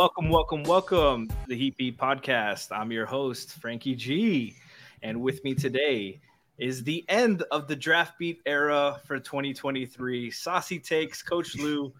[0.00, 2.68] Welcome, welcome, welcome to the Heat Beat Podcast.
[2.74, 4.56] I'm your host, Franky G.
[5.02, 6.22] And with me today
[6.56, 10.30] is the end of the draft beat era for 2023.
[10.30, 11.92] Saucy takes, Coach Lu.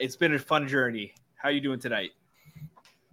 [0.00, 1.14] It's been a fun journey.
[1.36, 2.10] How you doing tonight?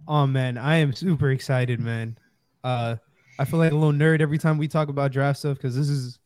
[0.06, 2.18] Oh man, I am super excited, man.
[2.62, 2.96] Uh
[3.38, 5.88] I feel like a little nerd every time we talk about draft stuff because this
[5.88, 6.18] is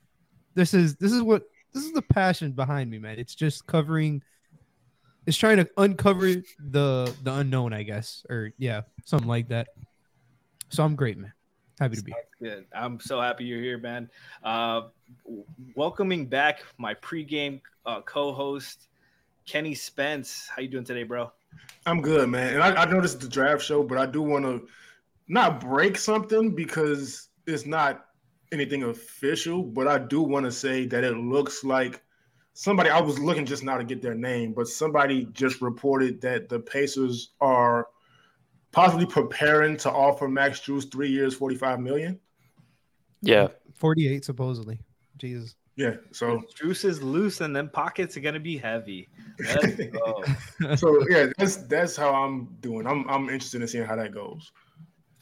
[0.56, 3.20] this is this is what this is the passion behind me, man.
[3.20, 4.24] It's just covering
[5.26, 6.26] it's trying to uncover
[6.58, 8.24] the the unknown, I guess.
[8.30, 9.68] Or yeah, something like that.
[10.68, 11.32] So I'm great, man.
[11.78, 12.50] Happy to be here.
[12.54, 12.66] Good.
[12.74, 14.08] I'm so happy you're here, man.
[14.42, 14.82] Uh,
[15.74, 18.88] welcoming back my pregame uh, co-host,
[19.46, 20.48] Kenny Spence.
[20.54, 21.30] How you doing today, bro?
[21.84, 22.54] I'm good, man.
[22.54, 24.66] And I, I know this is the draft show, but I do want to
[25.28, 28.06] not break something because it's not
[28.52, 32.02] anything official, but I do want to say that it looks like
[32.56, 36.48] somebody I was looking just now to get their name, but somebody just reported that
[36.48, 37.88] the Pacers are
[38.72, 42.18] possibly preparing to offer Max Strus three years, 45 million.
[43.20, 44.80] Yeah, 48 supposedly.
[45.18, 45.54] Jesus.
[45.76, 45.96] Yeah.
[46.12, 49.10] So Juice is loose, and then pockets are gonna be heavy.
[49.38, 50.24] Let's go.
[50.76, 52.86] so yeah, that's that's how I'm doing.
[52.86, 54.50] I'm I'm interested in seeing how that goes.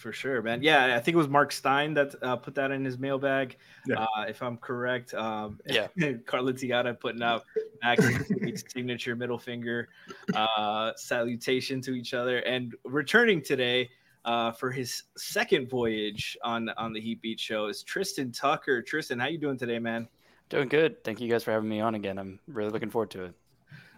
[0.05, 0.63] For sure, man.
[0.63, 3.57] Yeah, I think it was Marc Stein that uh, put that in his mailbag.
[3.87, 4.05] Yeah.
[4.05, 5.15] Uh, if I'm correct.
[5.15, 5.87] Um, Yeah.
[6.27, 7.45] Carla Tiata putting out
[7.83, 9.89] Max's signature middle finger
[10.35, 13.89] uh, salutation to each other, and returning today
[14.27, 18.83] uh, for his second voyage on on the Heat Beat show is Tristan Tucker.
[18.83, 20.07] Tristan, how you doing today, man?
[20.51, 21.03] doing good.
[21.03, 22.19] Thank you guys for having me on again.
[22.19, 23.35] I'm really looking forward to it.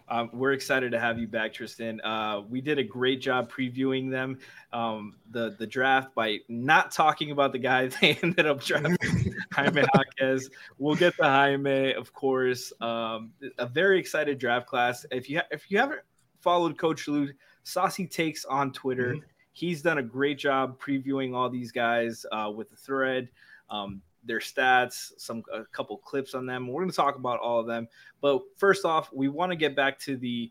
[0.09, 2.01] Um, we're excited to have you back, Tristan.
[2.01, 4.39] Uh, we did a great job previewing them,
[4.73, 9.83] um, the the draft by not talking about the guy they ended up drafting, Jaime
[9.95, 10.49] Jaquez.
[10.79, 12.73] We'll get to Jaime, of course.
[12.81, 15.05] Um, a very excited draft class.
[15.11, 16.01] If you ha- if you haven't
[16.41, 17.29] followed Coach Lu,
[17.65, 19.17] Saucy takes on Twitter.
[19.53, 23.29] He's done a great job previewing all these guys uh, with the thread.
[23.71, 26.67] Um, their stats, some a couple clips on them.
[26.69, 27.89] We're going to talk about all of them.
[28.21, 30.51] But first off, we want to get back to the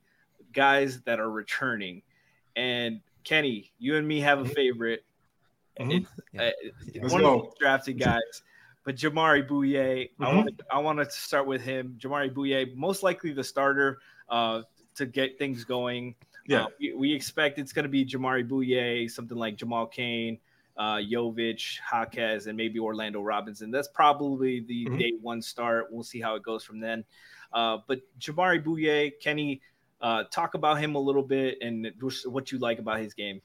[0.53, 2.01] guys that are returning.
[2.55, 5.03] And Kenny, you and me have a favorite.
[5.79, 6.01] Mhm.
[6.01, 6.09] It's,
[6.39, 6.51] uh,
[7.01, 8.43] Let's one of the these drafted guys.
[8.85, 10.35] But Jamari Bouyea, I Mhm.
[10.35, 11.97] want to I want to start with him.
[11.99, 13.99] Jamari Bouyea, most likely the starter
[14.29, 14.61] uh,
[14.95, 16.15] to get things going.
[16.47, 16.65] Yeah.
[16.65, 20.39] Uh, we, we expect it's going to be Jamari Bouyea, something like Jamal Cain,
[20.77, 23.71] uh, Jovic, Jaquez, and maybe Orlando Robinson.
[23.71, 24.99] That's probably the Mhm.
[24.99, 25.87] day one start.
[25.91, 27.05] We'll see how it goes from then.
[27.53, 29.61] Uh, but Jamari Bouyea, Kenny,
[30.01, 31.91] uh, talk about him a little bit and
[32.25, 33.41] what you like about his game.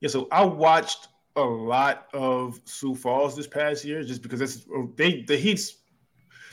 [0.00, 4.66] Yeah, so I watched a lot of Sioux Falls this past year just because this
[4.96, 5.78] they the Heat's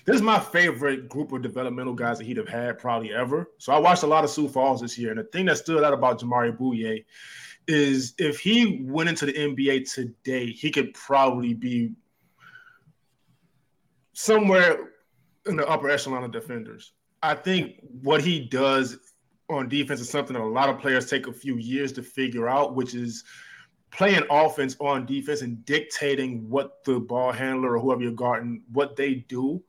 [0.05, 3.51] this is my favorite group of developmental guys that he'd have had probably ever.
[3.59, 5.83] So I watched a lot of Sioux Falls this year, and the thing that stood
[5.83, 7.05] out about Jamari Bouyea
[7.67, 11.91] is if he went into the NBA today, he could probably be
[14.13, 14.91] somewhere
[15.45, 16.93] in the upper echelon of defenders.
[17.23, 18.97] I think what he does
[19.49, 22.47] on defense is something that a lot of players take a few years to figure
[22.47, 23.23] out, which is
[23.91, 28.95] playing offense on defense and dictating what the ball handler or whoever you're guarding, what
[28.95, 29.61] they do.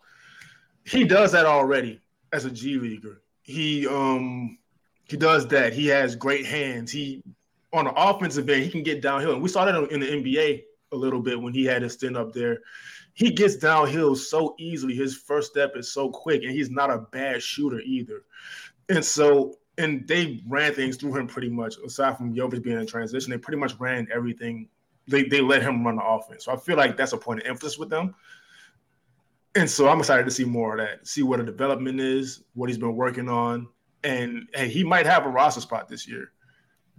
[0.85, 2.01] He does that already
[2.33, 3.23] as a G leaguer.
[3.43, 4.59] He um
[5.05, 5.73] he does that.
[5.73, 6.91] He has great hands.
[6.91, 7.23] He
[7.73, 9.33] on the offensive end, he can get downhill.
[9.33, 12.17] And we saw that in the NBA a little bit when he had his stint
[12.17, 12.61] up there.
[13.15, 14.95] He gets downhill so easily.
[14.95, 18.25] His first step is so quick, and he's not a bad shooter either.
[18.89, 21.77] And so, and they ran things through him pretty much.
[21.85, 24.69] Aside from Jovic being in transition, they pretty much ran everything.
[25.09, 26.45] They they let him run the offense.
[26.45, 28.15] So I feel like that's a point of emphasis with them.
[29.55, 31.07] And so I'm excited to see more of that.
[31.07, 33.69] See what the development is, what he's been working on,
[34.05, 36.33] and hey, he might have a roster spot this year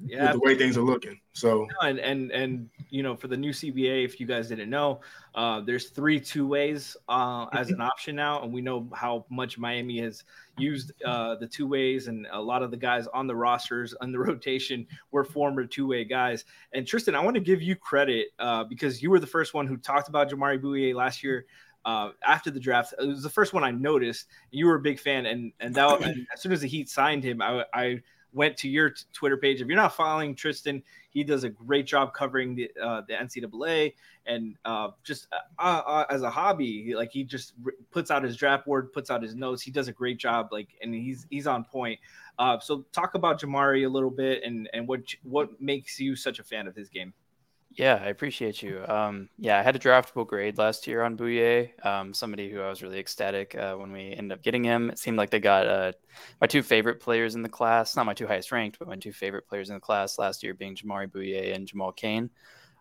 [0.02, 1.20] Yeah, with the way things are looking.
[1.34, 5.02] So and and and you know for the new CBA, if you guys didn't know,
[5.36, 9.58] uh, there's three two ways uh, as an option now, and we know how much
[9.58, 10.24] Miami has
[10.58, 14.12] used uh, the two ways, and a lot of the guys on the rosters on
[14.12, 16.46] the rotation were former two way guys.
[16.74, 19.68] And Tristan, I want to give you credit uh, because you were the first one
[19.68, 21.46] who talked about Jamari Bouyea last year.
[21.86, 24.28] Uh, after the draft, it was the first one I noticed.
[24.52, 27.24] You were a big fan, and and that and as soon as the Heat signed
[27.24, 28.02] him, I, I
[28.34, 29.62] went to your t- Twitter page.
[29.62, 33.94] If you're not following Tristan, he does a great job covering the uh, the NCAA
[34.26, 35.28] and uh, just
[35.60, 39.12] uh, uh, as a hobby, like he just r- puts out his draft board, puts
[39.12, 39.62] out his notes.
[39.62, 42.00] He does a great job, like, and he's he's on point.
[42.40, 46.40] Uh, so talk about Jamari a little bit and and what what makes you such
[46.40, 47.14] a fan of his game.
[47.76, 48.86] Yeah, I appreciate you.
[48.88, 51.84] Um, yeah, I had a draftable grade last year on Bouyea.
[51.84, 54.92] Um, somebody who I was really ecstatic uh, when we ended up getting him.
[54.92, 55.92] It seemed like they got uh,
[56.40, 59.12] my two favorite players in the class, not my two highest ranked, but my two
[59.12, 62.30] favorite players in the class last year being Jamari Bouyea and Jamal Cain.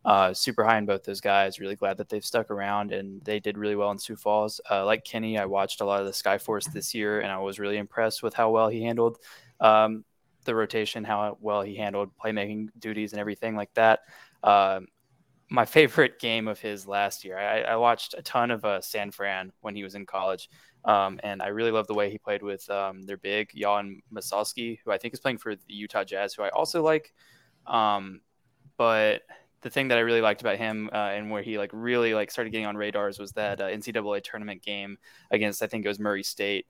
[0.05, 1.59] Uh, super high in both those guys.
[1.59, 4.61] Really glad that they've stuck around and they did really well in Sioux Falls.
[4.71, 7.59] Uh, like Kenny, I watched a lot of the Skyforce this year and I was
[7.59, 9.19] really impressed with how well he handled
[9.61, 10.05] um,
[10.45, 14.01] the rotation, how well he handled playmaking duties and everything like that.
[14.43, 14.87] Um,
[15.53, 17.39] my favorite game of his last year.
[17.39, 20.49] I, I watched a ton of uh, San Fran when he was in college,
[20.87, 24.79] um, and I really love the way he played with um, their big Jan Massalski,
[24.85, 27.13] who I think is playing for the Utah Jazz, who I also like.
[27.67, 28.23] Um,
[28.79, 29.23] but
[29.61, 32.31] the thing that I really liked about him uh, and where he like really like
[32.31, 34.99] started getting on radars was that uh, NCAA tournament game
[35.31, 36.67] against I think it was Murray State.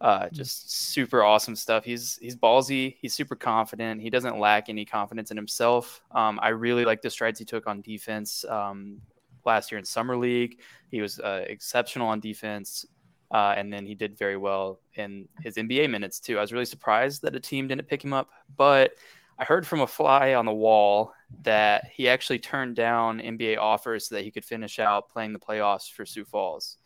[0.00, 1.84] Uh, just super awesome stuff.
[1.84, 2.96] He's he's ballsy.
[3.00, 4.02] He's super confident.
[4.02, 6.02] He doesn't lack any confidence in himself.
[6.10, 9.00] Um, I really like the strides he took on defense um,
[9.46, 10.60] last year in summer league.
[10.90, 12.84] He was uh, exceptional on defense,
[13.30, 16.36] uh, and then he did very well in his NBA minutes too.
[16.36, 18.92] I was really surprised that a team didn't pick him up, but
[19.38, 24.08] I heard from a fly on the wall that he actually turned down NBA offers
[24.08, 26.78] so that he could finish out playing the playoffs for Sioux Falls.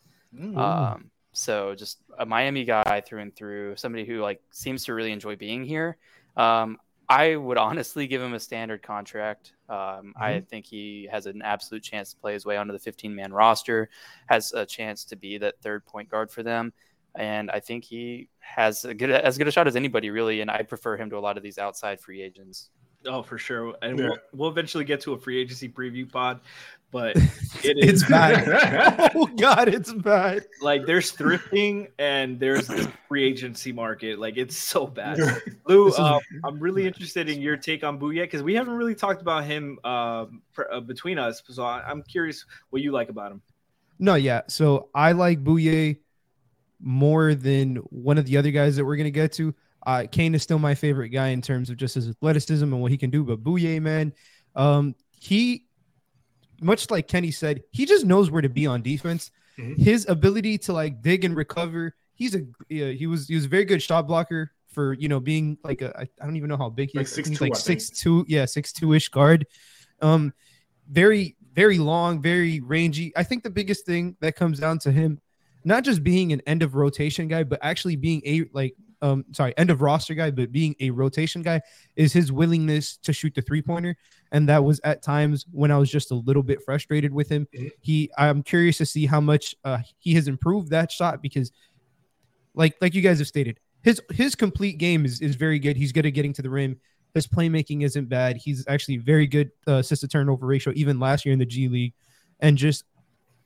[0.57, 5.11] Um, so just a Miami guy through and through, somebody who like seems to really
[5.11, 5.97] enjoy being here.
[6.35, 6.77] Um,
[7.09, 9.53] I would honestly give him a standard contract.
[9.67, 13.13] Um, I think he has an absolute chance to play his way onto the 15
[13.13, 13.89] man roster,
[14.27, 16.71] has a chance to be that third point guard for them.
[17.15, 20.39] And I think he has a good, as good a shot as anybody, really.
[20.39, 22.69] And I prefer him to a lot of these outside free agents.
[23.05, 23.75] Oh, for sure.
[23.81, 24.05] And Yeah.
[24.05, 26.39] we'll, we'll eventually get to a free agency preview pod,
[26.91, 27.31] but it
[27.63, 29.11] It's bad.
[29.15, 30.45] oh God, it's bad.
[30.61, 34.19] like there's thrifting and there's this free agency market.
[34.19, 35.17] Like it's so bad.
[35.67, 38.95] Lu, is- uh, I'm really interested in your take on Bouyea because we haven't really
[38.95, 40.41] talked about him um,
[40.71, 41.41] uh, between us.
[41.47, 43.41] So I, I'm curious what you like about him.
[43.99, 44.41] No, yeah.
[44.47, 45.97] So I like Bouyea
[46.79, 49.53] more than one of the other guys that we're gonna get to.
[49.85, 52.91] Uh, Cain is still my favorite guy in terms of just his athleticism and what
[52.91, 53.23] he can do.
[53.23, 54.13] But Bouyea, man,
[54.55, 55.65] um, he,
[56.61, 59.31] much like Kenny said, he just knows where to be on defense.
[59.57, 59.77] Mhm.
[59.77, 61.95] His ability to like dig and recover.
[62.13, 65.19] He's a yeah, he was he was a very good shot blocker for you know
[65.19, 67.15] being like a I, I don't even know how big he Like is.
[67.15, 69.45] Think he's like six two yeah six two ish guard.
[70.01, 70.33] Um,
[70.89, 73.11] very very long, very rangy.
[73.15, 75.19] I think the biggest thing that comes down to him,
[75.65, 79.53] not just being an end of rotation guy, but actually being a like um sorry
[79.57, 81.61] end of roster guy, but being a rotation guy
[81.95, 83.95] is his willingness to shoot the three pointer.
[84.31, 87.47] And that was at times when I was just a little bit frustrated with him.
[87.53, 87.71] Mhm.
[87.81, 91.51] He I'm curious to see how much uh, he has improved that shot because
[92.53, 95.77] like like you guys have stated, his his complete game is is very good.
[95.77, 96.79] He's good at getting to the rim.
[97.13, 98.37] His playmaking isn't bad.
[98.37, 101.67] He's actually very good uh, assist to turnover ratio, even last year in the G
[101.67, 101.93] League.
[102.39, 102.85] And just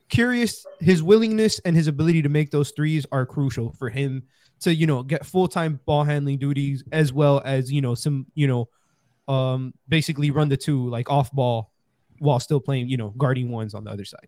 [0.09, 4.23] curious, his willingness and his ability to make those threes are crucial for him
[4.61, 8.25] to you know get full time ball handling duties as well as you know some
[8.35, 8.69] you know
[9.27, 11.71] um basically run the two like off ball
[12.19, 14.27] while still playing you know guarding ones on the other side.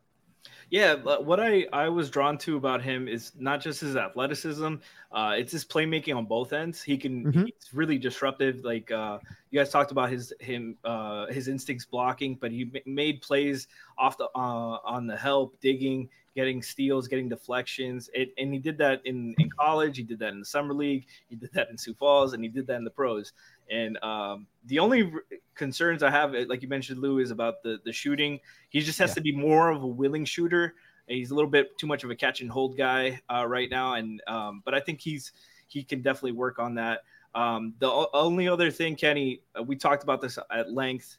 [0.70, 4.76] Yeah, what I I was drawn to about him is not just his athleticism,
[5.14, 6.84] uh, it's his playmaking on both ends.
[6.84, 7.46] He can Mhm.
[7.46, 8.66] he's really disruptive.
[8.66, 9.20] Like uh,
[9.50, 14.18] you guys talked about his him uh, his instincts blocking, but he made plays off
[14.18, 18.10] the uh, on the help, digging, getting steals, getting deflections.
[18.14, 19.96] It, and he did that in in college.
[19.96, 21.06] He did that in the summer league.
[21.30, 23.32] He did that in Sioux Falls, and he did that in the pros.
[23.70, 25.24] And um, the only r-
[25.56, 28.40] concerns I have, like you mentioned, Lu, is about the the shooting.
[28.70, 29.16] He just has Yeah.
[29.16, 30.76] to be more of a willing shooter.
[31.08, 33.94] He's a little bit too much of a catch and hold guy uh, right now,
[33.94, 35.32] and um, but I think he's
[35.68, 37.02] he can definitely work on that.
[37.36, 41.18] Um, the o- only other thing, Kenny, uh, we talked about this at length.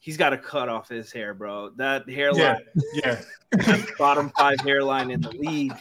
[0.00, 1.70] He's got to cut off his hair, bro.
[1.76, 2.58] That hairline,
[2.94, 3.22] Yeah,
[3.54, 3.82] yeah.
[3.98, 5.72] bottom five hairline in the league.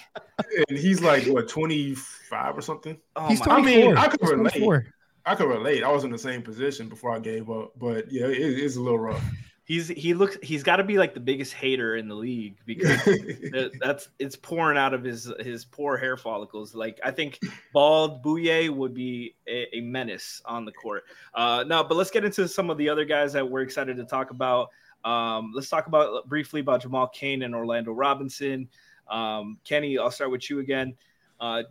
[0.70, 2.98] And he's like what twenty five or something.
[3.16, 4.84] Oh He's my I mean, I could He's relate.
[5.26, 5.32] 24.
[5.32, 5.84] I could relate.
[5.84, 8.82] I was in the same position before I gave up, but yeah, it, it's a
[8.82, 9.24] little rough.
[9.64, 12.98] He's he looks he's got to be like the biggest hater in the league because
[13.06, 16.76] that- that's it's pouring out of his his poor hair follicles.
[16.76, 17.40] Like I think
[17.72, 21.04] bald Bouyea would be a, a menace on the court.
[21.34, 24.04] Uh, no, but let's get into some of the other guys that we're excited to
[24.04, 24.72] talk about.
[25.06, 28.68] Um, let's talk about briefly about Jamal Cain and Orlando Robinson.
[29.10, 30.96] Um, Kenny, I'll start with you again.
[31.40, 31.64] Uh,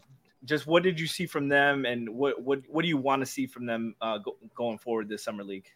[0.45, 3.27] just what did you see from them, and what what what do you want to
[3.27, 5.69] see from them uh, go, going forward this summer league?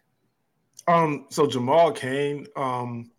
[0.86, 3.10] Um, so Jamal Cain, um,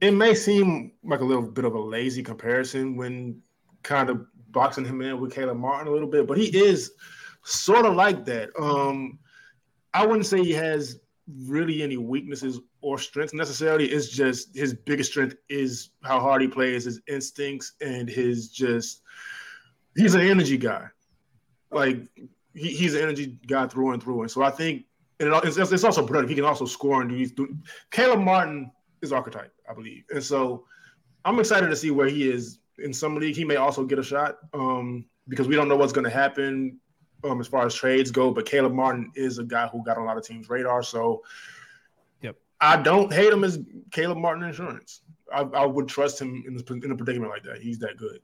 [0.00, 3.40] it may seem like a little bit of a lazy comparison when
[3.82, 6.92] kind of boxing him in with Caleb Martin a little bit, but he is
[7.44, 8.50] sort of like that.
[8.58, 9.18] Um,
[9.94, 11.00] I wouldn't say he has
[11.46, 13.86] really any weaknesses or strengths necessarily.
[13.86, 19.02] It's just his biggest strength is how hard he plays, his instincts, and his just
[19.96, 20.86] he's an energy guy.
[21.70, 21.98] Like
[22.54, 24.22] he, he's an energy guy through and through.
[24.22, 24.84] And so I think
[25.18, 26.30] and it, it's, it's also productive.
[26.30, 27.32] He can also score and do these.
[27.32, 27.56] Do,
[27.90, 28.70] Caleb Martin
[29.02, 30.64] is archetype, I believe, and so
[31.24, 33.36] I'm excited to see where he is in some league.
[33.36, 36.78] He may also get a shot um, because we don't know what's going to happen
[37.24, 38.30] um, as far as trades go.
[38.30, 40.82] But Caleb Martin is a guy who got on a lot of teams' radar.
[40.82, 41.22] So,
[42.22, 42.36] Yep.
[42.60, 43.58] I don't hate him as
[43.90, 45.02] Caleb Martin insurance.
[45.32, 47.58] I, I would trust him in, this, in a predicament like that.
[47.58, 48.20] He's that good.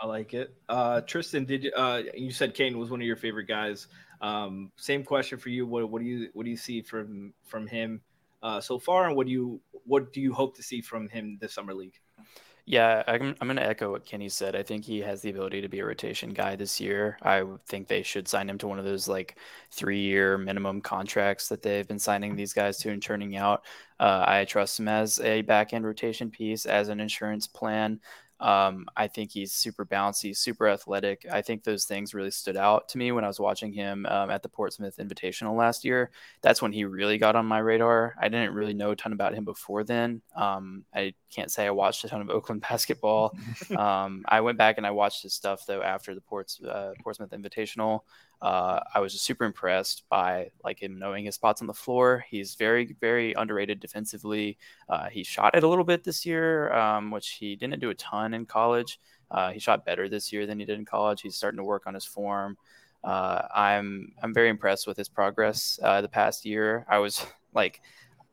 [0.00, 0.54] I like it.
[0.68, 3.86] Uh, Tristan, did you, uh, you said Cain was one of your favorite guys?
[4.22, 5.66] Um, same question for you.
[5.66, 8.00] What, what do you what do you see from from him
[8.42, 11.36] uh, so far, and what do you what do you hope to see from him
[11.40, 11.94] this summer league?
[12.66, 14.54] Yeah, I'm, I'm going to echo what Kenny said.
[14.54, 17.18] I think he has the ability to be a rotation guy this year.
[17.22, 19.38] I think they should sign him to one of those like
[19.72, 23.64] three year minimum contracts that they've been signing these guys to and churning out.
[23.98, 27.98] Uh, I trust him as a back end rotation piece, as an insurance plan.
[28.40, 31.26] Um, I think he's super bouncy, super athletic.
[31.30, 34.30] I think those things really stood out to me when I was watching him um,
[34.30, 36.10] at the Portsmouth Invitational last year.
[36.40, 38.14] That's when he really got on my radar.
[38.18, 40.22] I didn't really know a ton about him before then.
[40.34, 43.36] Um, I can't say I watched a ton of Oakland basketball.
[43.76, 47.30] um, I went back and I watched his stuff though after the Ports uh, Portsmouth
[47.30, 48.00] Invitational.
[48.42, 52.24] Uh, I was just super impressed by like him knowing his spots on the floor.
[52.28, 54.56] He's very, very underrated defensively.
[54.88, 57.94] Uh, he shot it a little bit this year, um, which he didn't do a
[57.94, 58.98] ton in college.
[59.30, 61.20] Uh, he shot better this year than he did in college.
[61.22, 62.56] He's starting to work on his form.
[63.02, 66.84] Uh, I'm I'm very impressed with his progress uh, the past year.
[66.88, 67.80] I was like,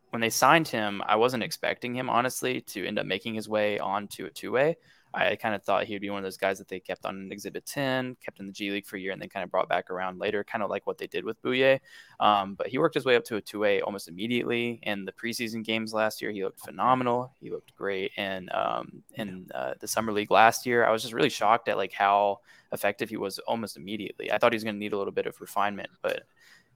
[0.09, 3.79] when they signed him, I wasn't expecting him honestly to end up making his way
[3.79, 4.77] onto a two way.
[5.13, 7.65] I kind of thought he'd be one of those guys that they kept on Exhibit
[7.65, 9.89] 10, kept in the G League for a year, and then kind of brought back
[9.89, 11.79] around later, kind of like what they did with Bouyea.
[12.19, 14.79] Um, but he worked his way up to a 2A almost immediately.
[14.83, 17.31] In the preseason games last year, he looked phenomenal.
[17.39, 18.11] He looked great.
[18.17, 21.77] And um, in uh, the Summer League last year, I was just really shocked at
[21.77, 22.39] like how
[22.71, 24.31] effective he was almost immediately.
[24.31, 26.23] I thought he was going to need a little bit of refinement, but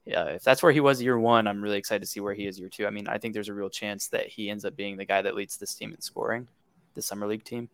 [0.04, 2.46] yeah, if that's where he was year one, I'm really excited to see where he
[2.46, 2.86] is year two.
[2.86, 5.22] I mean, I think there's a real chance that he ends up being the guy
[5.22, 6.48] that leads this team in scoring,
[6.94, 7.68] the Summer League team.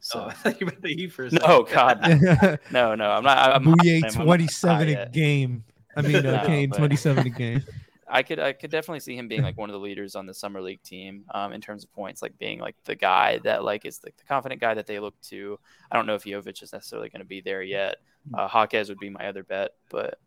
[0.00, 1.62] So, Oh, I thought you meant the Heat for a no.
[1.62, 2.00] God,
[2.72, 3.38] no, no, I'm not.
[3.38, 4.02] I'm not him.
[4.04, 5.12] I'm not 27 a yet.
[5.12, 5.64] game.
[5.96, 7.62] I mean, No, Cain 27 a game.
[8.12, 10.34] I could, I could definitely see him being like one of the leaders on the
[10.34, 13.84] summer league team, um, in terms of points, like being like the guy that like
[13.86, 15.56] is like the confident guy that they look to.
[15.92, 17.98] I don't know if Jovic is necessarily going to be there yet.
[18.34, 20.18] Uh, Hawkes would be my other bet, but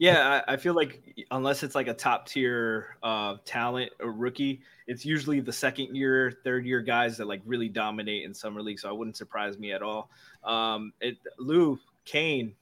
[0.00, 4.62] Yeah, I, I feel like unless it's like a top tier uh, talent or rookie,
[4.86, 8.78] it's usually the second year, third year guys that like really dominate in summer league.
[8.78, 10.08] So it wouldn't surprise me at all.
[10.42, 12.54] Um, it, Lu Cain,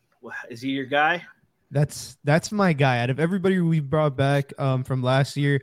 [0.51, 1.25] is he your guy?
[1.71, 2.99] That's that's my guy.
[2.99, 5.63] Out of everybody we brought back um, from last year,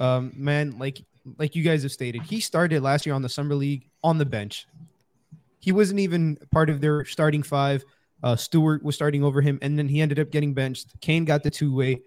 [0.00, 1.04] um, man, like
[1.38, 4.26] like you guys have stated, he started last year on the summer league on the
[4.26, 4.66] bench.
[5.60, 7.84] He wasn't even part of their starting five.
[8.22, 11.00] Uh, Stewart was starting over him, and then he ended up getting benched.
[11.00, 12.02] Cain got the two way.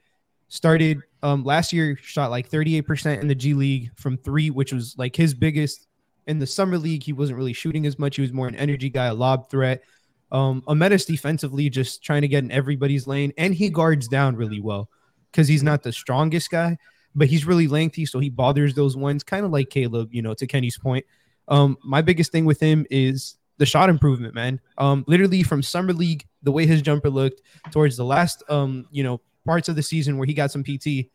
[0.47, 4.95] Started um, last year, shot like 38% in the G League from three, which was
[4.97, 5.87] like his biggest
[6.27, 8.15] In the summer league, he wasn't really shooting as much.
[8.15, 9.83] He was more an energy guy, a lob threat.
[10.31, 14.35] Um, a menace defensively, just trying to get in everybody's lane, and he guards down
[14.35, 14.89] really well
[15.31, 16.77] because he's not the strongest guy,
[17.13, 20.13] but he's really lengthy, so he bothers those ones, kind of like Caleb.
[20.13, 21.05] You know, to Kenny's point.
[21.47, 24.59] Um, my biggest thing with him is the shot improvement, man.
[24.77, 29.03] Um, literally from summer league, the way his jumper looked towards the last, um, you
[29.03, 31.09] know, parts of the season where he got some PT,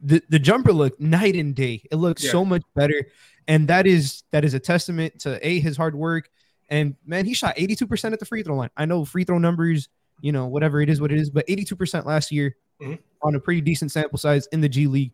[0.00, 1.82] the the jumper looked night and day.
[1.90, 2.30] It looked Yeah.
[2.32, 3.06] so much better,
[3.48, 6.28] and that is that is a testament to a his hard work.
[6.68, 8.70] And man, he shot 82% at the free throw line.
[8.76, 9.88] I know free throw numbers,
[10.20, 12.98] you know, whatever it is, what it is, but 82% last year Mhm.
[13.22, 15.12] on a pretty decent sample size in the G League.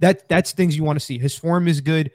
[0.00, 1.18] That that's things you want to see.
[1.18, 2.10] His form is good.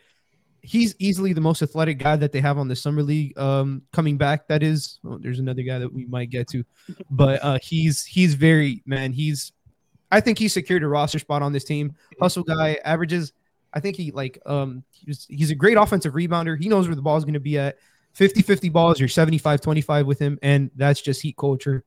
[0.65, 3.37] He's easily the most athletic guy that they have on the summer league.
[3.37, 4.99] Um, coming back, that is.
[5.05, 6.63] Oh, there's another guy that we might get to,
[7.11, 9.11] but uh, he's he's very man.
[9.11, 9.51] He's,
[10.11, 11.95] I think he secured a roster spot on this team.
[12.21, 13.33] Hustle guy averages.
[13.73, 16.57] I think he like um he's he's a great offensive rebounder.
[16.57, 17.77] He knows where the ball is going to be at.
[18.17, 21.83] 50-50 balls, you're 75-25 with him, and that's just heat culture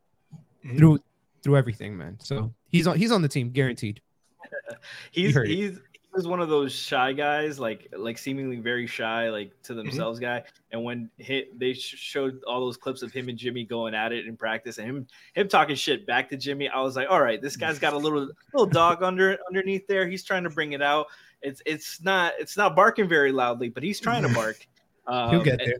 [0.66, 0.76] Mhm.
[0.76, 0.98] through
[1.44, 2.18] through everything, man.
[2.20, 4.02] So he's on he's on the team, guaranteed.
[5.12, 5.78] he's heard he's
[6.16, 9.82] was one of those shy guys, like like seemingly very shy, like to Mm-hmm.
[9.84, 10.42] themselves guy.
[10.72, 14.12] And when hit, they sh- showed all those clips of him and Jimmy going at
[14.12, 16.68] it in practice, and him him talking shit back to Jimmy.
[16.68, 20.08] I was like, all right, this guy's got a little little dog under underneath there.
[20.08, 21.06] He's trying to bring it out.
[21.42, 24.66] It's it's not it's not barking very loudly, but he's trying to bark.
[25.06, 25.76] Um, He'll get there.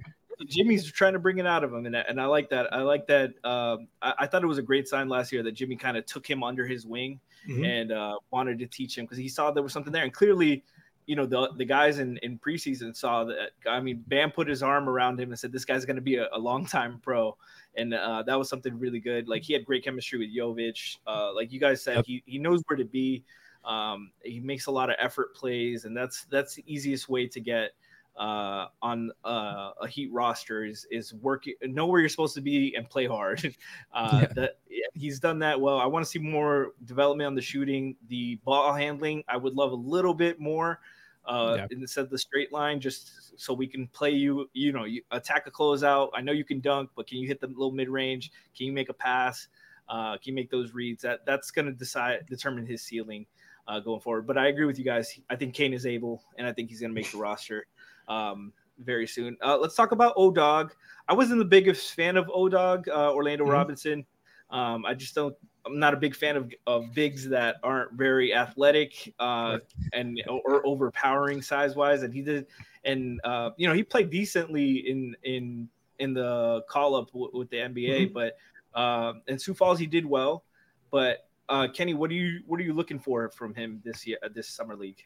[0.46, 2.70] Jimmy's trying to bring it out of him, and, I- and I like that.
[2.70, 3.30] I like that.
[3.42, 6.04] Um, I, I thought it was a great sign last year that Jimmy kind of
[6.04, 7.64] took him under his wing Mhm.
[7.66, 10.04] and uh, wanted to teach him because he saw there was something there.
[10.04, 10.64] And clearly,
[11.06, 13.50] you know, the the guys in, in preseason saw that.
[13.68, 16.16] I mean, Bam put his arm around him and said, "This guy's going to be
[16.16, 17.36] a, a long time pro,"
[17.76, 19.28] and uh, that was something really good.
[19.28, 20.96] Like he had great chemistry with Jovic.
[21.06, 22.06] Uh, like you guys said, Yep.
[22.06, 23.22] he he knows where to be.
[23.64, 27.40] Um, he makes a lot of effort plays, and that's that's the easiest way to
[27.40, 27.72] get
[28.16, 32.74] uh, on uh, a Heat roster is is work know where you're supposed to be
[32.76, 33.54] and play hard.
[33.92, 34.32] Uh, Yeah.
[34.34, 34.58] That
[34.94, 35.78] he's done that well.
[35.78, 39.24] I want to see more development on the shooting, the ball handling.
[39.28, 40.80] I would love a little bit more
[41.24, 41.66] uh, Yeah.
[41.70, 44.48] instead of the straight line, just so we can play you.
[44.52, 46.10] You know, you attack a closeout.
[46.14, 48.30] I know you can dunk, but can you hit the little mid range?
[48.56, 49.48] Can you make a pass?
[49.88, 51.02] Uh, can you make those reads?
[51.02, 53.26] That that's going to decide determine his ceiling
[53.68, 54.26] uh, going forward.
[54.26, 55.18] But I agree with you guys.
[55.30, 57.66] I think Cain is able, and I think he's going to make the roster
[58.08, 59.36] um, very soon.
[59.42, 60.74] Uh, let's talk about O Dog.
[61.08, 63.50] I wasn't the biggest fan of O Dog, uh, Orlando Mhm.
[63.52, 64.06] Robinson.
[64.50, 65.34] Um, I just don't.
[65.64, 69.58] I'm not a big fan of, of bigs that aren't very athletic uh,
[69.92, 72.02] and or overpowering size wise.
[72.04, 72.46] And he did,
[72.84, 77.50] and uh, you know he played decently in in in the call up w- with
[77.50, 78.12] the NBA.
[78.12, 78.36] But
[78.74, 80.44] uh, in Sioux Falls he did well.
[80.92, 84.18] But uh, Kenny, what are you what are you looking for from him this year
[84.32, 85.02] this summer league?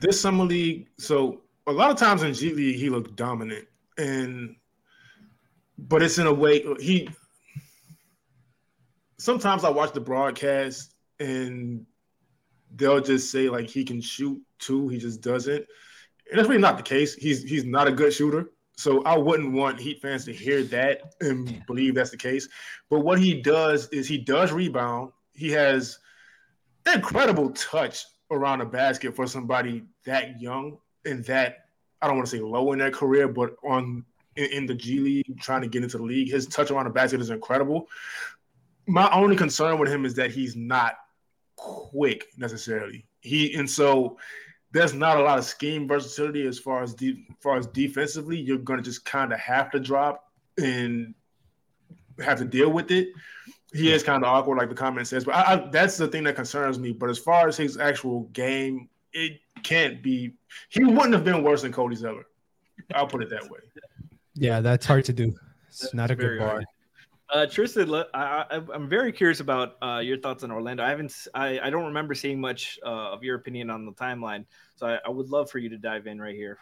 [0.00, 3.66] this summer league, so a lot of times in G League he looked dominant,
[3.98, 4.56] and
[5.78, 7.08] but it's in a way he.
[9.18, 11.86] Sometimes I watch the broadcast and
[12.74, 15.64] they'll just say like he can shoot too, he just doesn't,
[16.30, 17.14] and that's really not the case.
[17.14, 21.14] He's he's not a good shooter, so I wouldn't want Heat fans to hear that
[21.20, 22.48] and believe that's the case.
[22.90, 25.12] But what he does is he does rebound.
[25.34, 25.98] He has
[26.92, 31.66] incredible touch around the basket for somebody that young and that
[32.00, 34.04] I don't want to say low in their career, but on
[34.36, 36.90] in, in the G League trying to get into the league, his touch around the
[36.90, 37.88] basket is incredible.
[38.86, 40.96] My only concern with him is that he's not
[41.56, 43.06] quick necessarily.
[43.20, 44.18] He and so
[44.72, 48.38] there's not a lot of scheme versatility as far as de- as far as defensively.
[48.38, 51.14] You're gonna just kind of have to drop and
[52.18, 53.08] have to deal with it.
[53.72, 55.24] He is kind of awkward, like the comment says.
[55.24, 56.92] But I, I, that's the thing that concerns me.
[56.92, 60.34] But as far as his actual game, it can't be.
[60.68, 62.26] He wouldn't have been worse than Cody Zeller.
[62.94, 63.60] I'll put it that way.
[64.34, 65.34] Yeah, that's hard to do.
[65.68, 66.62] It's That's not a good bar.
[67.32, 68.44] Uh, Tristan, I, I,
[68.74, 70.84] I'm very curious about uh, your thoughts on Orlando.
[70.84, 74.44] I haven't, I don't remember seeing much uh, of your opinion on the timeline,
[74.76, 76.58] so I, I would love for you to dive in right here.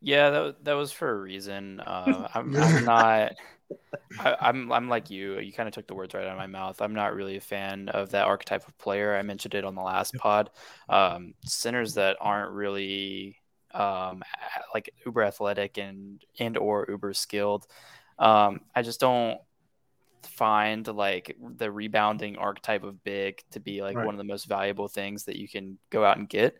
[0.00, 1.80] Yeah, that, that was for a reason.
[1.80, 3.32] Uh, I'm, I'm not.
[4.18, 5.38] I, I'm I'm like you.
[5.40, 6.80] You kind of took the words right out of my mouth.
[6.82, 9.16] I'm not really a fan of that archetype of player.
[9.16, 10.50] I mentioned it on the last pod.
[10.88, 13.36] Um, centers that aren't really
[13.72, 14.22] um,
[14.74, 17.66] like uber athletic and and or uber skilled.
[18.18, 19.40] Um, I just don't
[20.24, 24.02] find like the rebounding archetype of big to be like Right.
[24.02, 26.56] one of the most valuable things that you can go out and get.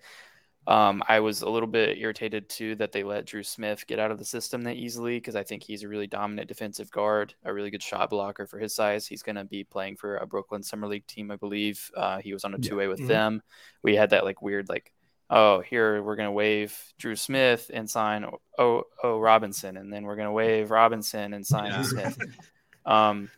[0.71, 4.11] Um, I was a little bit irritated too that they let Dru Smith get out
[4.13, 7.53] of the system that easily because I think he's a really dominant defensive guard, a
[7.53, 9.07] really good shot blocker for his size.
[9.07, 11.91] He's going to be playing for a Brooklyn Summer League team, I believe.
[11.97, 13.09] Uh, he was on a two way with Mhm.
[13.09, 13.43] them.
[13.83, 14.93] We had that like weird like
[15.33, 18.27] oh, here we're gonna waive Dru Smith and sign
[18.59, 21.83] O O Robinson, and then we're gonna waive Robinson and sign Yeah.
[21.83, 22.19] Smith.
[22.87, 23.31] Um,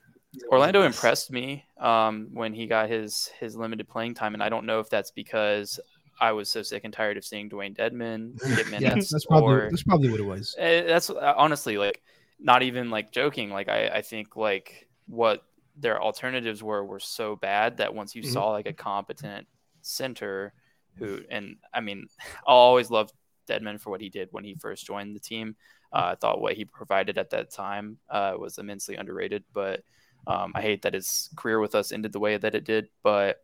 [0.51, 4.65] Orlando impressed me um, when he got his his limited playing time, and I don't
[4.67, 5.79] know if that's because
[6.21, 9.69] I was so sick and tired of seeing Dewayne Dedmon get Yeah, that's probably or
[9.71, 10.55] that's probably what it was.
[10.59, 12.01] Eh, that's uh, honestly like
[12.41, 13.51] not even like joking.
[13.51, 15.43] Like I, I think like what
[15.77, 18.33] their alternatives were were so bad that once you Mhm.
[18.33, 19.47] saw like a competent
[19.81, 20.53] center
[20.97, 22.07] who and I mean
[22.47, 23.11] I'll always love
[23.49, 25.57] Dedmon for what he did when he first joined the team.
[25.93, 29.83] Uh, I thought what he provided at that time uh, was immensely underrated, but
[30.27, 32.89] um, I hate that his career with us ended the way that it did.
[33.03, 33.39] But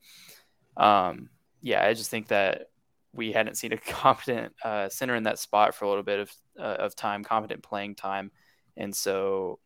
[0.77, 1.29] um,
[1.63, 2.69] yeah, I just think that
[3.13, 6.33] we hadn't seen a competent uh, center in that spot for a little bit of
[6.59, 8.31] uh, of time, competent playing time,
[8.77, 9.59] and so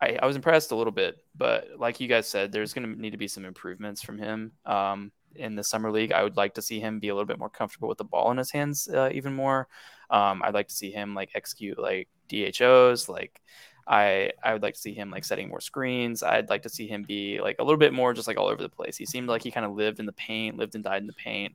[0.00, 1.16] I, I was impressed a little bit.
[1.36, 4.52] But like you guys said, there's going to need to be some improvements from him
[4.64, 6.12] um, in the summer league.
[6.12, 8.30] I would like to see him be a little bit more comfortable with the ball
[8.30, 9.68] in his hands, uh, even more.
[10.10, 13.40] Um, I'd like to see him like execute like DHOs, like.
[13.88, 16.22] I, I would like to see him like setting more screens.
[16.22, 18.62] I'd like to see him be like a little bit more just like all over
[18.62, 18.98] the place.
[18.98, 21.14] He seemed like he kind of lived in the paint, lived and died in the
[21.14, 21.54] paint.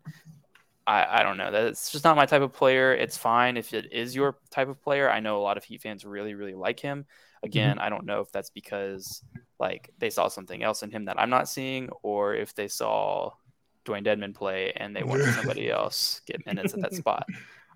[0.87, 1.51] I, I don't know.
[1.51, 2.91] That's just not my type of player.
[2.91, 5.09] It's fine if it is your type of player.
[5.09, 7.05] I know a lot of Heat fans really, really like him.
[7.43, 9.21] Again, I don't know if that's because
[9.59, 13.31] like they saw something else in him that I'm not seeing, or if they saw
[13.85, 17.27] Dewayne Dedmon play and they wanted somebody else get minutes at that spot.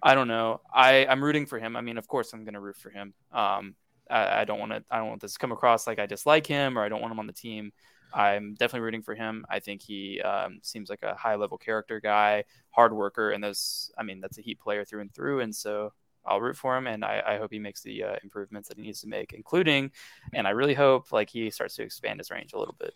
[0.02, 0.62] I don't know.
[0.74, 1.76] I, I'm rooting for him.
[1.76, 3.13] I mean, of course I'm gonna root for him.
[3.32, 3.76] Um
[4.10, 6.46] I, I don't want to I don't want this to come across like I dislike
[6.48, 7.72] him or I don't want him on the team.
[8.13, 9.46] I'm definitely rooting for him.
[9.50, 13.91] I think he um, seems like a high level character guy, hard worker, and those
[13.98, 15.41] I mean that's a Heat player through and through.
[15.41, 15.91] And so
[16.26, 18.84] I'll root for him, and I, I hope he makes the uh, improvements that he
[18.84, 19.91] needs to make, including,
[20.34, 22.93] and I really hope like he starts to expand his range a little bit.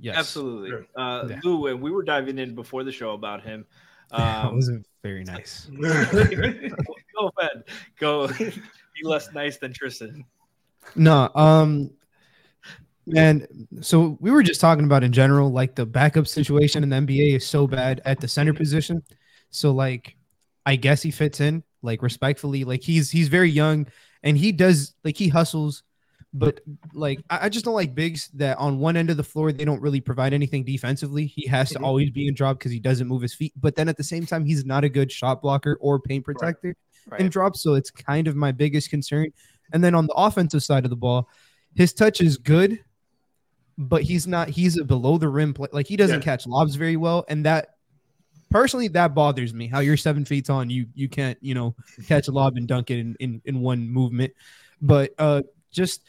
[0.00, 0.86] Yes, Absolutely.
[0.96, 1.40] Uh, Yeah.
[1.44, 3.66] Lu, and we were diving in before the show about him.
[4.10, 5.66] that Um, wasn't very nice.
[5.80, 7.64] go ahead.
[7.98, 8.52] Go be
[9.04, 10.24] less nice than Tristan.
[10.96, 11.90] No, um,
[13.06, 13.46] man.
[13.80, 17.36] So we were just talking about in general, like the backup situation in the NBA
[17.36, 19.02] is so bad at the center position.
[19.50, 20.16] So like,
[20.66, 22.64] I guess he fits in, like respectfully.
[22.64, 23.86] Like he's he's very young
[24.22, 25.82] and he does like he hustles,
[26.32, 26.60] but
[26.92, 29.64] like I, I just don't like bigs that on one end of the floor they
[29.64, 31.26] don't really provide anything defensively.
[31.26, 31.84] He has to Mhm.
[31.84, 33.52] always be in drop because he doesn't move his feet.
[33.56, 36.76] But then at the same time, he's not a good shot blocker or paint protector
[37.10, 37.22] Right.
[37.22, 37.56] in drop.
[37.56, 39.32] So it's kind of my biggest concern.
[39.72, 41.28] And then on the offensive side of the ball,
[41.74, 42.78] his touch is good,
[43.78, 45.68] but he's not, he's a below the rim play.
[45.72, 46.24] Like he doesn't Yeah.
[46.24, 47.24] catch lobs very well.
[47.28, 47.76] And that
[48.50, 50.68] personally, that bothers me how you're seven feet on.
[50.70, 51.74] You, you can't, you know,
[52.08, 54.32] catch a lob and dunk it in, in, in one movement.
[54.82, 56.02] But uh just,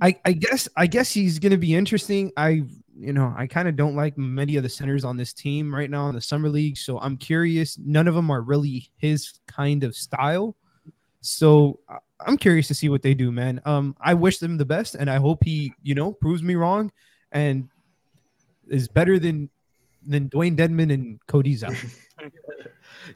[0.00, 2.32] I, I guess, I guess he's going to be interesting.
[2.36, 2.62] I,
[2.96, 5.90] you know, I kind of don't like many of the centers on this team right
[5.90, 6.76] now in the summer league.
[6.78, 7.76] So I'm curious.
[7.78, 10.56] None of them are really his kind of style.
[11.20, 13.60] So I- I'm curious to see what they do, man.
[13.64, 16.90] Um, I wish them the best, and I hope he, you know, proves me wrong,
[17.32, 17.68] and
[18.68, 19.50] is better than
[20.06, 21.76] than Dewayne Dedmon and Cody Zeller.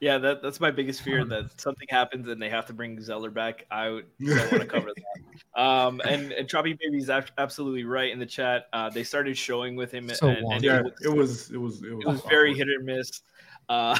[0.00, 3.30] Yeah, that, that's my biggest fear that something happens and they have to bring Zeller
[3.30, 3.66] back.
[3.70, 5.60] I would- don't want to cover that.
[5.60, 8.66] Um, and, and Choppy Baby's ab- absolutely right in the chat.
[8.72, 10.56] Uh, they started showing with him, So and, and long.
[10.58, 12.68] it yeah, was- it was it was it was, it was very awkward.
[12.68, 13.22] hit or miss.
[13.68, 13.98] Uh,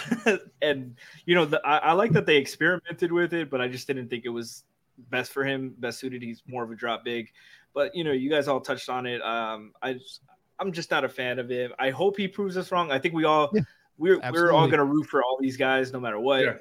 [0.62, 3.86] and you know, the, I, I like that they experimented with it, but I just
[3.86, 4.64] didn't think it was
[5.10, 6.22] best for him, best suited.
[6.22, 7.30] He's more of a drop big,
[7.74, 9.20] but you know, you guys all touched on it.
[9.22, 10.20] Um, I, just-
[10.58, 11.72] I'm just not a fan of him.
[11.78, 12.92] I hope he proves us wrong.
[12.92, 13.62] I think we all, Yeah,
[13.98, 16.42] we're we're all gonna root for all these guys, no matter what.
[16.42, 16.54] Yeah.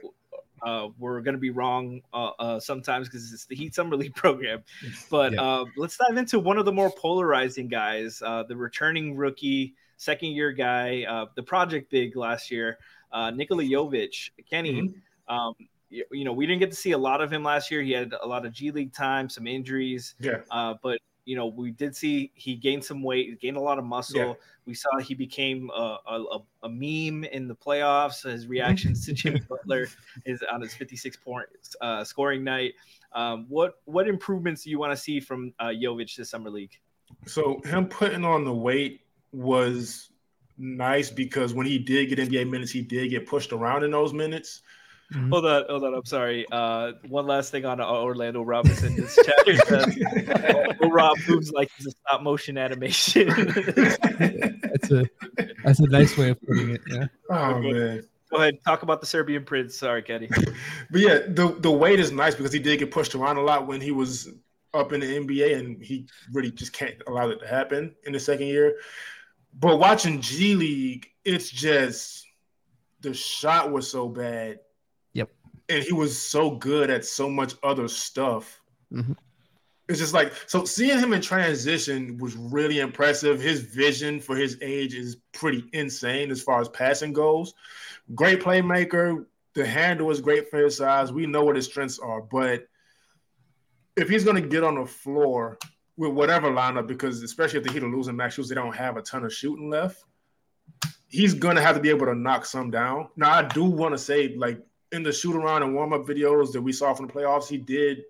[0.64, 4.64] Uh, we're gonna be wrong uh, uh, sometimes because it's the Heat Summer League program.
[5.10, 5.42] But Yeah.
[5.42, 10.30] uh, let's dive into one of the more polarizing guys, uh, the returning rookie, second
[10.30, 12.78] year guy, uh, the project big last year,
[13.12, 14.30] uh, Nikola Jovic.
[14.50, 14.94] Kenny, Mhm.
[15.34, 15.54] um,
[15.92, 17.82] you, know, we didn't get to see a lot of him last year.
[17.82, 21.46] He had a lot of G League time, some injuries, Yeah, uh, but you know,
[21.46, 24.20] we did see he gained some weight, gained a lot of muscle.
[24.20, 24.34] Yeah.
[24.66, 28.24] We saw he became a, a, a- a meme in the playoffs.
[28.30, 29.88] His reactions to Jimmy Butler
[30.26, 31.46] is on his 56 point
[31.80, 32.74] uh, scoring night.
[33.14, 36.80] Um, what what improvements do you want to see from uh, Jovic this summer league?
[37.28, 39.02] So him putting on the weight
[39.32, 40.10] was
[40.58, 44.14] nice because when he did get NBA minutes, he did get pushed around in those
[44.14, 44.62] minutes.
[45.14, 45.94] Hold on, hold on.
[45.94, 46.46] I'm sorry.
[46.52, 48.96] Uh, one last thing on uh, Orlando Robinson.
[48.96, 49.98] This chatter says
[50.80, 53.28] Will Rob moves like he's a stop motion animation.
[53.28, 55.06] that's a
[55.64, 56.82] that's a nice way of putting it.
[56.88, 57.06] Yeah.
[57.30, 58.04] Oh man.
[58.32, 59.76] Go ahead, talk about the Serbian prince.
[59.76, 60.30] Sorry, Kenny.
[60.90, 63.68] But yeah, the the weight is nice because he did get pushed around a lot
[63.68, 64.30] when he was
[64.74, 68.20] up in the NBA, and he really just can't allow that to happen in the
[68.20, 68.76] second year.
[69.60, 72.26] But watching G League, it's just
[73.02, 74.60] the shot was so bad.
[75.72, 78.62] And he was so good at so much other stuff.
[78.92, 79.16] Mhm.
[79.88, 83.40] It's just like so seeing him in transition was really impressive.
[83.40, 87.54] His vision for his age is pretty insane as far as passing goes.
[88.16, 89.26] Great playmaker.
[89.54, 91.12] The handle is great for his size.
[91.12, 92.68] We know what his strengths are, but
[93.96, 95.58] if he's going to get on the floor
[95.98, 98.98] with whatever lineup, because especially if the Heat are losing Max Strus, they don't have
[98.98, 100.04] a ton of shooting left.
[101.08, 103.10] He's going to have to be able to knock some down.
[103.18, 106.52] Now, I do want to say, like in the shoot around and warm up videos
[106.52, 108.04] that we saw from the playoffs, he did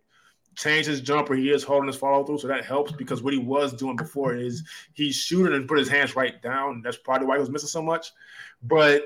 [0.55, 1.35] change his jumper.
[1.35, 4.35] He is holding his follow through, so that helps because what he was doing before
[4.35, 4.63] is
[4.93, 6.81] he's shooting and put his hands right down.
[6.81, 8.11] That's probably why he was missing so much.
[8.63, 9.03] But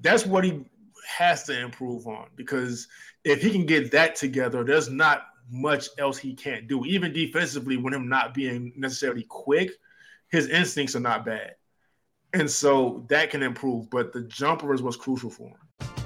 [0.00, 0.64] that's what he
[1.08, 2.88] has to improve on because
[3.24, 6.84] if he can get that together, there's not much else he can't do.
[6.84, 9.72] Even defensively, when him not being necessarily quick,
[10.28, 11.54] his instincts are not bad.
[12.32, 16.05] And so that can improve, but the jumper is what's crucial for him.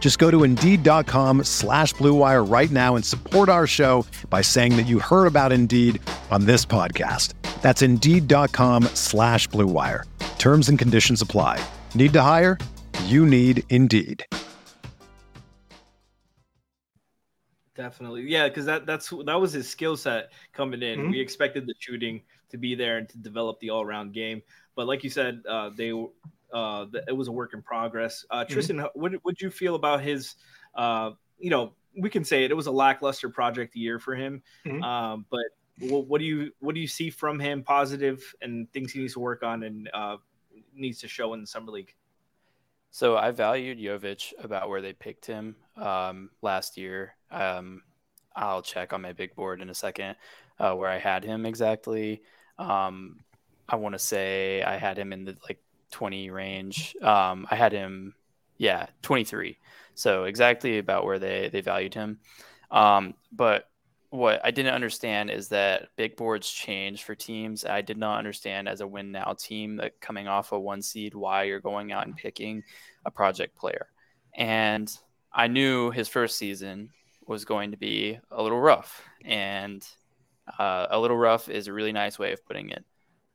[0.00, 4.76] Just go to Indeed.com slash Blue Wire right now and support our show by saying
[4.76, 6.00] that you heard about Indeed
[6.32, 7.34] on this podcast.
[7.62, 10.04] That's Indeed.com slash Blue Wire.
[10.38, 11.62] Terms and conditions apply.
[11.94, 12.58] Need to hire?
[13.04, 14.24] You need Indeed.
[17.76, 20.98] Definitely, yeah, because that that's that was his skill set coming in.
[20.98, 21.10] Mhm.
[21.12, 24.42] We expected the shooting to be there and to develop the all around game,
[24.74, 25.92] but like you said, uh, they
[26.52, 28.24] uh, th- it was a work in progress.
[28.30, 30.34] Uh, Tristan, what would you feel about his?
[30.74, 32.50] Uh, you know, we can say it.
[32.50, 34.82] It was a lackluster project year for him, Mhm.
[34.82, 35.44] um, but
[35.80, 37.62] what, what do you what do you see from him?
[37.62, 40.16] Positive and things he needs to work on and uh,
[40.74, 41.94] needs to show in the summer league.
[42.90, 47.14] So I valued Jovic about where they picked him um, last year.
[47.30, 47.82] Um,
[48.34, 50.16] I'll check on my big board in a second
[50.58, 52.22] uh, where I had him exactly.
[52.58, 53.20] Um,
[53.68, 56.96] I want to say I had him in the like 20 range.
[57.02, 58.14] Um, I had him,
[58.58, 59.58] yeah, 23.
[59.94, 62.20] So exactly about where they they valued him.
[62.70, 63.70] Um, but
[64.10, 67.64] what I didn't understand is that big boards change for teams.
[67.64, 71.14] I did not understand as a win now team that coming off a one seed
[71.14, 72.64] why you're going out and picking
[73.04, 73.88] a project player.
[74.34, 74.92] And
[75.32, 76.90] I knew his first season
[77.26, 79.86] was going to be a little rough, and
[80.58, 82.84] uh, a little rough is a really nice way of putting it.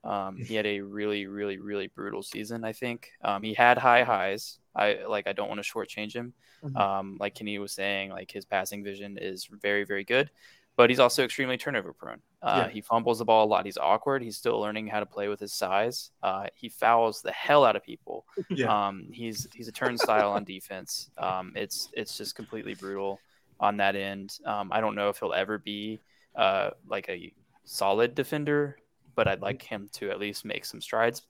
[0.06, 2.64] Um, he had a really, really, really brutal season.
[2.64, 4.60] I think um, he had high highs.
[4.76, 5.28] I like.
[5.28, 6.34] I don't want to shortchange him.
[6.64, 6.76] Mhm.
[6.80, 10.30] Um, like Kenny was saying, like his passing vision is very, very good,
[10.76, 12.22] but he's also extremely turnover prone.
[12.42, 12.70] Uh, Yeah.
[12.74, 13.66] He fumbles the ball a lot.
[13.66, 14.22] He's awkward.
[14.24, 16.12] He's still learning how to play with his size.
[16.24, 18.26] Uh, he fouls the hell out of people.
[18.50, 18.88] Yeah.
[18.88, 21.10] Um, he's he's a turnstile on defense.
[21.18, 23.20] Um, it's it's just completely brutal
[23.60, 24.38] on that end.
[24.46, 26.02] Um, I don't know if he'll ever be
[26.36, 27.32] uh, like a
[27.64, 28.78] solid defender,
[29.16, 31.22] but I'd like him to at least make some strides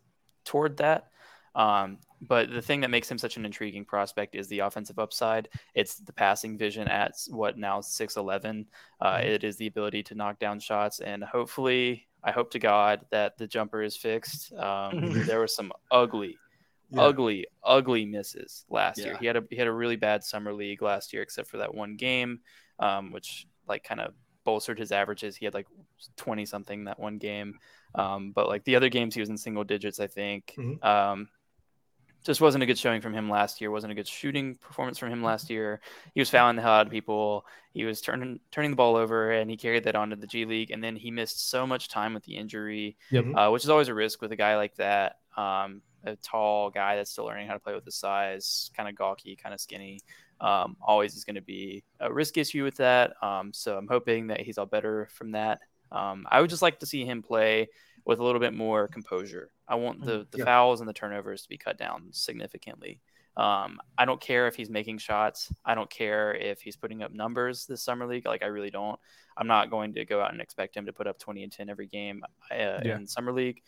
[0.44, 1.08] toward that.
[1.56, 5.48] Um, but the thing that makes him such an intriguing prospect is the offensive upside.
[5.74, 8.68] It's the passing vision at what now six eleven.
[9.00, 9.26] Uh, Mhm.
[9.26, 13.38] it is the ability to knock down shots, and hopefully, I hope to God that
[13.38, 14.52] the jumper is fixed.
[14.54, 14.92] Um,
[15.38, 16.38] there were some ugly,
[16.90, 17.04] Yeah.
[17.04, 19.16] ugly, ugly misses last year.
[19.18, 21.74] He had a he had a really bad summer league last year, except for that
[21.74, 22.42] one game,
[22.80, 24.14] um, which like kind of
[24.46, 25.36] bolstered his averages.
[25.36, 25.68] He had like
[26.16, 27.60] twenty something that one game,
[27.96, 30.00] um, but like the other games, he was in single digits.
[30.00, 30.54] I think.
[30.58, 30.82] Mhm.
[30.86, 31.30] Um,
[32.24, 33.70] just wasn't a good showing from him last year.
[33.70, 35.80] wasn't a good shooting performance from him last year.
[36.16, 37.46] He was fouling the hell out of people.
[37.72, 40.72] He was turning turning the ball over, and he carried that onto the G League.
[40.72, 43.26] And then he missed so much time with the injury, Yep.
[43.36, 45.18] uh, which is always a risk with a guy like that.
[45.38, 48.96] Um, a tall guy that's still learning how to play with his size, kind of
[48.96, 50.00] gawky, kind of skinny.
[50.42, 53.14] Um, always is going to be a risk issue with that.
[53.24, 55.60] Um, so I'm hoping that he's all better from that.
[55.92, 57.68] Um, I would just like to see him play
[58.04, 59.50] with a little bit more composure.
[59.68, 60.46] I want the, the Yeah.
[60.46, 63.00] fouls and the turnovers to be cut down significantly.
[63.38, 65.52] Um, I don't care if he's making shots.
[65.66, 68.26] I don't care if he's putting up numbers this summer league.
[68.26, 69.00] Like I really don't.
[69.38, 71.70] I'm not going to go out and expect him to put up 20 and 10
[71.70, 72.96] every game uh, Yeah.
[72.96, 73.62] in summer league.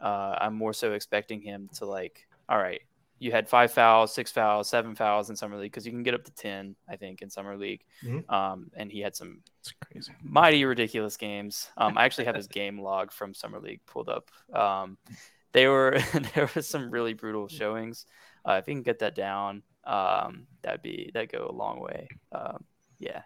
[0.00, 2.80] Uh, I'm more so expecting him to like, all right,
[3.20, 6.14] you had five fouls, six fouls, seven fouls in summer league because you can get
[6.14, 7.84] up to ten, I think, in summer league.
[8.02, 8.28] Mhm.
[8.28, 9.42] Um, and he had some
[9.80, 10.10] crazy.
[10.22, 11.70] mighty ridiculous games.
[11.76, 14.30] Um, I actually have his game log from summer league pulled up.
[14.52, 14.96] Um,
[15.52, 15.98] they were
[16.34, 18.06] there was some really brutal showings.
[18.44, 22.08] Uh, if you can get that down, um, that'd be that'd go a long way.
[22.32, 22.64] Um,
[22.98, 23.22] yeah.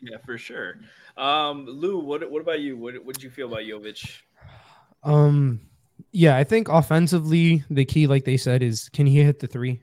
[0.00, 0.80] Yeah, for sure.
[1.16, 2.76] Um, Lu, what what about you?
[2.76, 4.22] What what did you feel about Jovic?
[5.02, 5.60] Um,
[6.14, 9.82] yeah, I think offensively, the key, like they said, is can he hit the three?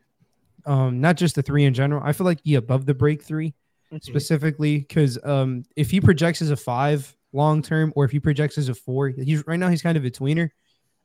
[0.65, 2.01] Um, not just the three in general.
[2.03, 3.53] I feel like he above the break 3
[4.01, 8.57] specifically because um, if he projects as a five long term, or if he projects
[8.57, 10.49] as a four, he's right now he's kind of a tweener.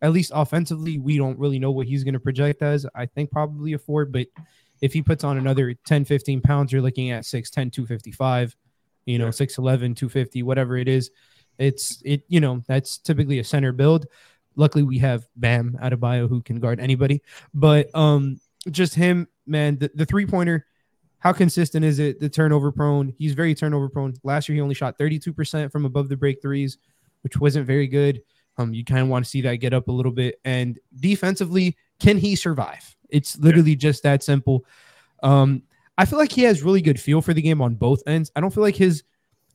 [0.01, 2.87] At least offensively, we don't really know what he's going to project as.
[2.95, 4.29] I think probably a four, but
[4.81, 8.55] if he puts on another 10, 15 pounds, you're looking at 6'10, 255,
[9.07, 9.31] you know, Yeah.
[9.31, 11.11] 6'11, 250, whatever it is.
[11.59, 14.07] It's it, you know, that's typically a center build.
[14.57, 17.23] Luckily, we have Bam Adebayo who can guard anybody,
[17.55, 18.41] but um,
[18.71, 20.67] just him, man, the, the three pointer,
[21.19, 22.21] how consistent is it?
[22.21, 24.15] The turnover prone, he's very turnover prone.
[24.23, 26.79] Last year, he only shot 32% from above the break threes,
[27.23, 28.23] which wasn't very good.
[28.59, 30.41] Um, you kind of want to see that get up a little bit.
[30.45, 32.97] And defensively, can he survive?
[33.09, 34.65] It's literally just that simple.
[35.23, 35.63] Um,
[35.99, 38.31] I feel like he has really good feel for the game on both ends.
[38.37, 39.03] I don't feel like his,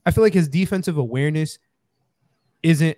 [0.06, 1.60] I feel like his defensive awareness
[2.64, 2.98] isn't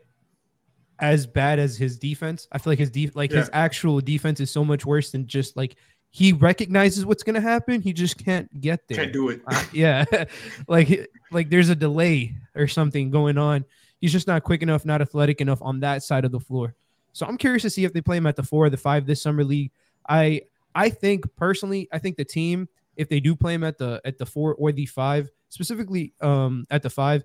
[0.99, 2.47] as bad as his defense.
[2.51, 5.57] I feel like his def- like his actual defense is so much worse than just
[5.57, 5.75] like
[6.09, 7.81] he recognizes what's gonna happen.
[7.81, 8.97] He just can't get there.
[8.97, 9.41] Can't do it.
[9.47, 10.05] Uh, yeah,
[10.67, 13.65] like like there's a delay or something going on.
[13.99, 16.75] He's just not quick enough, not athletic enough on that side of the floor.
[17.13, 19.05] So I'm curious to see if they play him at the four or the five
[19.05, 19.71] this summer league.
[20.07, 20.41] I
[20.75, 24.17] I think personally, I think the team, if they do play him at the at
[24.17, 27.23] the four or the five, specifically um at the five,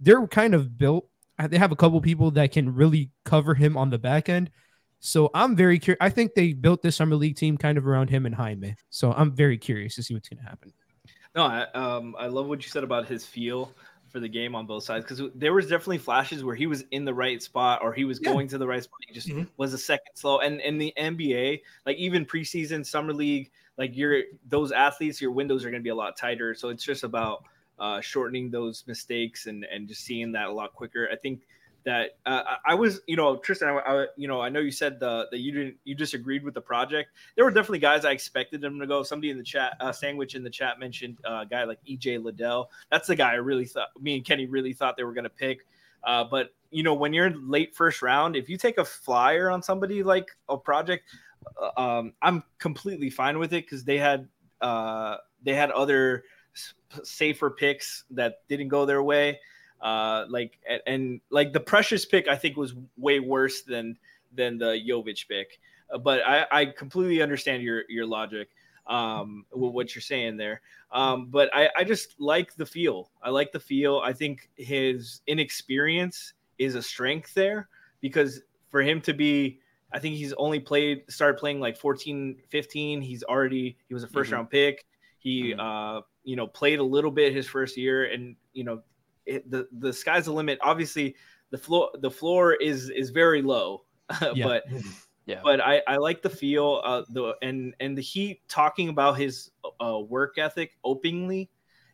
[0.00, 1.08] they're kind of built.
[1.50, 4.50] They have a couple people that can really cover him on the back end.
[5.00, 5.98] So I'm very curious.
[6.00, 8.76] I think they built this summer league team kind of around him and Jaime.
[8.90, 10.72] So I'm very curious to see what's going to happen.
[11.34, 13.72] No, I, um, I love what you said about his feel
[14.10, 17.04] for the game on both sides because there was definitely flashes where he was in
[17.04, 18.28] the right spot or he was Yeah.
[18.30, 18.98] going to the right spot.
[19.08, 19.48] He just Mhm.
[19.56, 20.40] was a second slow.
[20.40, 25.64] And in the NBA, like even preseason, summer league, like your those athletes, your windows
[25.64, 26.54] are going to be a lot tighter.
[26.54, 27.44] So it's just about
[27.82, 31.08] uh, shortening those mistakes and and just seeing that a lot quicker.
[31.12, 31.40] I think
[31.84, 35.00] that uh, I- was, you know, Tristan, I, I, you know, I know you said
[35.00, 37.10] the, that you didn't, you disagreed with the project.
[37.34, 39.02] There were definitely guys I expected them to go.
[39.02, 42.22] Somebody in the chat, uh, sandwich in the chat mentioned uh, a guy like EJ
[42.22, 42.70] Liddell.
[42.88, 45.30] That's the guy I really thought, me and Kenny really thought they were going to
[45.30, 45.66] pick.
[46.04, 49.60] Uh, but you know, when you're late first round, if you take a flyer on
[49.60, 51.04] somebody like a project,
[51.60, 54.28] uh, um, I'm completely fine with it because they had
[54.60, 56.22] uh, they had other
[57.02, 59.40] safer picks that didn't go their way.
[59.80, 63.98] Uh, like and, like the precious pick, I think was way worse than
[64.32, 65.58] than the Jovic pick.
[65.92, 68.50] Uh, but I, I completely understand your your logic,
[68.86, 70.60] um, with what you're saying there.
[70.92, 73.10] Um, but I, I just like the feel.
[73.22, 74.00] I like the feel.
[74.04, 77.68] I think his inexperience is a strength there
[78.00, 79.58] because for him to be
[79.92, 83.02] I think he's only played started playing like 14, 15.
[83.02, 84.34] He's already he was a 1st Mhm.
[84.34, 84.86] round pick.
[85.18, 85.58] He Mhm.
[85.58, 88.82] uh you know played a little bit his first year and you know
[89.26, 90.58] it, the the sky's the limit.
[90.62, 91.14] Obviously
[91.50, 93.84] the floor the floor is is very low.
[94.34, 94.44] Yeah.
[94.44, 94.64] but
[95.24, 95.40] Yeah.
[95.44, 99.52] but I, I like the feel uh the and and the heat talking about his
[99.80, 101.48] uh work ethic openly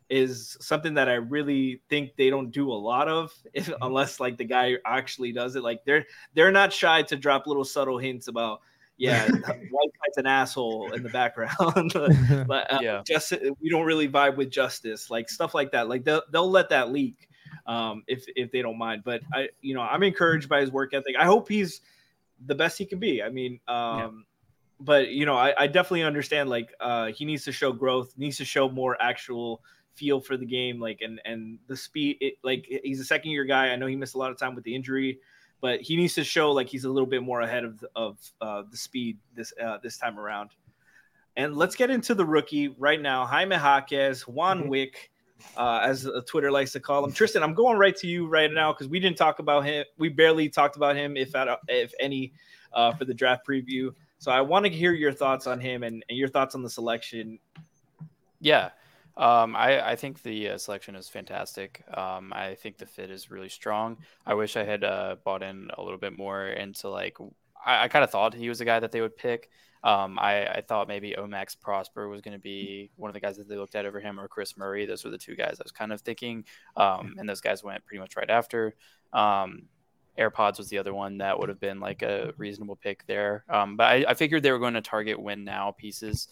[0.08, 4.38] is something that I really think they don't do a lot of if, unless like
[4.38, 8.28] the guy actually does it like they're they're not shy to drop little subtle hints
[8.28, 8.60] about
[8.98, 9.24] yeah
[9.70, 11.56] white guy's an asshole in the background
[12.46, 13.02] but uh, Yeah.
[13.06, 16.68] just we don't really vibe with justice like stuff like that like they'll, they'll let
[16.70, 17.28] that leak
[17.66, 20.92] um if if they don't mind but i you know i'm encouraged by his work
[20.92, 21.80] ethic i hope he's
[22.46, 24.24] the best he can be i mean um
[24.80, 28.37] but you know I, I definitely understand like uh he needs to show growth needs
[28.38, 29.62] to show more actual
[29.94, 33.44] feel for the game like and and the speed it, like he's a second year
[33.44, 35.18] guy i know he missed a lot of time with the injury
[35.61, 38.62] but he needs to show like he's a little bit more ahead of of uh,
[38.71, 40.51] the speed this uh, this time around
[41.37, 44.68] and let's get into the rookie right now jaime jaquez juan Mhm.
[44.68, 45.11] wick
[45.57, 48.53] uh, as uh, twitter likes to call him tristan i'm going right to you right
[48.53, 51.92] now because we didn't talk about him we barely talked about him if at if
[52.00, 52.33] any
[52.73, 56.04] uh, for the draft preview so I want to hear your thoughts on him and,
[56.09, 57.38] and your thoughts on the selection.
[58.40, 58.71] Yeah.
[59.19, 61.83] Um, I, I think the uh, selection is fantastic.
[61.92, 63.98] Um, I think the fit is really strong.
[64.25, 67.16] I wish I had uh, bought in a little bit more into like,
[67.66, 69.50] I, I kind of thought he was the guy that they would pick.
[69.83, 73.37] Um, I, I thought maybe Omax Prosper was going to be one of the guys
[73.37, 74.87] that they looked at over him or Kris Murray.
[74.87, 76.44] Those were the two guys I was kind of thinking.
[76.77, 78.75] Um, and those guys went pretty much right after.
[79.12, 79.62] Um,
[80.16, 83.44] AirPods was the other one that would have been like a reasonable pick there.
[83.48, 86.29] Um, but I, I figured they were going to target win now pieces.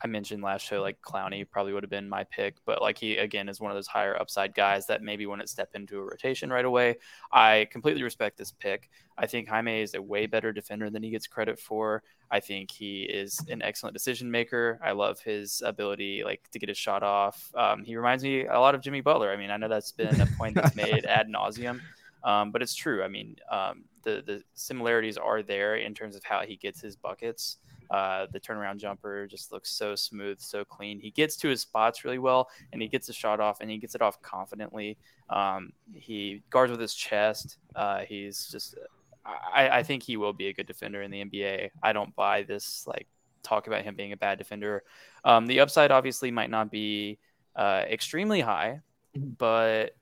[0.00, 3.16] I mentioned last show like Clowney probably would have been my pick, but like he
[3.16, 6.50] again is one of those higher upside guys that maybe wouldn't step into a rotation
[6.50, 6.96] right away.
[7.32, 8.90] I completely respect this pick.
[9.16, 12.04] I think Jaime is a way better defender than he gets credit for.
[12.30, 14.78] I think he is an excellent decision maker.
[14.84, 17.50] I love his ability like to get his shot off.
[17.56, 19.32] Um, he reminds me a lot of Jimmy Butler.
[19.32, 21.80] I mean, I know that's been a point that's made ad nauseum.
[22.24, 23.02] Um, but it's true.
[23.02, 26.96] I mean, um, the the similarities are there in terms of how he gets his
[26.96, 27.58] buckets.
[27.90, 30.98] Uh, the turnaround jumper just looks so smooth, so clean.
[31.00, 33.78] He gets to his spots really well, and he gets a shot off, and he
[33.78, 34.98] gets it off confidently.
[35.30, 37.58] Um, he guards with his chest.
[37.74, 38.76] Uh, he's just,
[39.24, 41.70] I, I think he will be a good defender in the NBA.
[41.82, 43.06] I don't buy this like
[43.42, 44.82] talk about him being a bad defender.
[45.24, 47.18] Um, the upside obviously might not be
[47.56, 48.80] uh, extremely high,
[49.16, 49.96] but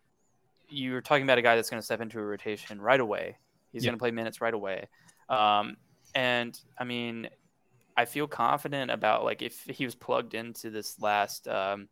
[0.69, 3.37] you're talking about a guy that's going to step into a rotation right away.
[3.73, 3.91] He's Yeah.
[3.91, 4.89] going to play minutes right away.
[5.29, 5.77] Um,
[6.15, 7.29] and I mean,
[7.97, 11.89] I feel confident about like if he was plugged into this last um,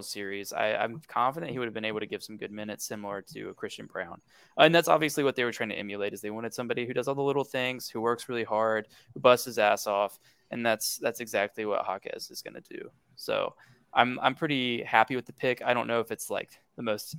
[0.00, 3.22] series, I, I'm confident he would have been able to give some good minutes, similar
[3.32, 4.20] to a Christian Braun.
[4.58, 6.12] And that's obviously what they were trying to emulate.
[6.12, 9.20] Is they wanted somebody who does all the little things, who works really hard, who
[9.20, 10.18] busts his ass off,
[10.50, 12.90] and that's that's exactly what Jaquez is going to do.
[13.16, 13.54] So
[13.94, 15.62] I'm I'm pretty happy with the pick.
[15.64, 17.16] I don't know if it's like the most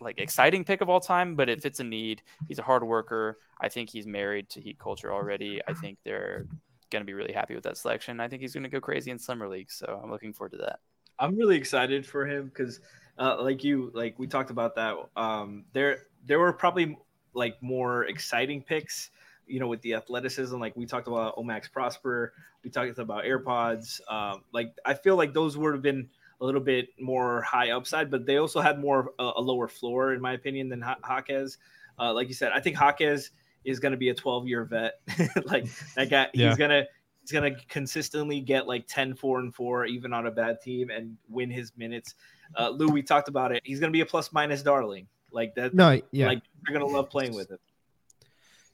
[0.00, 2.22] like exciting pick of all time, but it fits a need.
[2.48, 3.38] He's a hard worker.
[3.60, 5.60] I think he's married to Heat culture already.
[5.66, 6.46] I think they're
[6.90, 8.20] going to be really happy with that selection.
[8.20, 10.58] I think he's going to go crazy in summer league, so I'm looking forward to
[10.58, 10.80] that.
[11.18, 12.80] I'm really excited for him because,
[13.18, 14.96] uh, like you, like we talked about that.
[15.16, 16.98] Um, there, there were probably
[17.32, 19.10] like more exciting picks,
[19.46, 20.58] you know, with the athleticism.
[20.58, 22.32] Like we talked about Omax Prosper,
[22.64, 24.00] we talked about AirPods.
[24.10, 26.08] Um, like I feel like those would have been
[26.40, 30.20] a little bit more high upside, but they also had more a lower floor, in
[30.20, 31.58] my opinion, than ha- Jaquez.
[31.98, 33.30] Uh, like you said, I think Jaquez
[33.66, 35.00] is going to be a 12 year vet.
[35.44, 36.48] like that guy, Yeah.
[36.48, 36.84] he's gonna
[37.20, 41.16] he's gonna consistently get like 10 4 and 4 even on a bad team and
[41.28, 42.14] win his minutes
[42.56, 45.74] uh Lu we talked about it he's gonna be a plus minus darling like that
[45.74, 46.28] No, yeah.
[46.28, 47.58] like you're gonna love playing with him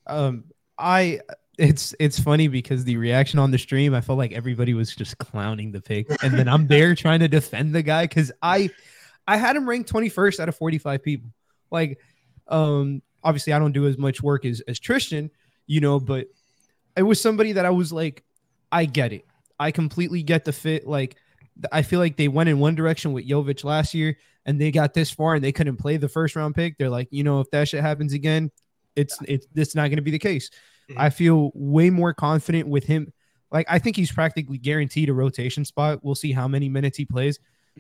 [0.07, 0.45] um
[0.78, 1.18] i
[1.59, 5.16] it's it's funny because the reaction on the stream i felt like everybody was just
[5.18, 8.68] clowning the pick and then i'm there trying to defend the guy because i
[9.26, 11.30] i had him ranked 21st out of 45 people
[11.70, 11.99] like
[12.49, 15.30] um obviously i don't do as much work as as tristan
[15.66, 16.26] you know but
[16.96, 18.22] it was somebody that i was like
[18.70, 19.24] i get it
[19.58, 21.16] i completely get the fit like
[21.70, 24.16] i feel like they went in one direction with Jovic last year
[24.46, 27.08] and they got this far and they couldn't play the first round pick they're like
[27.10, 28.50] you know if that shit happens again
[28.96, 30.50] it's it's it's not going to be the case.
[30.90, 30.94] Mhm.
[30.98, 33.12] I feel way more confident with him.
[33.50, 36.00] Like I think he's practically guaranteed a rotation spot.
[36.02, 37.38] We'll see how many minutes he plays,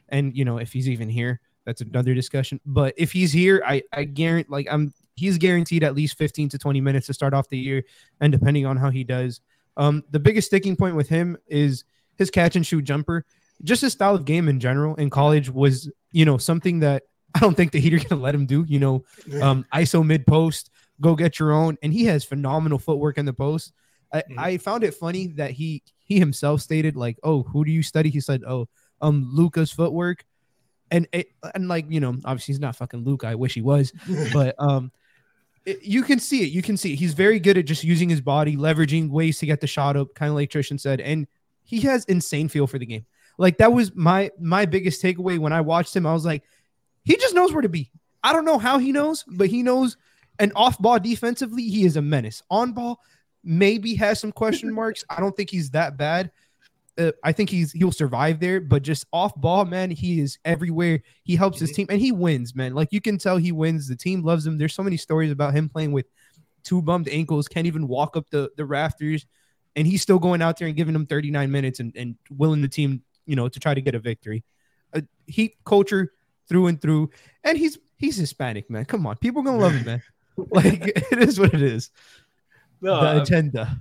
[0.08, 1.40] and you know if he's even here.
[1.64, 2.60] That's another discussion.
[2.66, 6.58] But if he's here, I I guarantee like I'm he's guaranteed at least 15 to
[6.58, 7.84] 20 minutes to start off the year,
[8.20, 9.40] and depending on how he does.
[9.76, 11.84] Um, the biggest sticking point with him is
[12.16, 13.24] his catch and shoot jumper.
[13.64, 17.04] Just his style of game in general in college was, you know, something that
[17.34, 18.64] I don't think the Heat are gonna let him do.
[18.68, 19.04] You know,
[19.40, 23.32] um, ISO mid post, go get your own, and he has phenomenal footwork in the
[23.32, 23.72] post.
[24.12, 24.38] I, Mhm.
[24.38, 28.10] I found it funny that he he himself stated like, "Oh, who do you study?"
[28.10, 28.68] He said, "Oh,
[29.00, 30.26] um, Luka's footwork,"
[30.90, 33.28] and it, and like you know, obviously he's not fucking Luca.
[33.28, 33.92] I wish he was,
[34.34, 34.92] but um,
[35.64, 36.50] it- you can see it.
[36.52, 36.96] You can see it.
[36.96, 40.14] he's very good at just using his body, leveraging ways to get the shot up,
[40.14, 41.26] kind of like Tristan said, and
[41.64, 43.06] he has insane feel for the game.
[43.38, 46.06] Like that was my my biggest takeaway when I watched him.
[46.06, 46.42] I was like,
[47.04, 47.90] he just knows where to be.
[48.22, 49.96] I don't know how he knows, but he knows.
[50.38, 52.42] And off ball defensively, he is a menace.
[52.50, 53.00] On ball,
[53.44, 55.04] maybe has some question marks.
[55.10, 56.30] I don't think he's that bad.
[56.98, 61.02] Uh, I think he's he'll survive there, but just off ball, man, he is everywhere.
[61.24, 62.74] He helps his team and he wins, man.
[62.74, 63.88] Like you can tell he wins.
[63.88, 64.58] The team loves him.
[64.58, 66.06] There's so many stories about him playing with
[66.62, 69.26] two bummed ankles, can't even walk up the, the rafters,
[69.76, 72.68] and he's still going out there and giving them 39 minutes and, and willing the
[72.68, 74.44] team, you know, to try to get a victory.
[74.92, 76.12] Uh, heat culture
[76.48, 77.10] through and through,
[77.44, 78.84] and he's he's Hispanic, man.
[78.84, 80.02] Come on, people are gonna love him, man.
[80.50, 80.82] like
[81.12, 81.90] it is what it is.
[82.80, 83.80] no, the agenda.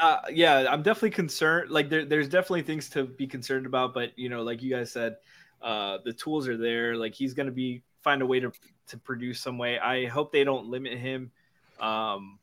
[0.00, 4.10] Uh, yeah i'm definitely concerned like there, there's definitely things to be concerned about but
[4.18, 5.16] you know like you guys said
[5.62, 8.50] uh the tools are there like he's gonna be find a way to
[8.86, 11.30] to produce some way i hope they don't limit him
[11.80, 12.38] um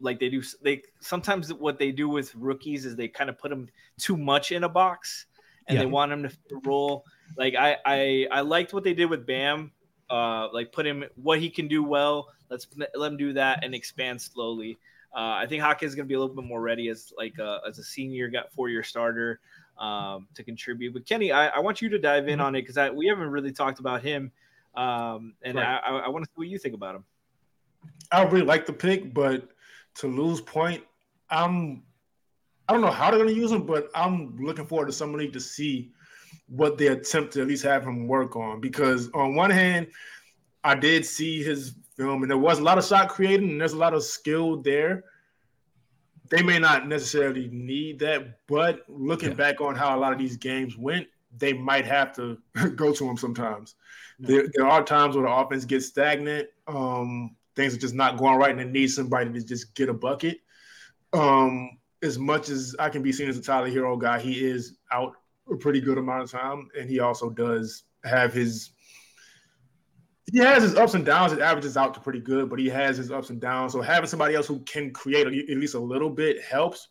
[0.00, 3.48] like they do they sometimes what they do with rookies is they kind of put
[3.50, 5.26] them too much in a box
[5.66, 5.82] and Yeah.
[5.82, 7.04] they want him to roll.
[7.36, 9.72] like I, I i liked what they did with bam
[10.10, 13.74] uh like put him what he can do well let's let him do that and
[13.74, 14.78] expand slowly
[15.14, 17.38] uh, I think Hawkins is going to be a little bit more ready as like
[17.38, 19.40] a, as a senior, got four year starter
[19.78, 20.92] um, to contribute.
[20.92, 22.44] But Kenny, I, I want you to dive in Mhm.
[22.44, 24.30] on it because we haven't really talked about him,
[24.74, 25.66] um, and Right.
[25.66, 27.04] I, I, I want to see what you think about him.
[28.10, 29.48] I really like the pick, but
[29.96, 30.82] to Lu's point,
[31.30, 31.82] I'm
[32.68, 35.40] I don't know how they're gonna use him, but I'm looking forward to somebody to
[35.40, 35.90] see
[36.48, 38.60] what they attempt to at least have him work on.
[38.60, 39.88] Because on one hand,
[40.64, 43.72] I did see his film, and there was a lot of shot creating, and there's
[43.74, 45.04] a lot of skill there.
[46.30, 49.34] They may not necessarily need that, but looking Yeah.
[49.34, 52.38] back on how a lot of these games went, they might have to
[52.76, 53.74] go to him sometimes.
[54.18, 56.48] There, there are times where the offense gets stagnant.
[56.66, 59.94] Um, things are just not going right, and they need somebody to just get a
[59.94, 60.40] bucket.
[61.12, 64.76] Um, as much as I can be seen as a Tyler Herro guy, he is
[64.92, 65.14] out
[65.50, 68.70] a pretty good amount of time, and he also does have his.
[70.30, 71.32] He has his ups and downs.
[71.32, 73.72] It averages out to pretty good, but he has his ups and downs.
[73.72, 76.88] So having somebody else who can create at least a little bit helps.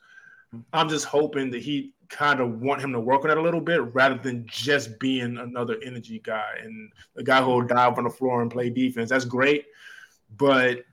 [0.74, 3.62] I'm just hoping that he kind of want him to work on that a little
[3.62, 8.06] bit rather than just being another energy guy and a guy who will dive on
[8.06, 9.10] the floor and play defense.
[9.10, 9.66] That's great,
[10.38, 10.86] but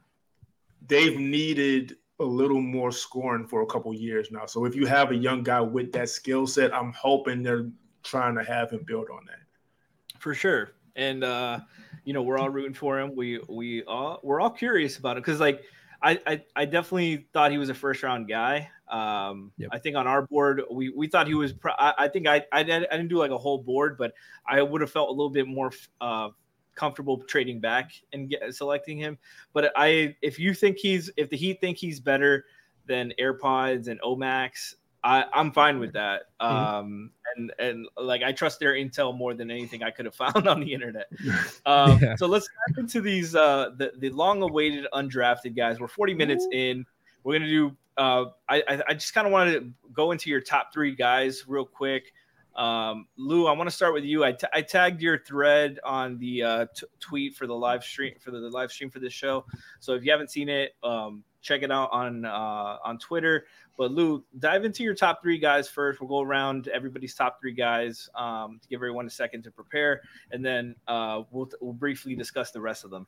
[0.86, 4.44] they've needed a little more scoring for a couple years now.
[4.46, 7.70] So if you have a young guy with that skill set, I'm hoping they're
[8.02, 10.20] trying to have him build on that.
[10.20, 10.73] for sure.
[10.96, 11.60] And uh,
[12.04, 13.14] you know, we're all rooting for him.
[13.14, 15.62] We we all we're all curious about it because like
[16.02, 18.70] I, I I definitely thought he was a first round guy.
[18.88, 19.70] Um, Yep.
[19.72, 21.52] I think on our board we we thought he was.
[21.52, 24.12] Pro- I, I think I, I I didn't do like a whole board, but
[24.46, 26.28] I would have felt a little bit more uh,
[26.74, 29.18] comfortable trading back and get, selecting him.
[29.52, 32.44] But I if you think he's if the Heat think he's better
[32.86, 34.74] than AirPods and Omax,
[35.04, 36.22] I, I'm fine with that.
[36.40, 40.48] Um, and and like I trust their intel more than anything I could have found
[40.48, 41.08] on the internet.
[41.66, 42.16] Um, Yeah.
[42.16, 45.78] So let's dive into these uh, the the long-awaited undrafted guys.
[45.78, 46.84] We're 40 minutes in.
[47.22, 47.76] We're gonna do.
[47.96, 51.44] Uh, I I- I just kind of wanted to go into your top three guys
[51.46, 52.12] real quick.
[52.56, 54.24] Um, Lu, I want to start with you.
[54.24, 58.14] I, t- I tagged your thread on the uh, t- tweet for the live stream
[58.20, 59.44] for the, the live stream for this show.
[59.80, 63.46] So if you haven't seen it, um, check it out on uh, on Twitter.
[63.76, 66.00] But Lu, dive into your top three guys first.
[66.00, 70.02] We'll go around everybody's top three guys um, to give everyone a second to prepare,
[70.30, 73.06] and then uh, we'll we'll briefly discuss the rest of them.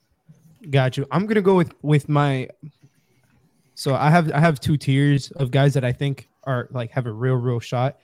[0.71, 1.07] Got you.
[1.11, 2.49] I'm gonna go with with my.
[3.75, 7.07] So I have I have two tiers of guys that I think are like have
[7.07, 7.99] a real real shot.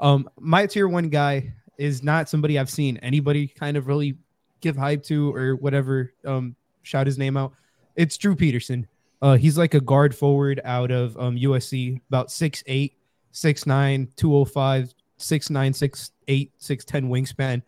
[0.00, 4.16] Um, my tier one guy is not somebody I've seen anybody kind of really
[4.60, 6.12] give hype to or whatever.
[6.24, 7.52] Um, shout his name out.
[7.96, 8.86] It's Drew Peterson.
[9.20, 12.92] Uh, he's like a guard forward out of um USC, about 6'8",
[13.32, 17.62] 6'9", 205, 6'9", 6'8", 6'10 wingspan.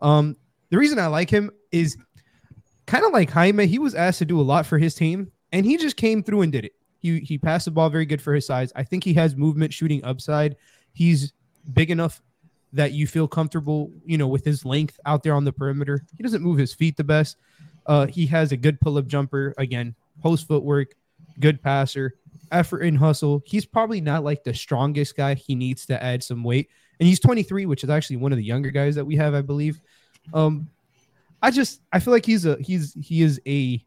[0.00, 0.36] Um,
[0.70, 1.96] the reason I like him is
[2.86, 5.64] kind of like Jaime, he was asked to do a lot for his team, and
[5.64, 6.72] he just came through and did it.
[6.98, 8.72] He he passed the ball very good for his size.
[8.76, 10.56] I think he has movement, shooting upside.
[10.92, 11.32] He's
[11.72, 12.22] big enough
[12.72, 16.04] that you feel comfortable, you know, with his length out there on the perimeter.
[16.16, 17.36] He doesn't move his feet the best.
[17.86, 19.54] Uh, he has a good pull-up jumper.
[19.58, 20.94] Again, post footwork,
[21.40, 22.14] good passer,
[22.50, 23.42] effort and hustle.
[23.44, 25.34] He's probably not like the strongest guy.
[25.34, 28.44] He needs to add some weight, and he's 23, which is actually one of the
[28.44, 29.80] younger guys that we have, I believe.
[30.32, 30.68] Um,
[31.42, 33.84] I just I feel like he's a he's he is a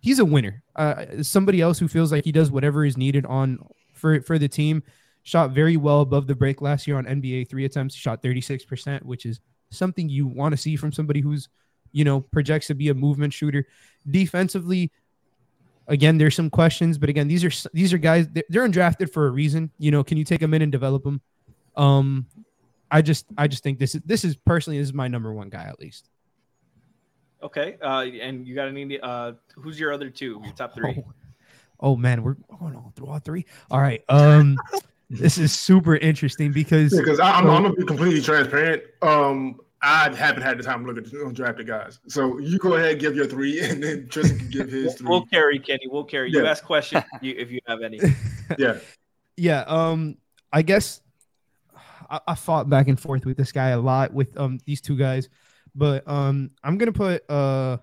[0.00, 0.62] he's a winner.
[0.74, 4.48] Uh, somebody else who feels like he does whatever is needed on for for the
[4.48, 4.82] team.
[5.24, 7.94] Shot very well above the break last year on NBA three attempts.
[7.94, 11.48] Shot 36%, which is something you want to see from somebody who's,
[11.92, 13.66] you know, projects to be a movement shooter.
[14.10, 14.90] Defensively,
[15.86, 19.26] again, there's some questions, but again, these are these are guys they're, they're undrafted for
[19.26, 19.70] a reason.
[19.78, 21.20] You know, can you take them in and develop them?
[21.76, 22.26] Um,
[22.90, 25.48] I just I just think this is this is personally this is my number one
[25.48, 26.08] guy at least.
[27.42, 29.00] Okay, uh, and you got any?
[29.00, 30.40] Uh, who's your other two?
[30.44, 30.96] Your top three?
[30.98, 31.12] Oh,
[31.80, 33.46] oh, man, we're going on through all three.
[33.70, 34.02] All right.
[34.08, 34.56] Um,
[35.12, 38.82] this is super interesting because Because I'm, I'm gonna be completely transparent.
[39.02, 41.98] Um, I haven't had the time to look at the undrafted guys.
[42.08, 45.26] So you go ahead, give your three, and then Tristan can give his 3 We'll
[45.26, 45.86] carry Kenny.
[45.86, 46.30] We'll carry.
[46.30, 48.00] You ask questions you, if you have any.
[48.58, 48.78] yeah.
[49.36, 50.16] yeah, um,
[50.52, 51.00] I guess
[52.08, 54.96] I, I fought back and forth with this guy a lot with um these two
[54.96, 55.28] guys,
[55.74, 57.76] but um I'm gonna put uh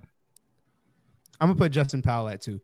[1.39, 2.59] I'm gonna put Justin Powell at two.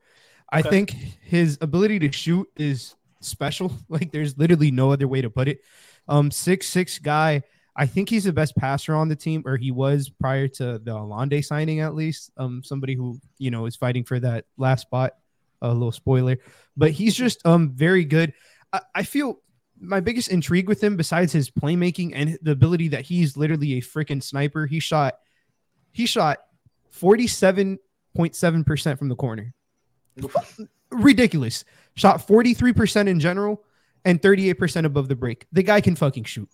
[0.49, 0.91] I think
[1.21, 2.95] his ability to shoot is
[3.27, 3.71] special.
[3.89, 5.61] Like there's literally no other way to put it.
[6.07, 7.43] Um, six six guy.
[7.77, 10.91] I think he's the best passer on the team, or he was prior to the
[10.91, 12.31] Alonde signing, at least.
[12.37, 15.13] Um, somebody who you know is fighting for that last spot.
[15.61, 16.37] A little spoiler,
[16.77, 18.33] but he's just um very good.
[18.71, 19.39] I, I feel
[19.79, 23.81] my biggest intrigue with him, besides his playmaking and the ability that he's literally a
[23.81, 24.67] freaking sniper.
[24.67, 25.15] He shot,
[25.91, 26.39] he shot
[26.91, 27.79] forty seven
[28.15, 29.53] point seven percent from the corner
[30.95, 31.63] ridiculous.
[31.95, 33.63] Shot 43% in general
[34.03, 35.45] and 38% above the break.
[35.51, 36.49] The guy can fucking shoot.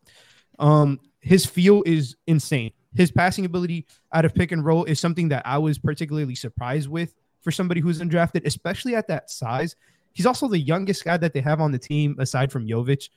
[0.59, 2.71] Um, his feel is insane.
[2.95, 6.89] His passing ability out of pick and roll is something that I was particularly surprised
[6.89, 9.75] with for somebody who's undrafted, especially at that size.
[10.13, 13.09] He's also the youngest guy that they have on the team aside from Jovic.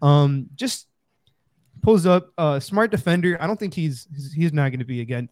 [0.00, 0.88] Um, just
[1.80, 3.36] pulls up, uh, smart defender.
[3.40, 5.28] I don't think he's he's, he's not going to be again.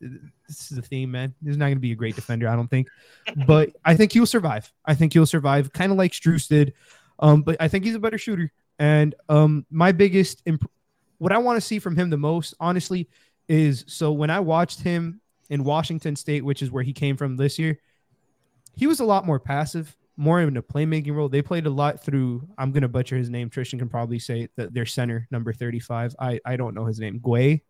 [0.49, 1.35] This is the theme, man.
[1.45, 2.89] He's not going to be a great defender, I don't think,
[3.47, 4.73] but I think he'll survive.
[4.85, 6.75] I think he'll survive, kind of like Strus did.
[7.19, 8.51] Um, but I think he's a better shooter.
[8.79, 10.71] And um, my biggest, imp-
[11.19, 13.09] what I want to see from him the most, honestly,
[13.47, 15.21] is so when I watched him
[15.51, 17.79] in Washington State, which is where he came from this year,
[18.75, 21.29] he was a lot more passive, more in a playmaking role.
[21.29, 22.49] They played a lot through.
[22.59, 23.49] I'm gonna butcher his name.
[23.51, 26.15] Tristan can probably say that their center, number 35.
[26.19, 27.21] I I don't know his name.
[27.21, 27.61] Gueye.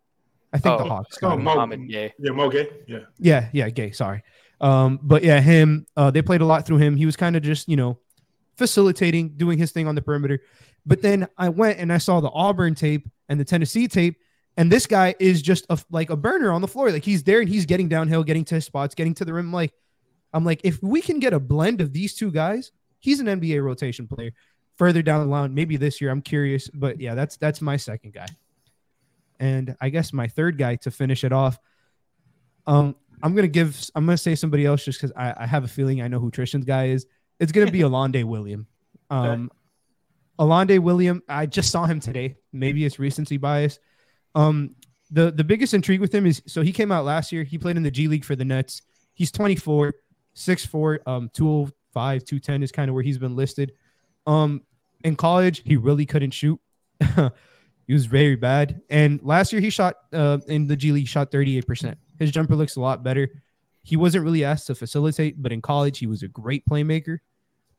[0.52, 1.16] I think the Oh, Hawks.
[1.22, 1.44] Oh, got him.
[1.44, 2.12] Mo- Mouhamed Gueye.
[2.18, 2.66] Yeah, Moge.
[2.88, 2.98] Yeah.
[3.18, 3.94] Yeah, yeah, Gueye.
[3.94, 4.22] Sorry.
[4.60, 5.86] Um, but yeah, him.
[5.96, 6.96] Uh, they played a lot through him.
[6.96, 7.98] He was kind of just you know
[8.56, 10.40] facilitating, doing his thing on the perimeter.
[10.86, 14.16] But then I went and I saw the Auburn tape and the Tennessee tape,
[14.56, 16.90] and this guy is just a, like a burner on the floor.
[16.90, 19.52] Like he's there and he's getting downhill, getting to his spots, getting to the rim.
[19.52, 19.72] Like
[20.32, 23.62] I'm like, if we can get a blend of these two guys, he's an NBA
[23.62, 24.32] rotation player.
[24.76, 26.10] Further down the line, maybe this year.
[26.10, 28.26] I'm curious, but yeah, that's that's my second guy.
[29.38, 31.58] And I guess my third guy to finish it off.
[32.66, 33.78] Um, I'm gonna give.
[33.94, 36.30] I'm gonna say somebody else just because I, I have a feeling I know who
[36.30, 37.06] Tristan's guy is.
[37.38, 38.66] It's gonna be Alonde William.
[39.10, 39.50] Um,
[40.38, 41.22] Alonde William.
[41.28, 42.36] I just saw him today.
[42.52, 43.78] Maybe it's recency bias.
[44.34, 44.76] Um,
[45.10, 47.42] the the biggest intrigue with him is so he came out last year.
[47.42, 48.82] He played in the G League for the Nets.
[49.12, 49.92] He's 24,
[50.34, 53.72] 6'4, um, 205, 210 is kind of where he's been listed.
[54.26, 54.62] Um,
[55.04, 56.60] in college, he really couldn't shoot.
[57.86, 58.82] he was very bad.
[58.90, 61.96] And last year, he shot uh, in the G League, shot 38%.
[62.18, 63.42] His jumper looks a lot better.
[63.82, 67.18] He wasn't really asked to facilitate, but in college, he was a great playmaker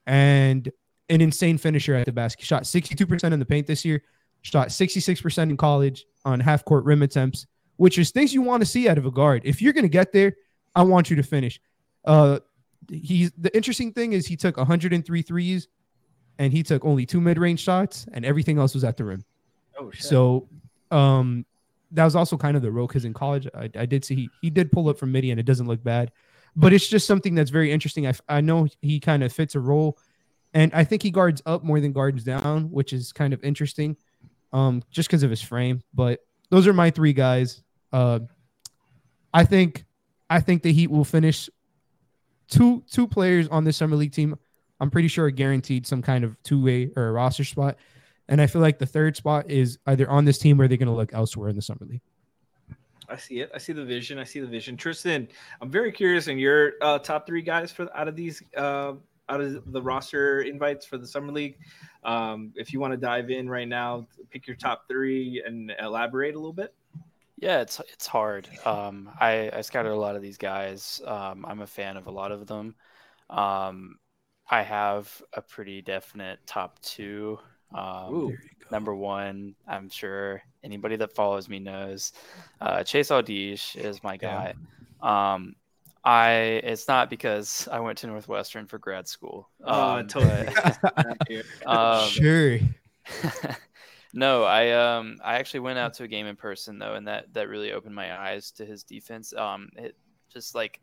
[0.07, 0.69] and
[1.09, 2.45] an insane finisher at the basket.
[2.45, 4.01] Shot 62% in the paint this year,
[4.41, 7.45] shot 66% in college on half court rim attempts,
[7.77, 9.43] which is things you want to see out of a guard.
[9.45, 10.33] If you're going to get there,
[10.75, 11.59] I want you to finish.
[12.05, 12.39] Uh,
[12.89, 15.67] he's the interesting thing is he took 103 threes
[16.39, 19.23] and he took only two mid-range shots and everything else was at the rim.
[19.79, 20.03] Oh shit.
[20.03, 20.47] So
[20.89, 21.45] um
[21.91, 24.29] that was also kind of the role because in college I, I did see he,
[24.41, 26.11] he did pull up from midi and it doesn't look bad.
[26.55, 28.07] But it's just something that's very interesting.
[28.07, 29.97] I, I know he kind of fits a role
[30.53, 33.95] and I think he guards up more than guards down, which is kind of interesting.
[34.51, 35.81] Um, just because of his frame.
[35.93, 37.63] But those are my three guys.
[37.93, 38.19] Uh
[39.33, 39.85] I think
[40.29, 41.49] I think the Heat will finish
[42.51, 44.37] two two players on this summer league team.
[44.79, 47.77] I'm pretty sure are guaranteed some kind of two way or roster spot.
[48.27, 50.87] And I feel like the third spot is either on this team or they're going
[50.87, 52.01] to look elsewhere in the summer league.
[53.09, 53.51] I see it.
[53.53, 54.17] I see the vision.
[54.17, 54.77] I see the vision.
[54.77, 55.27] Tristan,
[55.59, 58.93] I'm very curious in your uh, top three guys for out of these uh,
[59.27, 61.57] out of the roster invites for the summer league.
[62.03, 66.35] Um, if you want to dive in right now, pick your top three and elaborate
[66.35, 66.73] a little bit.
[67.41, 68.47] Yeah, it's it's hard.
[68.65, 71.01] Um, I I scouted a lot of these guys.
[71.05, 72.75] Um, I'm a fan of a lot of them.
[73.31, 73.97] Um,
[74.49, 77.39] I have a pretty definite top two.
[77.73, 78.37] Um, Ooh.
[78.69, 82.13] number one, I'm sure anybody that follows me knows,
[82.59, 84.53] uh, Chase Audige is my guy.
[85.01, 85.55] Um,
[86.03, 89.49] I it's not because I went to Northwestern for grad school.
[89.63, 90.47] Oh, um, totally.
[90.63, 92.59] but- um, sure.
[94.13, 97.33] no, I um I actually went out to a game in person though, and that
[97.33, 99.33] that really opened my eyes to his defense.
[99.33, 99.95] Um, it
[100.31, 100.79] just like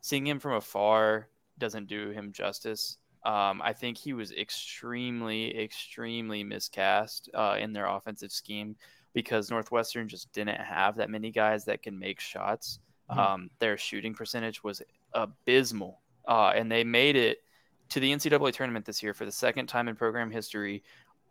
[0.00, 1.28] seeing him from afar
[1.58, 2.98] doesn't do him justice.
[3.24, 8.76] Um, I think he was extremely, extremely miscast uh, in their offensive scheme
[9.12, 12.78] because Northwestern just didn't have that many guys that can make shots.
[13.10, 13.18] Mhm.
[13.18, 14.80] Um, their shooting percentage was
[15.12, 17.42] abysmal, uh, and they made it
[17.90, 20.82] to the NCAA tournament this year for the second time in program history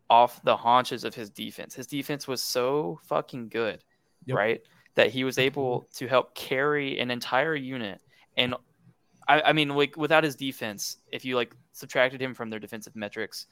[0.09, 1.75] off the haunches of his defense.
[1.75, 3.83] His defense was so fucking good,
[4.25, 4.37] Yep.
[4.37, 4.61] right?
[4.95, 8.01] That he was able to help carry an entire unit.
[8.37, 8.55] And
[9.27, 12.95] I, I mean, like without his defense, if you like subtracted him from their defensive
[12.95, 13.45] metrics,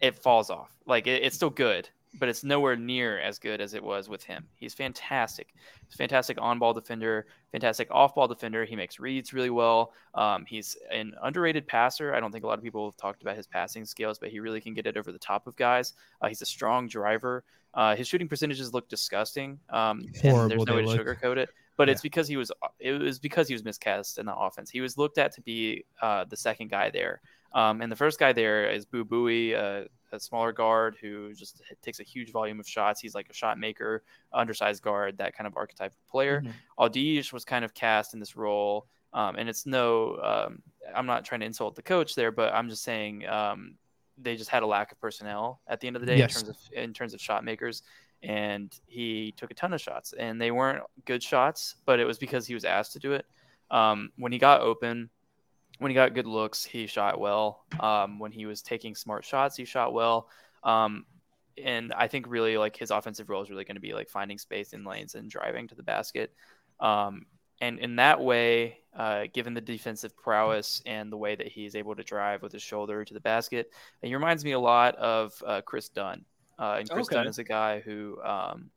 [0.00, 0.76] it falls off.
[0.86, 1.88] Like it, it's still good,
[2.18, 4.46] but it's nowhere near as good as it was with him.
[4.56, 5.54] He's fantastic.
[5.88, 8.64] He's fantastic on-ball defender, fantastic off-ball defender.
[8.64, 9.92] He makes reads really well.
[10.14, 12.14] Um, he's an underrated passer.
[12.14, 14.40] I don't think a lot of people have talked about his passing skills, but he
[14.40, 15.94] really can get it over the top of guys.
[16.20, 17.44] Uh, he's a strong driver.
[17.74, 19.58] Uh, his shooting percentages look disgusting.
[19.70, 21.00] Um, and Horrible there's no way to look.
[21.00, 21.48] sugarcoat it.
[21.76, 21.92] But Yeah.
[21.92, 24.70] it's because he was it was because he was miscast in the offense.
[24.70, 27.20] He was looked at to be uh, the second guy there.
[27.52, 31.62] Um, and the first guy there is Boo Buie, uh, a smaller guard who just
[31.82, 33.00] takes a huge volume of shots.
[33.00, 34.02] He's like a shot maker,
[34.32, 36.40] undersized guard, that kind of archetype of player.
[36.42, 36.52] Mhm.
[36.78, 38.86] Audige was kind of cast in this role.
[39.12, 40.62] Um, and it's no, um,
[40.94, 43.76] I'm not trying to insult the coach there, but I'm just saying um,
[44.18, 46.40] they just had a lack of personnel at the end of the day Yes.
[46.40, 47.82] in terms of in terms of shot makers.
[48.22, 52.18] And he took a ton of shots, and they weren't good shots, but it was
[52.18, 53.26] because he was asked to do it.
[53.70, 55.10] Um, when he got open,
[55.78, 57.64] when he got good looks, he shot well.
[57.80, 60.28] Um, when he was taking smart shots, he shot well.
[60.62, 61.04] Um,
[61.62, 64.38] and I think really like his offensive role is really going to be like finding
[64.38, 66.32] space in lanes and driving to the basket.
[66.80, 67.26] Um,
[67.60, 71.94] and in that way, uh, given the defensive prowess and the way that he's able
[71.94, 73.70] to drive with his shoulder to the basket,
[74.02, 76.24] he reminds me a lot of uh, Kris Dunn.
[76.58, 77.16] Uh, and Chris Okay.
[77.16, 78.70] Dunn is a guy who um,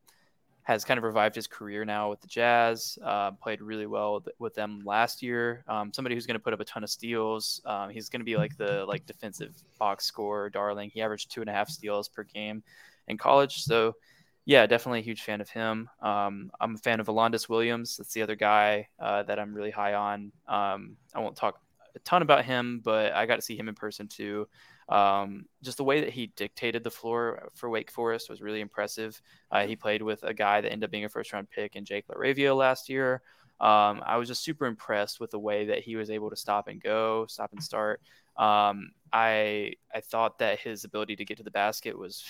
[0.68, 3.00] has kind of revived his career now with the Jazz.
[3.02, 5.64] Uh, played really well with, them last year.
[5.66, 7.62] Um, somebody who's going to put up a ton of steals.
[7.66, 10.92] Um, he's going to be like the like defensive box score darling.
[10.94, 12.64] He averaged two and a half steals per game
[13.08, 13.64] in college.
[13.64, 13.96] So
[14.44, 15.90] yeah, definitely a huge fan of him.
[16.02, 17.96] Um, I'm a fan of Alondes Williams.
[17.96, 20.34] That's the other guy uh, that I'm really high on.
[20.50, 21.62] Um, I won't talk
[21.96, 24.50] a ton about him, but I got to see him in person too.
[24.90, 29.22] Um, just the way that he dictated the floor for Wake Forest was really impressive.
[29.52, 31.84] Uh, he played with a guy that ended up being a first round pick in
[31.86, 33.22] Jake LaRavia last year.
[33.60, 36.68] Um, I was just super impressed with the way that he was able to stop
[36.68, 38.02] and go, stop and start.
[38.38, 42.24] Um, I I thought that his ability to get to the basket was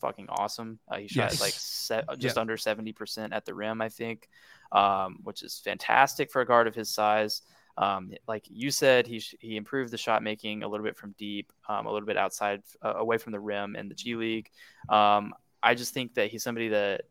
[0.00, 0.78] fucking awesome.
[0.88, 1.40] Uh, he shot Yes.
[1.40, 4.28] like se- just under seventy percent at the rim, I think,
[4.72, 7.42] um, which is fantastic for a guard of his size.
[7.76, 11.52] Um, like you said, he he improved the shot making a little bit from deep,
[11.68, 14.50] um, a little bit outside, uh, away from the rim in the G League.
[14.88, 17.02] Um, I just think that he's somebody that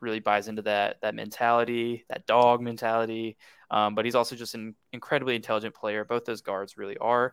[0.00, 3.36] really buys into that that mentality, that dog mentality.
[3.70, 6.04] Um, but he's also just an incredibly intelligent player.
[6.04, 7.32] Both those guards really are.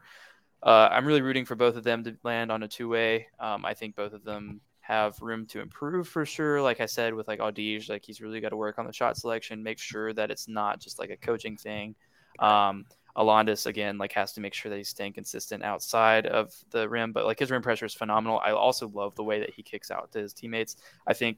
[0.62, 3.28] Uh, I'm really rooting for both of them to land on a two way.
[3.40, 6.62] Um, I think both of them have room to improve for sure.
[6.62, 9.18] Like I said, with like Audige, like he's really got to work on the shot
[9.18, 11.96] selection, make sure that it's not just like a coaching thing.
[12.40, 12.86] Um,
[13.16, 17.12] Alondes again, like has to make sure that he's staying consistent outside of the rim,
[17.12, 18.40] but like his rim pressure is phenomenal.
[18.44, 20.78] I also love the way that he kicks out to his teammates.
[21.06, 21.38] I think,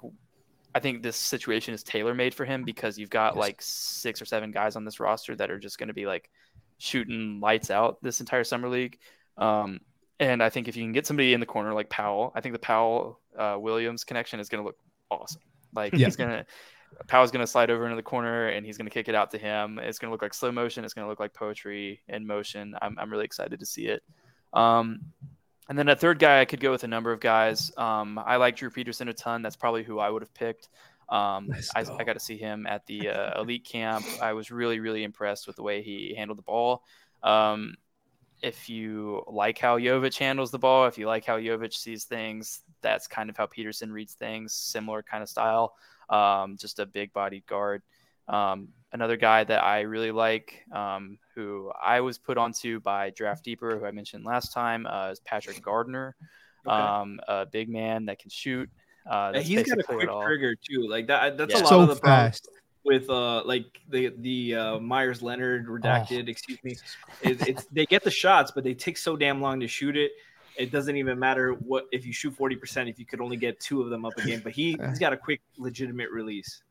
[0.76, 3.39] I think this situation is tailor made for him because you've got Yes.
[3.39, 6.30] like six or seven guys on this roster that are just going to be like
[6.78, 8.99] shooting lights out this entire summer league.
[9.38, 9.80] Um,
[10.20, 12.54] and I think if you can get somebody in the corner like Powell, I think
[12.54, 14.78] the Powell uh, Williams connection is going to look
[15.10, 15.41] awesome.
[15.74, 16.06] Like Yeah.
[16.08, 16.45] he's gonna
[17.08, 19.80] Powell's gonna slide over into the corner and he's gonna kick it out to him.
[19.80, 20.84] It's gonna look like slow motion.
[20.86, 22.76] It's gonna look like poetry in motion.
[22.82, 24.04] I'm I'm really excited to see it.
[24.54, 25.02] Um,
[25.70, 27.72] and then a third guy, I could go with a number of guys.
[27.78, 29.42] Um, I like Drew Peterson a ton.
[29.42, 30.68] That's probably who I would have picked.
[31.08, 31.86] Um, I.
[32.00, 34.06] I got to see him at the uh, elite camp.
[34.22, 36.84] I was really, really impressed with the way he handled the ball.
[37.24, 37.76] Um,
[38.42, 42.62] if you like how Jovic handles the ball, if you like how Jovic sees things,
[42.82, 44.54] that's kind of how Peterson reads things.
[44.54, 45.76] Similar kind of style.
[46.12, 47.82] Um, just a big bodied guard.
[48.28, 53.43] Um, another guy that I really like, um, who I was put onto by Draft
[53.43, 56.16] Deeper, who I mentioned last time, uh, is Patrick Gardner.
[56.68, 56.76] Okay.
[56.76, 58.70] Um, a big man that can shoot.
[59.09, 60.88] Uh, And he's got a quick trigger too.
[60.88, 61.38] Like that.
[61.38, 61.62] That's Yeah.
[61.62, 62.49] a lot so of the fast.
[62.84, 65.72] with uh like the the uh, Meyers Leonard Oh.
[65.72, 66.28] redacted.
[66.30, 66.76] Excuse me.
[67.24, 70.12] It, it's they get the shots, but they take so damn long to shoot it.
[70.58, 73.60] It doesn't even matter what if you shoot forty percent if you could only get
[73.60, 74.41] two of them up a game.
[74.43, 76.64] But he he's got a quick, legitimate release.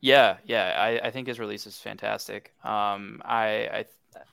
[0.00, 2.52] Yeah, yeah, I, I think his release is fantastic.
[2.62, 3.84] Um, I, I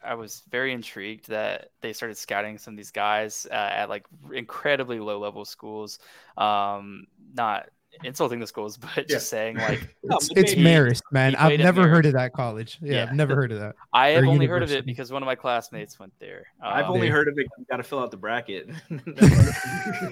[0.04, 4.06] I was very intrigued that they started scouting some of these guys uh, at like
[4.34, 6.00] incredibly low level schools.
[6.38, 7.70] Um, not
[8.04, 11.36] insulting the schools, but just saying like No, It's, but it's maybe- Marist, man.
[11.36, 12.78] I've never heard of that college.
[12.82, 13.04] Yeah, Yeah.
[13.04, 13.76] I've never heard of that.
[13.94, 16.46] I have Or only heard of it because one of my classmates went there.
[16.62, 17.18] I've Um, only There.
[17.18, 17.48] heard of it.
[17.58, 18.70] You got to fill out the bracket.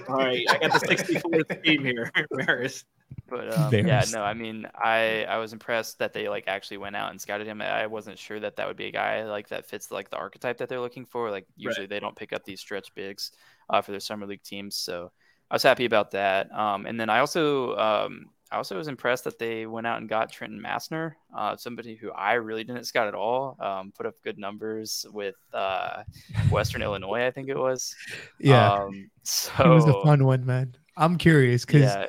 [0.08, 2.84] All right, I got the 64th team here, Marist.
[3.28, 6.94] But um, yeah, no, I mean, I I was impressed that they like actually went
[6.96, 7.60] out and scouted him.
[7.60, 10.58] I wasn't sure that that would be a guy like that fits like the archetype
[10.58, 11.30] that they're looking for.
[11.30, 13.32] Like usually they don't pick up these stretch bigs
[13.68, 15.10] uh, for their summer league teams, so
[15.50, 16.52] I was happy about that.
[16.52, 20.08] Um, and then I also um, I also was impressed that they went out and
[20.08, 23.56] got Trenton Massner, uh, somebody who I really didn't scout at all.
[23.60, 26.02] Um, put up good numbers with uh,
[26.50, 27.94] Western Illinois, I think it was.
[28.40, 30.74] Yeah, Um, so he was a fun one, man.
[30.96, 32.06] I'm curious because yeah,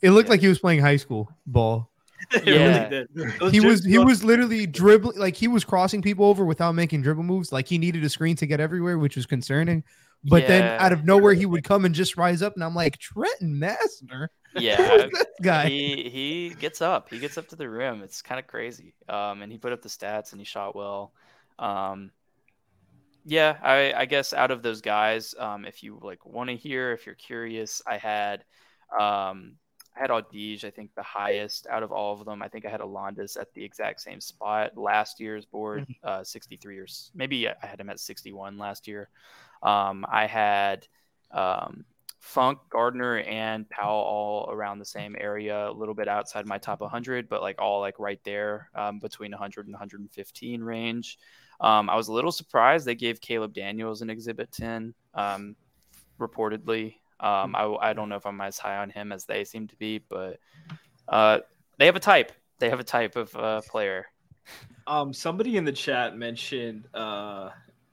[0.00, 0.32] it looked yeah.
[0.32, 1.90] like he was playing high school ball.
[2.34, 2.88] It Yeah.
[2.88, 3.52] really did.
[3.52, 7.24] He was he was literally dribbling like he was crossing people over without making dribble
[7.24, 7.52] moves.
[7.52, 9.82] Like he needed a screen to get everywhere, which was concerning.
[10.24, 12.98] But then out of nowhere, he would come and just rise up, and I'm like
[12.98, 15.08] Trenton Massner, yeah.
[15.12, 15.68] this guy?
[15.68, 17.08] he he gets up.
[17.10, 18.02] He gets up to the rim.
[18.02, 18.94] It's kind of crazy.
[19.08, 21.12] Um, and he put up the stats and he shot well.
[21.58, 22.12] Um,
[23.24, 26.92] yeah, I I guess out of those guys, um, if you like want to hear,
[26.92, 28.44] if you're curious, I had
[28.98, 29.56] um
[29.96, 32.42] I had Audige, I think the highest out of all of them.
[32.42, 36.78] I think I had Alondes at the exact same spot last year's board, uh, 63
[36.78, 39.08] or maybe I had him at 61 last year.
[39.62, 40.86] Um, I had
[41.30, 41.84] um,
[42.20, 46.80] Funk, Gardner, and Powell all around the same area, a little bit outside my top
[46.80, 51.18] 100, but like all like right there um, between 100 and 115 range.
[51.60, 55.56] Um, I was a little surprised they gave Caleb Daniels an Exhibit 10, um,
[56.18, 56.96] reportedly.
[57.20, 59.76] Um, I, I don't know if I'm as high on him as they seem to
[59.76, 60.38] be, but
[61.08, 61.38] uh,
[61.78, 62.32] they have a type.
[62.58, 64.06] They have a type of uh, player.
[64.86, 67.50] Um, somebody in the chat mentioned uh,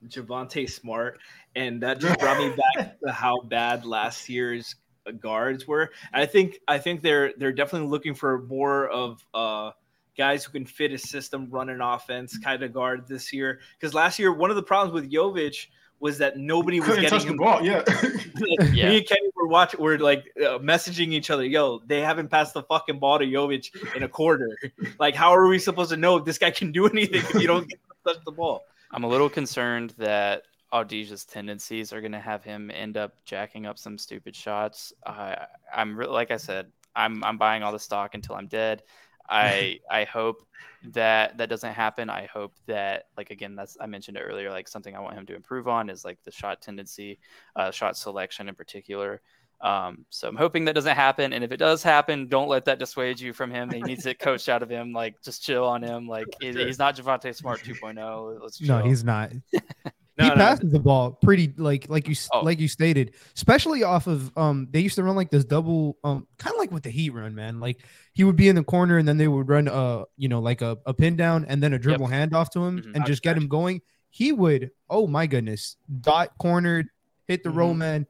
[0.07, 1.19] Javonte Smart,
[1.55, 4.75] and that just brought me back to how bad last year's
[5.19, 5.91] guards were.
[6.13, 9.71] And I think I think they're they're definitely looking for more of uh,
[10.17, 13.59] guys who can fit a system, run an offense kind of guard this year.
[13.79, 15.67] Because last year, one of the problems with Jovic
[15.99, 17.63] was that nobody was Couldn't getting touch the ball.
[17.63, 17.83] Yeah.
[17.87, 18.89] like, Yeah.
[18.89, 19.81] Me and Kenny were watching.
[19.81, 21.43] We're like uh, messaging each other.
[21.43, 24.57] Yo, they haven't passed the fucking ball to Jovic in a quarter.
[24.99, 27.47] like, how are we supposed to know if this guy can do anything if you
[27.47, 28.63] don't get touch the ball?
[28.91, 33.65] I'm a little concerned that Audige's tendencies are going to have him end up jacking
[33.65, 34.93] up some stupid shots.
[35.05, 38.83] I I'm re- like I said, I'm I'm buying all the stock until I'm dead.
[39.27, 40.43] I I hope
[40.91, 42.09] that that doesn't happen.
[42.09, 44.49] I hope that like again, that's I mentioned it earlier.
[44.51, 47.19] Like something I want him to improve on is like the shot tendency,
[47.55, 49.21] uh, shot selection in particular.
[49.61, 51.33] Um, so I'm hoping that doesn't happen.
[51.33, 53.69] And if it does happen, don't let that dissuade you from him.
[53.69, 54.93] He needs it coached out of him.
[54.93, 56.07] Like just chill on him.
[56.07, 58.39] Like he- he's not Javonte Smart 2.0.
[58.41, 58.79] Let's chill.
[58.79, 59.31] No, he's not.
[60.19, 62.41] No, he no, passes the ball pretty like like you Oh.
[62.41, 66.27] like you stated, especially off of um they used to run like this double um
[66.37, 67.59] kind of like what the Heat run, man.
[67.59, 70.39] Like he would be in the corner and then they would run uh you know
[70.41, 72.95] like a, a pin down and then a dribble handoff to him Mhm.
[72.95, 73.81] and just get him going.
[74.09, 76.89] He would oh my goodness dot cornered
[77.25, 77.77] hit the roll Mhm.
[77.77, 78.07] man.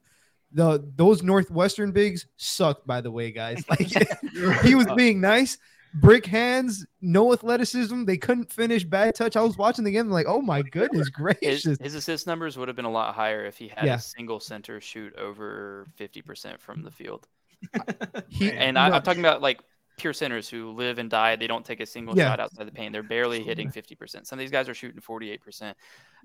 [0.52, 3.62] The those Northwestern bigs sucked by the way, guys.
[3.70, 3.88] Like
[4.64, 5.58] he was being nice.
[5.94, 8.04] Brick hands, no athleticism.
[8.04, 8.84] They couldn't finish.
[8.84, 9.36] Bad touch.
[9.36, 11.78] I was watching the game, like, oh my goodness his, gracious.
[11.80, 13.94] his assist numbers would have been a lot higher if he had Yeah.
[13.96, 17.26] a single center shoot over 50% from the field.
[18.28, 19.60] He, And I, no, I'm talking about like
[19.98, 21.36] pure centers who live and die.
[21.36, 22.28] They don't take a single Yeah.
[22.30, 22.92] shot outside the paint.
[22.92, 24.26] They're barely hitting 50%.
[24.26, 25.74] Some of these guys are shooting 48%.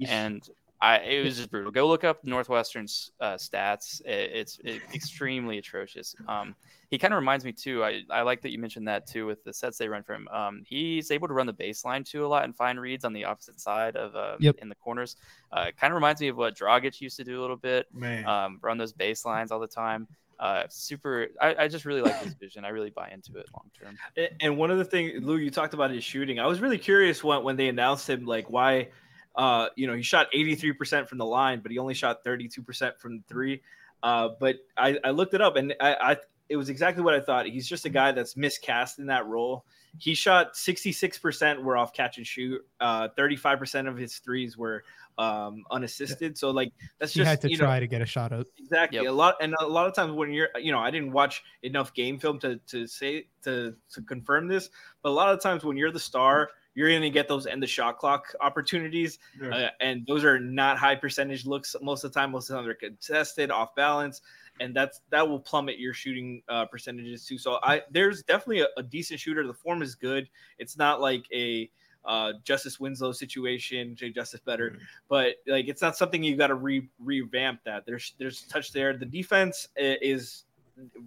[0.07, 0.47] And
[0.81, 1.71] I, it was just brutal.
[1.71, 4.01] Go look up Northwestern's uh, stats.
[4.01, 6.15] It, it's it, extremely atrocious.
[6.27, 6.55] Um,
[6.91, 7.83] he kind of reminds me too.
[7.83, 10.27] I, I like that you mentioned that too with the sets they run for him.
[10.27, 13.25] Um, he's able to run the baseline too a lot and find reads on the
[13.25, 14.57] opposite side of uh, Yep.
[14.61, 15.15] in the corners.
[15.51, 17.87] Uh, kind of reminds me of what Dragic used to do a little bit.
[17.93, 18.25] Man.
[18.25, 20.07] Um, run those baselines all the time.
[20.39, 21.27] Uh, super.
[21.41, 22.65] I, I just really like his vision.
[22.65, 23.97] I really buy into it long term.
[24.41, 26.39] And one of the things, Lu, you talked about his shooting.
[26.39, 28.89] I was really curious when when they announced him, like why,
[29.37, 33.23] uh, you know, he shot 83% from the line, but he only shot 32% from
[33.27, 33.61] three.
[34.03, 36.17] Uh, but I, I looked it up, and I, I
[36.47, 37.47] it was exactly what I thought.
[37.47, 39.65] He's just a guy that's miscast in that role.
[39.97, 42.61] He shot 66% were off catch and shoot.
[42.79, 44.83] Uh, 35% of his threes were
[45.17, 46.37] um, unassisted.
[46.37, 48.45] So like that's he just had to you know, try to get a shot up.
[48.59, 48.99] Exactly.
[48.99, 49.07] Yep.
[49.07, 51.93] A lot and a lot of times when you're you know, I didn't watch enough
[51.93, 54.69] game film to to say to to confirm this,
[55.01, 57.63] but a lot of times when you're the star, you're going to get those end
[57.63, 59.17] the shot clock opportunities,
[59.51, 62.31] uh, and those are not high percentage looks most of the time.
[62.31, 64.21] Most of the time they're contested, off balance,
[64.59, 67.37] and that's that will plummet your shooting uh, percentages too.
[67.37, 69.47] So I there's definitely a, a decent shooter.
[69.47, 70.29] The form is good.
[70.59, 71.69] It's not like a
[72.03, 74.77] uh, Justice Winslow situation, Jay Justice better,
[75.09, 77.61] but like it's not something you got to re- revamp.
[77.63, 78.95] That there's there's touch there.
[78.95, 80.43] The defense is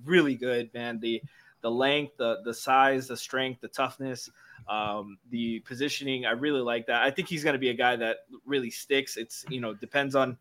[0.04, 0.98] really good, man.
[0.98, 1.22] The
[1.60, 4.30] the length, the the size, the strength, the toughness,
[4.68, 6.26] um, the positioning.
[6.26, 7.02] I really like that.
[7.02, 9.16] I think he's going to be a guy that really sticks.
[9.16, 10.36] It's you know depends on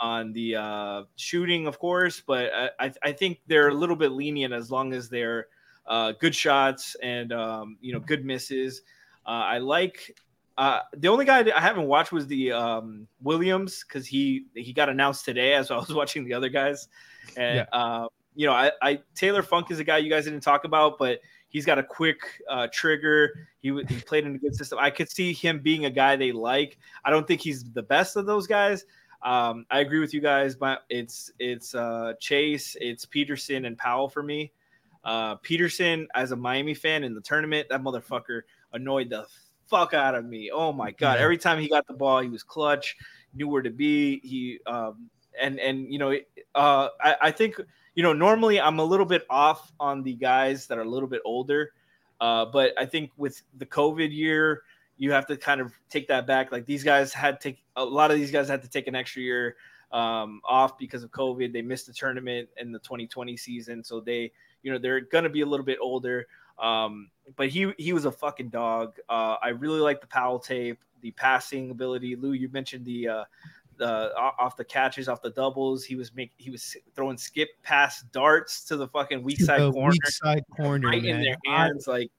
[0.00, 4.54] on the uh, shooting, of course, but I, I think they're a little bit lenient
[4.54, 5.48] as long as they're
[5.86, 8.82] uh, good shots and um, you know good misses.
[9.26, 10.16] Uh, I like
[10.56, 14.88] uh, the only guy I haven't watched was the um, Williams because he he got
[14.88, 16.88] announced today as I was watching the other guys,
[17.36, 18.08] and uh,
[18.38, 21.18] you know I, I Taylor Funk is a guy you guys didn't talk about, but
[21.48, 23.32] he's got a quick uh, trigger.
[23.58, 24.78] He he played in a good system.
[24.80, 26.78] I could see him being a guy they like.
[27.04, 28.84] I don't think he's the best of those guys.
[29.22, 34.08] Um, I agree with you guys, but it's it's uh, Chase, it's Peterson and Powell
[34.08, 34.52] for me.
[35.02, 39.26] Uh, Peterson, as a Miami fan in the tournament, that motherfucker annoyed the
[39.66, 40.52] fuck out of me.
[40.52, 41.18] Oh my god!
[41.18, 42.94] Every time he got the ball, he was clutch,
[43.34, 44.20] knew where to be.
[44.20, 45.10] He um,
[45.40, 46.12] and and you know,
[46.54, 47.60] uh, I, I think
[47.98, 51.08] you know normally I'm a little bit off on the guys that are a little
[51.08, 51.72] bit older,
[52.20, 54.62] uh, but I think with the COVID year,
[54.98, 56.52] you have to kind of take that back.
[56.52, 58.94] Like these guys had to take a lot of these guys had to take an
[58.94, 59.56] extra year
[59.90, 61.52] um, off because of COVID.
[61.52, 64.30] They missed the tournament in the 2020 season, so they
[64.62, 66.28] you know they're gonna be a little bit older.
[66.60, 68.94] Um, but he he was a fucking dog.
[69.08, 72.14] Uh, I really like the Powell tape, the passing ability.
[72.14, 73.24] Lu, you mentioned the uh,
[73.78, 75.84] the o- off the catches, off the doubles.
[75.84, 79.72] He was make he was throwing skip pass darts to the fucking weak side the
[79.72, 81.22] corner, weak side corner, right in man.
[81.22, 81.86] their I- hands.
[81.86, 82.10] Like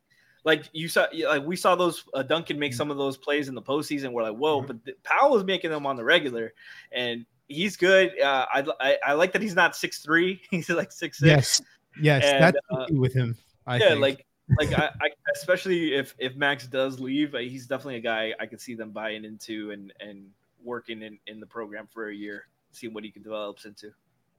[0.46, 3.56] like you saw, like we saw those uh, Duncan make some of those plays in
[3.56, 4.14] the postseason.
[4.14, 4.68] We're like, whoa, Mhm.
[4.68, 6.54] but th- Powell was making them on the regular,
[6.94, 8.18] and he's good.
[8.20, 10.42] Uh, I, I I like that he's not six three.
[10.50, 11.28] He's like six six.
[11.28, 11.62] Yes,
[12.02, 13.36] yes, And, that's uh, with him.
[13.68, 14.02] I yeah, think.
[14.02, 14.26] like
[14.58, 18.46] like I, I especially if if Max does leave, uh, he's definitely a guy I
[18.48, 20.26] could see them buying into and and
[20.70, 23.92] working in in the program for a year, seeing what he can develops into.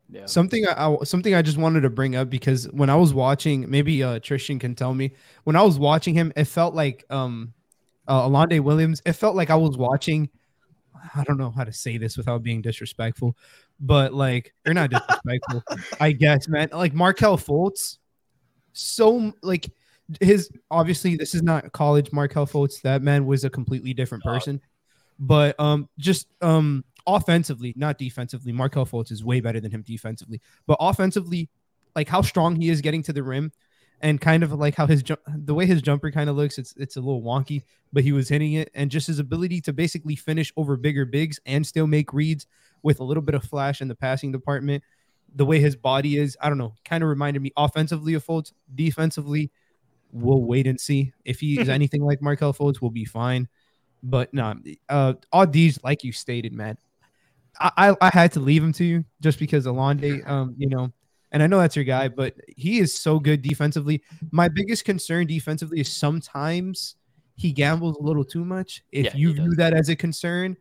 [0.09, 0.27] Yeah.
[0.27, 3.69] Something I, I something I just wanted to bring up because when I was watching,
[3.71, 5.13] maybe uh Tristan can tell me.
[5.45, 7.53] When I was watching him, it felt like um
[8.09, 9.03] uh, Alonde Williams.
[9.07, 10.29] It felt like I was watching.
[11.15, 13.37] I don't know how to say this without being disrespectful,
[13.79, 15.63] but like they're not disrespectful.
[16.01, 16.69] I guess, man.
[16.73, 17.99] Like Markelle Fultz,
[18.73, 19.71] so like
[20.21, 22.83] his obviously this is not college Markelle Fultz.
[22.83, 24.35] That man was a completely different Dog.
[24.35, 24.61] person.
[25.21, 30.41] But um just um offensively, not defensively, Markelle Fultz is way better than him defensively.
[30.67, 31.49] But offensively,
[31.95, 33.53] like how strong he is getting to the rim
[34.01, 36.75] and kind of like how his jump the way his jumper kind of looks, it's
[36.77, 37.63] it's a little wonky,
[37.93, 41.39] but he was hitting it and just his ability to basically finish over bigger bigs
[41.47, 42.47] and still make reads
[42.83, 44.83] with a little bit of flash in the passing department.
[45.35, 48.53] The way his body is, I don't know, kind of reminded me offensively of Fultz.
[48.75, 49.53] Defensively,
[50.13, 51.13] we'll wait and see.
[51.25, 53.49] If he is anything like Markelle Fultz, we'll be fine.
[54.03, 54.55] But no,
[54.89, 56.79] uh, all these, like you stated, man,
[57.59, 60.93] I, I, I had to leave him to you just because Alonde, um, you know,
[61.33, 64.03] and I know that's your guy, but he is so good defensively.
[64.33, 66.97] My biggest concern defensively is sometimes
[67.37, 68.83] he gambles a little too much.
[68.91, 70.57] If Yeah, you view that as a concern,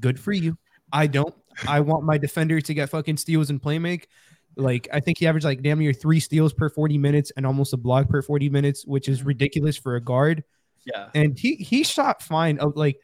[0.00, 0.56] good for you.
[0.92, 1.34] I don't.
[1.66, 4.08] I want my defender to get fucking steals and play make.
[4.56, 7.72] Like I think he averaged like damn near three steals per 40 minutes and almost
[7.72, 10.44] a block per 40 minutes, which is ridiculous for a guard
[10.86, 12.58] Yeah, and he he shot fine.
[12.58, 12.98] Of like,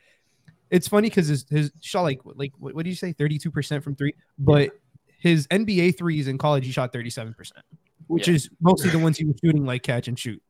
[0.71, 3.51] it's funny because his his shot like like what, what did you say, thirty two
[3.51, 4.71] percent from three, but
[5.19, 7.65] his NBA threes in college he shot thirty seven percent,
[8.07, 8.35] which Yeah.
[8.35, 10.43] is mostly the ones he was shooting like catch and shoot.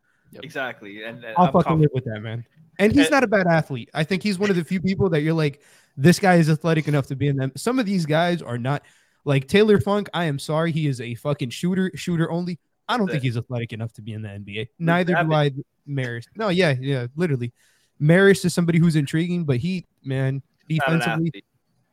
[0.43, 1.03] exactly.
[1.05, 2.45] And, and I'll I'm fucking confident- live with that, man.
[2.78, 3.91] And he's And- not a bad athlete.
[3.95, 5.61] I think he's one of the few people that you're like,
[5.97, 7.53] this guy is athletic enough to be in them.
[7.57, 8.83] Some of these guys are not.
[9.26, 12.59] Like Taylor Funk, I am sorry, he is a fucking shooter, shooter only.
[12.91, 14.68] I don't think he's athletic enough to be in the NBA.
[14.78, 15.53] Neither do I,
[15.86, 16.26] Maris.
[16.34, 17.53] No, yeah, yeah, literally.
[18.01, 21.45] Maris is somebody who's intriguing, but he, man, defensively, athlete.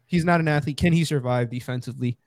[0.07, 0.77] he's not an athlete.
[0.77, 2.17] Can he survive defensively?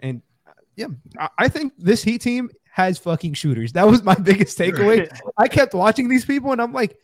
[0.00, 3.72] And uh, yeah, I, I think this Heat team has fucking shooters.
[3.72, 5.08] That was my biggest takeaway.
[5.36, 6.98] I kept watching these people, and I'm like,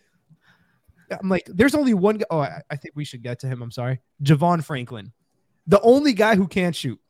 [1.10, 2.26] I'm like, there's only one guy.
[2.30, 3.62] Oh, I, I think we should get to him.
[3.62, 5.12] I'm sorry, Javon Franklin,
[5.66, 7.00] the only guy who can't shoot.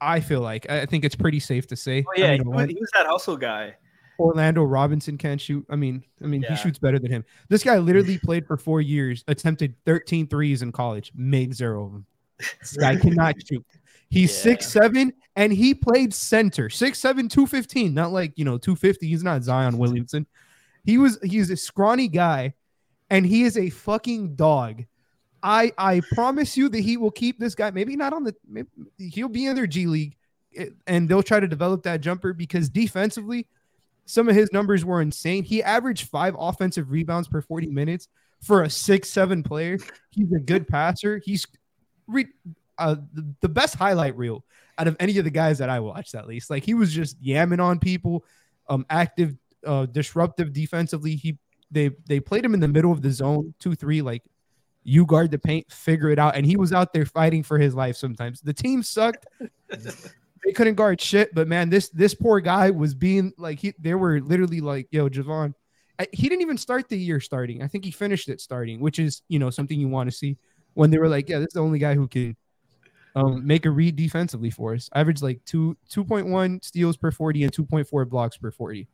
[0.00, 2.04] I feel like I I think it's pretty safe to say.
[2.06, 3.74] Oh I yeah, mean, he, was, he was that hustle guy.
[4.18, 5.64] Orlando Robinson can't shoot.
[5.70, 6.50] I mean, I mean, Yeah.
[6.50, 7.24] he shoots better than him.
[7.48, 11.92] This guy literally played for four years, attempted 13 threes in college, made zero of
[11.92, 12.06] them.
[12.60, 13.64] This guy cannot shoot.
[14.10, 14.42] He's Yeah.
[14.42, 16.68] six seven and he played center.
[16.68, 17.94] Six seven, two fifteen.
[17.94, 19.06] Not like you know, 250.
[19.08, 20.26] He's not Zion Williamson.
[20.84, 22.54] He was he's a scrawny guy,
[23.10, 24.84] and he is a fucking dog.
[25.42, 27.70] I I promise you that he will keep this guy.
[27.70, 28.34] Maybe not on the.
[28.46, 28.68] Maybe,
[28.98, 30.16] he'll be in their G League,
[30.56, 33.46] eh, and they'll try to develop that jumper because defensively,
[34.04, 35.44] some of his numbers were insane.
[35.44, 38.08] He averaged five offensive rebounds per 40 minutes
[38.42, 39.78] for a six seven player.
[40.10, 41.20] He's a good passer.
[41.24, 41.46] He's
[42.06, 42.26] re-
[42.78, 44.44] uh, the, the best highlight reel
[44.78, 46.50] out of any of the guys that I watched, at least.
[46.50, 48.24] Like he was just yamming on people,
[48.68, 49.36] um, active,
[49.66, 51.16] uh, disruptive defensively.
[51.16, 51.38] He
[51.70, 54.22] they they played him in the middle of the zone, two three, like
[54.82, 57.74] you guard the paint, figure it out, and he was out there fighting for his
[57.74, 57.96] life.
[57.96, 59.26] Sometimes the team sucked.
[60.44, 63.74] they couldn't guard shit, but man, this this poor guy was being like he.
[63.78, 65.54] They were literally like, "Yo, Javon."
[65.98, 67.62] I- He didn't even start the year starting.
[67.62, 70.38] I think he finished it starting, which is you know something you want to see.
[70.74, 72.36] When they were like, "Yeah, this is the only guy who can
[73.16, 77.10] um, make a read defensively for us." Average like two two point one steals per
[77.10, 78.88] forty and two point four blocks per forty.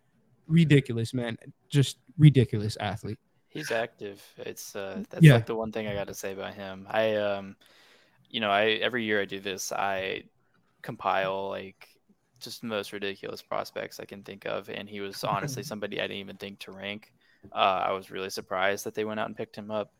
[0.48, 1.36] Ridiculous, man.
[1.68, 3.18] Just ridiculous athlete.
[3.56, 4.22] He's active.
[4.36, 5.32] It's uh that's Yeah.
[5.32, 6.86] like the one thing I got to say about him.
[6.90, 7.56] I um
[8.28, 10.24] you know, I every year I do this, I
[10.82, 11.88] compile like
[12.40, 16.04] just the most ridiculous prospects I can think of and he was honestly somebody I
[16.04, 17.12] didn't even think to rank.
[17.52, 19.92] Uh I was really surprised that they went out and picked him up.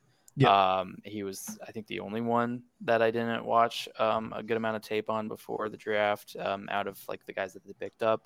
[0.42, 4.58] Um he was I think the only one that I didn't watch um a good
[4.58, 7.72] amount of tape on before the draft um out of like the guys that they
[7.74, 8.22] picked up.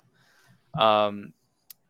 [0.77, 1.33] Um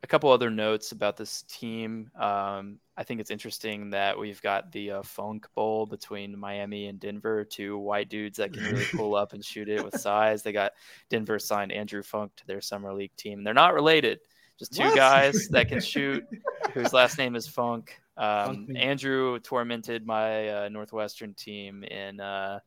[0.03, 2.09] a couple other notes about this team.
[2.15, 6.99] Um, I think it's interesting that we've got the uh, Funk Bowl between Miami and
[6.99, 10.41] Denver, two white dudes that can really pull up and shoot it with size.
[10.41, 10.73] They got
[11.09, 13.43] Denver signed Andrew Funk to their summer league team.
[13.43, 14.19] They're not related,
[14.57, 14.95] just two What?
[14.95, 16.25] guys that can shoot,
[16.73, 17.99] whose last name is Funk.
[18.17, 22.59] Um, Andrew tormented my uh, Northwestern team in uh,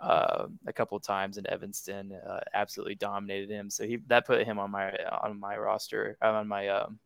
[0.00, 2.12] uh, a couple of times in Evanston.
[2.12, 3.70] Uh, absolutely dominated him.
[3.70, 4.92] So he that put him on my
[5.22, 6.98] on my roster uh, on my um,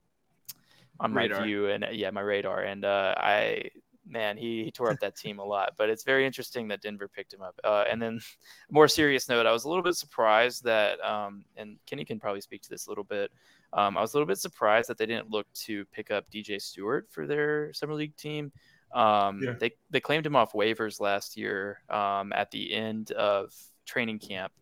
[1.01, 1.45] on my Radar.
[1.45, 2.61] view and yeah, my radar.
[2.61, 3.71] And uh, I
[4.07, 5.73] man, he, he tore up that team a lot.
[5.77, 7.59] But it's very interesting that Denver picked him up.
[7.65, 8.21] Uh, and then,
[8.71, 12.41] more serious note, I was a little bit surprised that, um, and Kenny can probably
[12.41, 13.31] speak to this a little bit.
[13.73, 16.61] Um, I was a little bit surprised that they didn't look to pick up DJ
[16.61, 18.53] Stewart for their summer league team.
[18.95, 19.55] Um, Yeah.
[19.61, 23.53] They they claimed him off waivers last year um, at the end of
[23.87, 24.53] training camp.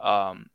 [0.00, 0.46] Um,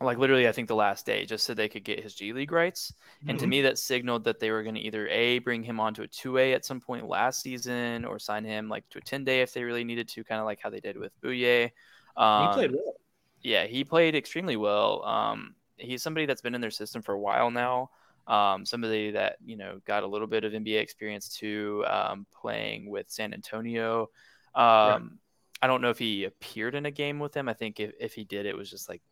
[0.00, 2.52] like literally, I think the last day, just so they could get his G League
[2.52, 2.92] rights.
[3.28, 3.48] And to Mhm.
[3.48, 6.38] me, that signaled that they were going to either a bring him onto a two
[6.38, 9.52] A at some point last season, or sign him like to a ten day if
[9.54, 11.70] they really needed to, kind of like how they did with Bouyea.
[12.16, 12.94] Um, he played well.
[13.42, 15.04] yeah, he played extremely well.
[15.04, 17.90] Um, he's somebody that's been in their system for a while now.
[18.26, 22.88] Um, somebody that you know got a little bit of NBA experience too, um, playing
[22.88, 24.08] with San Antonio.
[24.54, 25.18] Um,
[25.60, 27.48] I don't know if he appeared in a game with them.
[27.48, 29.02] I think if, if he did, it was just like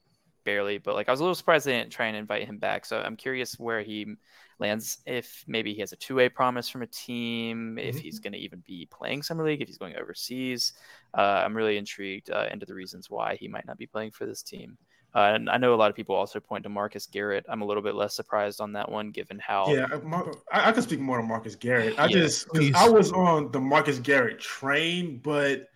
[0.45, 0.79] barely.
[0.79, 2.85] But like I was a little surprised they didn't try and invite him back.
[2.85, 4.15] So I'm curious where he
[4.59, 4.99] lands.
[5.07, 7.79] If maybe he has a two way promise from a team.
[7.79, 9.63] If he's going to even be playing summer league.
[9.63, 10.73] If he's going overseas.
[11.17, 14.27] Uh, I'm really intrigued uh, into the reasons why he might not be playing for
[14.27, 14.77] this team.
[15.15, 17.45] Uh, and I know a lot of people also point to Marcus Garrett.
[17.49, 19.69] I'm a little bit less surprised on that one, given how.
[19.69, 21.99] Yeah, Mar- I, I can speak more on Marcus Garrett.
[21.99, 22.49] I Yeah, just.
[22.75, 25.69] I was on the Marcus Garrett train, but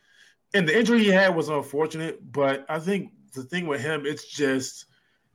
[0.55, 2.33] and the injury he had was unfortunate.
[2.33, 4.87] But I think the thing with him, it's just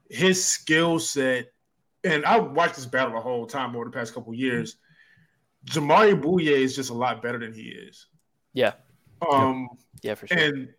[0.09, 1.51] his skill set.
[2.03, 4.77] And I watched this battle the whole time over the past couple years.
[5.65, 8.07] Jamaree Bouyea is just a lot better than he is.
[8.53, 8.73] Yeah,
[9.31, 9.69] Um,
[10.01, 10.37] yeah, for sure.
[10.39, 10.69] and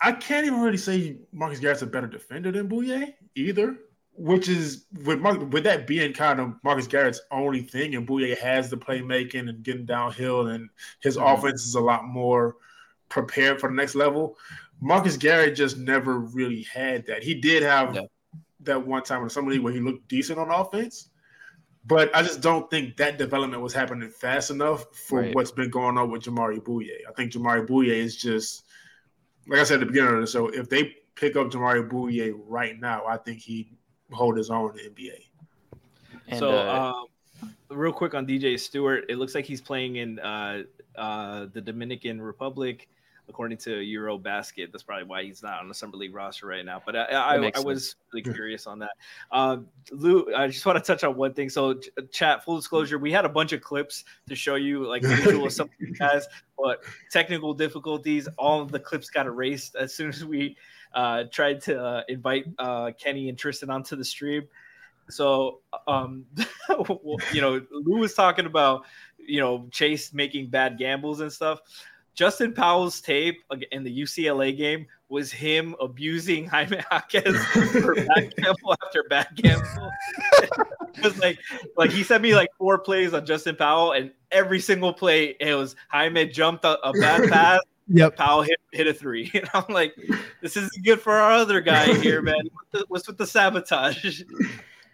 [0.00, 3.78] I can't even really say Marcus Garrett's a better defender than Bouyea either.
[4.20, 8.36] Which is with Mar- with that being kind of Marcus Garrett's only thing, and Bouyea
[8.38, 10.68] has the playmaking and getting downhill, and
[11.00, 11.38] his Mhm.
[11.38, 12.56] offense is a lot more
[13.08, 14.36] prepared for the next level.
[14.80, 17.22] Marcus Garrett just never really had that.
[17.22, 18.02] He did have Yeah.
[18.60, 21.10] that one time in somebody where he looked decent on offense,
[21.86, 25.34] but I just don't think that development was happening fast enough for Right.
[25.34, 27.06] what's been going on with Jamaree Bouyea.
[27.08, 28.64] I think Jamaree Bouyea is just,
[29.48, 32.38] like I said at the beginning of the show, if they pick up Jamaree Bouyea
[32.46, 33.74] right now, I think he'd
[34.12, 35.12] hold his own in the NBA.
[36.28, 36.92] And, so, uh,
[37.42, 40.62] um, real quick on DJ Stewart, it looks like he's playing in uh,
[40.96, 42.88] uh, the Dominican Republic,
[43.28, 44.72] according to Eurobasket.
[44.72, 46.82] That's probably why he's not on the Summer League roster right now.
[46.84, 48.92] But I, I, I, was really curious on that.
[49.30, 51.50] Um, Lu, I just want to touch on one thing.
[51.50, 55.02] So, ch- chat, full disclosure, we had a bunch of clips to show you, like
[55.02, 56.26] visual some guys,
[56.58, 58.28] but technical difficulties.
[58.38, 60.56] All of the clips got erased as soon as we
[60.94, 64.48] uh, tried to uh, invite uh, Kenny and Tristan onto the stream.
[65.10, 66.26] So, um,
[67.32, 68.84] you know, Lu was talking about,
[69.18, 71.60] you know, Chase making bad gambles and stuff.
[72.18, 78.74] Justin Powell's tape in the UCLA game was him abusing Jaime Jaquez for bad gamble
[78.82, 79.88] after bad gamble.
[80.42, 81.38] it was like,
[81.76, 85.54] like he sent me like four plays on Justin Powell, and every single play it
[85.54, 87.60] was Jaime jumped a, a bad pass,
[87.90, 88.16] Yep.
[88.16, 89.94] Powell hit hit a three, and I'm like,
[90.42, 92.50] this isn't good for our other guy here, man.
[92.88, 94.22] What's with the sabotage?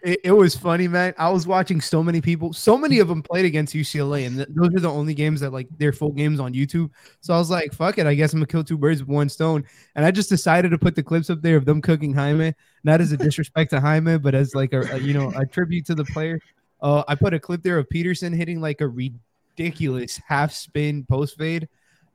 [0.04, 1.14] It, it was funny, man.
[1.16, 2.52] I was watching so many people.
[2.52, 5.50] So many of them played against UCLA, and th- those are the only games that
[5.50, 6.90] like they're full games on YouTube.
[7.22, 9.30] So I was like, "Fuck it, I guess I'm gonna kill two birds with one
[9.30, 12.52] stone." And I just decided to put the clips up there of them cooking Jaime,
[12.84, 15.86] not as a disrespect to Jaime, but as like a, a you know a tribute
[15.86, 16.38] to the player.
[16.82, 21.38] Uh, I put a clip there of Peterson hitting like a ridiculous half spin post
[21.38, 21.66] fade.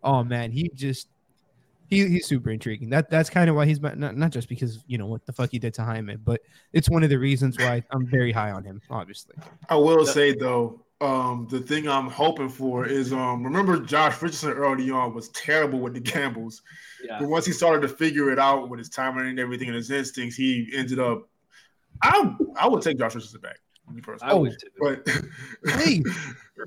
[0.04, 1.08] Oh man, he just
[1.90, 2.90] he, he's super intriguing.
[2.90, 5.50] That that's kind of why he's not not just because you know what the fuck
[5.52, 6.42] he did to Jaime, but
[6.74, 8.82] it's one of the reasons why I'm very high on him.
[8.90, 9.36] Obviously,
[9.70, 14.52] I will say though, um, the thing I'm hoping for is um, remember Josh Richardson
[14.52, 16.62] early on was terrible with the gambles,
[17.04, 17.20] Yeah.
[17.20, 19.90] but once he started to figure it out with his timing and everything and his
[19.92, 21.28] instincts, he ended up.
[22.04, 23.58] I I would take Josh Richardson back.
[23.92, 24.32] Me personally.
[24.32, 24.68] I would too.
[24.80, 25.06] but
[25.66, 26.06] Please.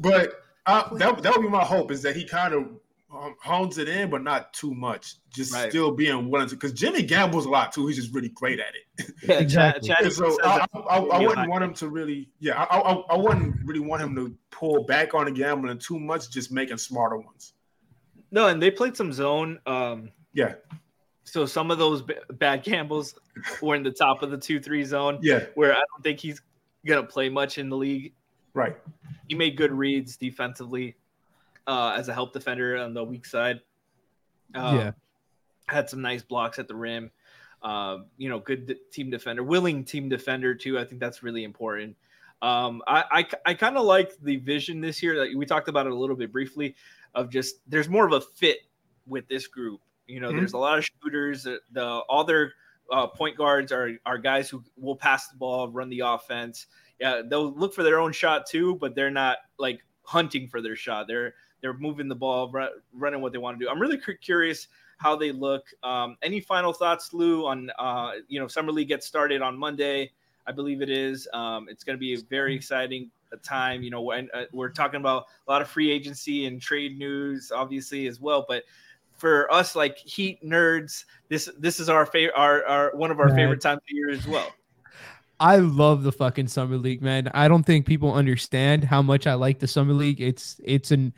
[0.01, 2.67] but uh, that that would be my hope is that he kind of
[3.15, 5.17] um, hones it in, but not too much.
[5.35, 5.69] Just Right.
[5.71, 7.87] still being willing to, because Jimmy gambles a lot too.
[7.87, 9.15] He's just really great at it.
[9.23, 9.89] Yeah, Exactly.
[9.89, 12.93] Chad, Chad so I, I, I, I wouldn't want him to really, yeah, I, I,
[12.93, 16.77] I wouldn't really want him to pull back on the gambling too much, just making
[16.79, 17.53] smarter ones.
[18.31, 19.59] no, and they played some zone.
[19.67, 20.55] Um, Yeah,
[21.25, 23.15] so some of those b- bad gambles
[23.63, 26.41] were in the top of the two three zone, yeah, where I don't think he's
[26.87, 28.13] gonna play much in the league.
[28.55, 28.77] right.
[29.29, 30.97] He made good reads defensively
[31.67, 33.61] uh, as a help defender on the weak side.
[34.55, 34.93] Um, Yeah.
[35.69, 37.11] had some nice blocks at the rim.
[37.63, 40.79] Um, you know, good d- team defender, willing team defender too.
[40.79, 41.97] I think that's really important.
[42.43, 43.05] Um, I
[43.45, 45.15] I, I kind of like the vision this year.
[45.17, 46.75] That we talked about it a little bit briefly,
[47.15, 48.59] of just there's more of a fit
[49.07, 49.81] with this group.
[50.09, 50.39] You know, Mhm.
[50.39, 51.45] there's a lot of shooters.
[51.45, 52.53] The, the all their
[52.91, 56.67] uh, point guards are are guys who will pass the ball, run the offense.
[56.99, 60.77] yeah, they'll look for their own shot too, but they're not like hunting for their
[60.77, 61.07] shot.
[61.07, 63.71] They're they're moving the ball, ru- running what they want to do.
[63.71, 64.69] I'm really curious
[64.99, 65.67] how they look.
[65.83, 70.11] Um, any final thoughts, Lu, on uh, you know summer league gets started on Monday,
[70.47, 71.29] I believe it is.
[71.33, 73.11] Um, it's going to be a very exciting
[73.43, 73.83] time.
[73.83, 77.51] You know, when uh, we're talking about a lot of free agency and trade news,
[77.55, 78.65] obviously as well, but.
[79.19, 83.29] For us, like Heat nerds, this this is our favorite, our, our one of our
[83.29, 84.53] favorite times of the year as well.
[85.43, 87.29] I love the fucking summer league, man.
[87.35, 90.21] I don't think people understand how much I like the summer league.
[90.21, 91.13] It's it's an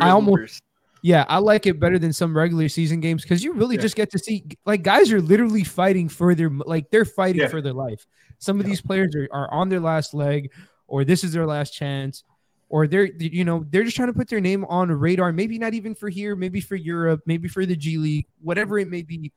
[0.00, 0.62] I almost-
[1.02, 3.82] yeah, I like it better than some regular season games because you really Yeah.
[3.82, 7.48] just get to see like guys are literally fighting for their like they're fighting Yeah.
[7.48, 8.06] for their life.
[8.38, 10.50] Some of these players are, are on their last leg,
[10.86, 12.24] or this is their last chance,
[12.68, 15.32] or they're you know they're just trying to put their name on a radar.
[15.32, 18.88] Maybe not even for here, maybe for Europe, maybe for the G League, whatever it
[18.88, 19.32] may be.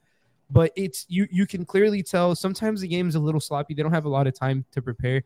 [0.50, 3.74] But it's you you can clearly tell sometimes the game's a little sloppy.
[3.76, 5.24] They don't have a lot of time to prepare.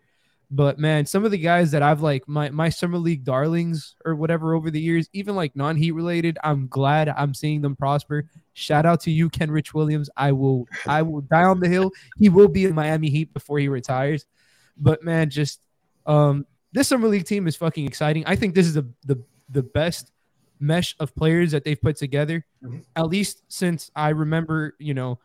[0.52, 4.16] But man, some of the guys that I've like my my summer league darlings or
[4.16, 8.30] whatever over the years, even like non-heat related, I'm glad I'm seeing them prosper.
[8.54, 10.10] Shout out to you, Kenrich Williams.
[10.16, 11.92] I will I will die on the hill.
[12.18, 14.26] He will be in Miami Heat before he retires.
[14.78, 15.62] But man, just
[16.06, 18.24] um this summer league team is fucking exciting.
[18.26, 20.12] I think this is the the the best
[20.60, 22.84] mesh of players that they've put together, Mhm.
[22.96, 25.20] at least since I remember, you know,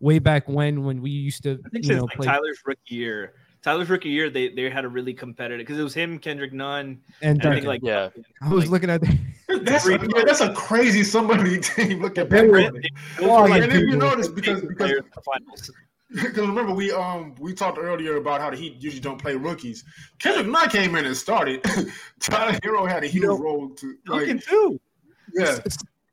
[0.00, 2.94] way back when when we used to I think you since know like Tyler's rookie
[2.94, 3.32] year.
[3.66, 7.00] Tyler's rookie year, they they had a really competitive because it was him, Kendrick Nunn,
[7.20, 8.10] and and I think like Yeah.
[8.40, 9.02] I was like- looking at
[9.64, 12.00] That's, Three- yeah, that's a crazy somebody team.
[12.00, 12.50] Look at They that.
[12.50, 15.70] were- And those Oh, were, if you notice, because because players in the finals.
[16.10, 19.82] Because remember, we um we talked earlier about how the Heat usually don't play rookies.
[20.20, 21.64] Kendrick Nunn came in and started.
[22.20, 24.80] Tyler Herro had a huge know, role to like, too.
[25.34, 25.58] yeah.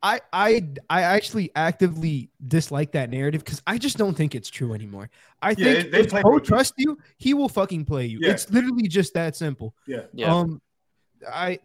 [0.03, 4.73] I I I actually actively dislike that narrative because I just don't think it's true
[4.73, 5.09] anymore.
[5.41, 8.19] I Yeah, think they- they if play Bo trusts you, he will fucking play you.
[8.21, 8.31] Yeah.
[8.31, 9.73] It's literally just that simple.
[9.87, 10.01] Yeah.
[10.13, 10.35] Yeah.
[10.35, 10.61] Um,
[11.31, 11.59] I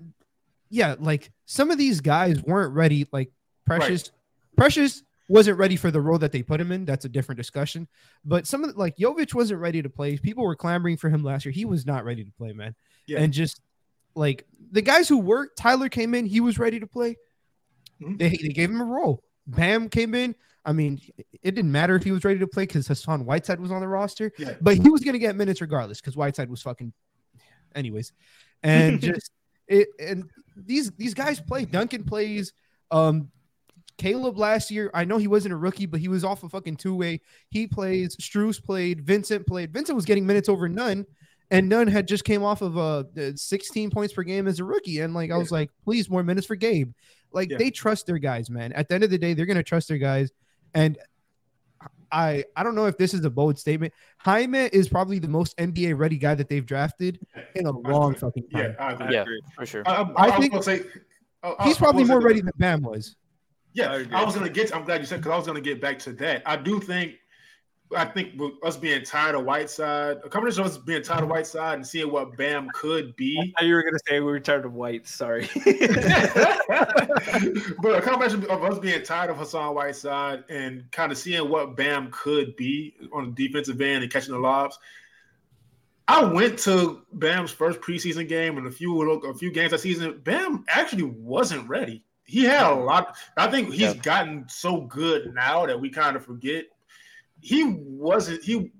[0.70, 3.06] yeah, like some of these guys weren't ready.
[3.12, 3.32] Like
[3.66, 4.12] Precious,
[4.56, 6.84] Precious wasn't ready for the role that they put him in.
[6.84, 7.88] That's a different discussion.
[8.24, 10.16] But some of the, like Jovic wasn't ready to play.
[10.16, 11.52] People were clamoring for him last year.
[11.52, 12.74] He was not ready to play, man.
[13.06, 13.18] Yeah.
[13.20, 13.60] And just
[14.14, 17.16] like the guys who worked, Tyler came in, he was ready to play.
[18.00, 18.18] Mhm.
[18.18, 19.22] They, they gave him a role.
[19.46, 20.34] Bam came in.
[20.64, 21.00] I mean,
[21.42, 23.88] it didn't matter if he was ready to play because Hassan Whiteside was on the
[23.88, 24.54] roster, Yeah.
[24.60, 26.92] but he was going to get minutes regardless because Whiteside was fucking,
[27.74, 28.12] anyways,
[28.62, 29.30] and just
[29.66, 31.64] it and these these guys play.
[31.64, 32.52] Duncan plays.
[32.90, 33.30] Um,
[33.96, 36.76] Caleb last year, I know he wasn't a rookie, but he was off a fucking
[36.76, 37.20] two way.
[37.50, 38.14] He plays.
[38.16, 39.00] Strus played.
[39.00, 39.72] Vincent played.
[39.72, 41.04] Vincent was getting minutes over Nunn,
[41.50, 43.04] and Nunn had just came off of uh,
[43.34, 45.00] 16 points per game as a rookie.
[45.00, 46.92] And like I was like, please more minutes for Gabe.
[47.32, 47.58] Like Yeah.
[47.58, 48.72] they trust their guys, man.
[48.72, 50.30] At the end of the day, they're gonna trust their guys.
[50.74, 50.98] And
[52.10, 53.92] I I don't know if this is a bold statement.
[54.18, 57.20] Jaime is probably the most NBA ready guy that they've drafted
[57.54, 58.76] in a long fucking Yeah, time.
[58.78, 59.14] I agree.
[59.14, 59.24] Yeah.
[59.54, 59.82] For sure.
[59.86, 60.82] I, I, I I, think say
[61.42, 63.16] I- I- He's probably more ready than Bam was.
[63.74, 64.22] Yeah, I.
[64.22, 64.74] I was gonna get.
[64.74, 66.42] I'm glad you said because I was gonna get back to that.
[66.46, 67.16] I do think,
[67.96, 71.76] I think us being tired of Whiteside, a combination of us being tired of Whiteside
[71.76, 75.06] and seeing what Bam could be, you were gonna say we were tired of white.
[75.08, 75.48] Sorry.
[77.80, 81.76] but a combination of us being tired of Hassan Whiteside and kind of seeing what
[81.76, 84.78] Bam could be on the defensive end and catching the lobs.
[86.06, 90.20] I went to Bam's first preseason game and a few a few games that season.
[90.24, 92.02] Bam actually wasn't ready.
[92.24, 93.16] He had a lot.
[93.36, 93.94] I think he's Yeah.
[93.94, 96.66] gotten so good now that we kind of forget.
[97.48, 98.44] He wasn't.
[98.44, 98.70] He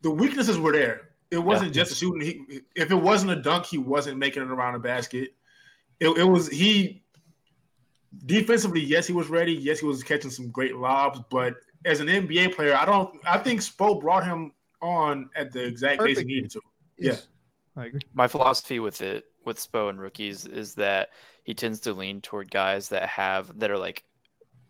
[0.00, 1.10] the weaknesses were there.
[1.30, 2.20] It wasn't just a shooting.
[2.20, 5.34] He if it wasn't a dunk, he wasn't making it around the basket.
[6.00, 7.04] It, it was he
[8.26, 8.80] defensively.
[8.80, 9.52] Yes, he was ready.
[9.52, 11.20] Yes, he was catching some great lobs.
[11.30, 13.14] But as an NBA player, I don't.
[13.24, 14.50] I think Spo brought him
[14.82, 16.26] on at the exact pace he Perfect.
[16.26, 16.60] needed to.
[16.98, 17.28] Yes.
[17.76, 18.00] I agree.
[18.14, 21.10] my philosophy with it with Spo and rookies is that
[21.44, 24.02] he tends to lean toward guys that have that are like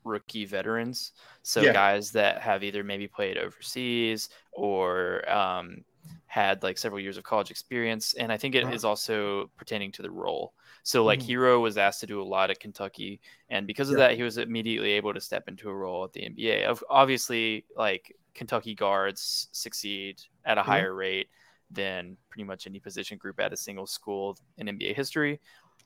[0.05, 1.13] rookie veterans.
[1.43, 1.73] So Yeah.
[1.73, 5.85] guys that have either maybe played overseas or um,
[6.27, 8.15] had like several years of college experience.
[8.15, 10.55] And I think it is also pertaining to the role.
[10.83, 11.29] So like Mhm.
[11.29, 13.21] Herro was asked to do a lot at Kentucky,
[13.51, 14.09] and because of Yeah.
[14.09, 16.65] that, he was immediately able to step into a role at the NBA.
[16.65, 20.65] Of obviously, like Kentucky guards succeed at a Mhm.
[20.65, 21.29] higher rate
[21.71, 25.39] than pretty much any position group at a single school in NBA history.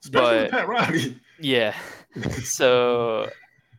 [0.02, 1.20] Especially But- Pat Riley.
[1.40, 1.74] Yeah.
[2.44, 3.30] so,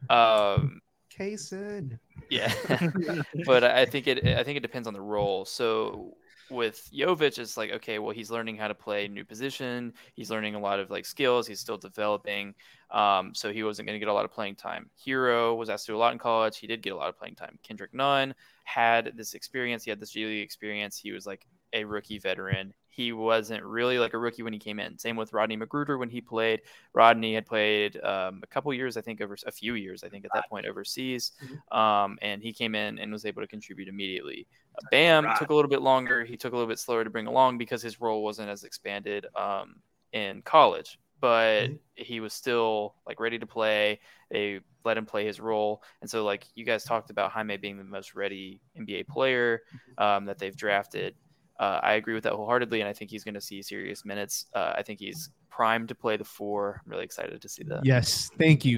[0.10, 0.82] um,
[1.18, 1.99] Kaysen.
[2.30, 2.53] yeah.
[3.45, 5.45] but I think it I think it depends on the role.
[5.45, 6.15] So
[6.52, 9.94] with Jovic, it's like okay, well he's learning how to play new position.
[10.14, 11.48] He's learning a lot of like skills.
[11.48, 12.53] He's still developing.
[12.91, 14.90] Um, so he wasn't going to get a lot of playing time.
[15.06, 16.57] Herro was asked to do a lot in college.
[16.57, 17.57] He did get a lot of playing time.
[17.64, 19.84] Kendrick Nunn had this experience.
[19.84, 20.98] He had this G League experience.
[20.98, 22.73] He was like a rookie veteran.
[22.89, 24.97] he wasn't really like a rookie when he came in.
[24.97, 26.61] Same with Rodney McGruder when he played.
[26.93, 30.23] Rodney had played um, a couple years, I think, over a few years, I think,
[30.23, 31.33] at that point overseas,
[31.73, 34.47] um, and he came in and was able to contribute immediately.
[34.77, 35.35] Uh, Bam Right.
[35.37, 36.23] took a little bit longer.
[36.23, 39.25] He took a little bit slower to bring along because his role wasn't as expanded
[39.35, 39.75] um,
[40.13, 43.99] in college, but he was still like ready to play.
[44.31, 47.77] They let him play his role, and so like you guys talked about Jaime being
[47.77, 49.63] the most ready NBA player
[49.97, 51.15] um, that they've drafted.
[51.60, 54.48] Uh, I agree with that wholeheartedly, and I think he's going to see serious minutes.
[54.53, 56.82] Uh, I think he's primed to play the four.
[56.86, 57.86] I'm really excited to see that.
[57.86, 58.77] Yes, thank you.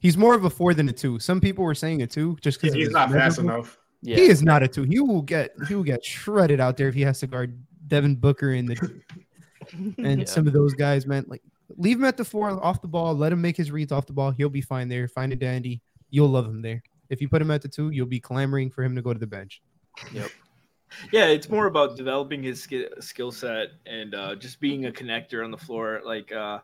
[0.00, 1.18] He's more of a four than a two.
[1.18, 3.78] Some people were saying a two just because He's not fast enough.
[4.02, 4.84] Yeah, He is not a two.
[4.84, 8.14] He will get he will get shredded out there if he has to guard Devin
[8.16, 9.00] Booker and the
[9.98, 10.24] and Yeah.
[10.26, 11.24] some of those guys, man.
[11.26, 11.42] Like
[11.76, 13.14] leave him at the four off the ball.
[13.14, 14.30] Let him make his reads off the ball.
[14.30, 15.08] He'll be fine there.
[15.08, 15.80] Find a dandy.
[16.10, 16.80] You'll love him there.
[17.10, 19.18] If you put him at the two, you'll be clamoring for him to go to
[19.18, 19.62] the bench.
[21.12, 25.44] Yeah, it's more about developing his skill skill set and uh, just being a connector
[25.44, 26.00] on the floor.
[26.04, 26.60] Like uh,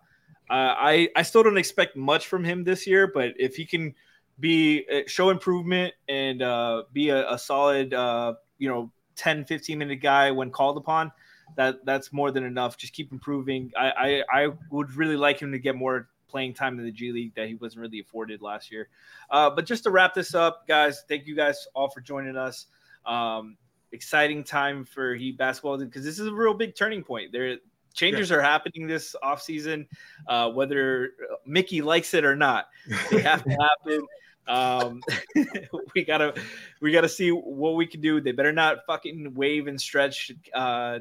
[0.51, 3.95] I I still don't expect much from him this year, but if he can
[4.41, 9.79] be uh, show improvement and uh, be a, a solid uh, you know 10 15
[9.79, 11.13] minute guy when called upon
[11.57, 12.77] that that's more than enough.
[12.77, 13.71] Just keep improving.
[13.77, 17.13] I, I i would really like him to get more playing time in the g
[17.13, 18.89] league that he wasn't really afforded last year.
[19.31, 22.67] Uh, but just to wrap this up guys thank you guys all for joining us.
[23.07, 23.57] Um,
[23.95, 27.33] exciting time for Heat basketball because this is a real big turning point.
[27.33, 27.57] There,
[27.95, 29.87] changes are happening this offseason,
[30.29, 31.13] uh, whether
[31.47, 32.67] Mickey likes it or not.
[33.11, 34.07] They have to happen.
[34.47, 35.01] Um,
[35.95, 36.35] we gotta,
[36.83, 38.21] we gotta see what we can do.
[38.21, 40.99] They better not fucking wave and stretch uh,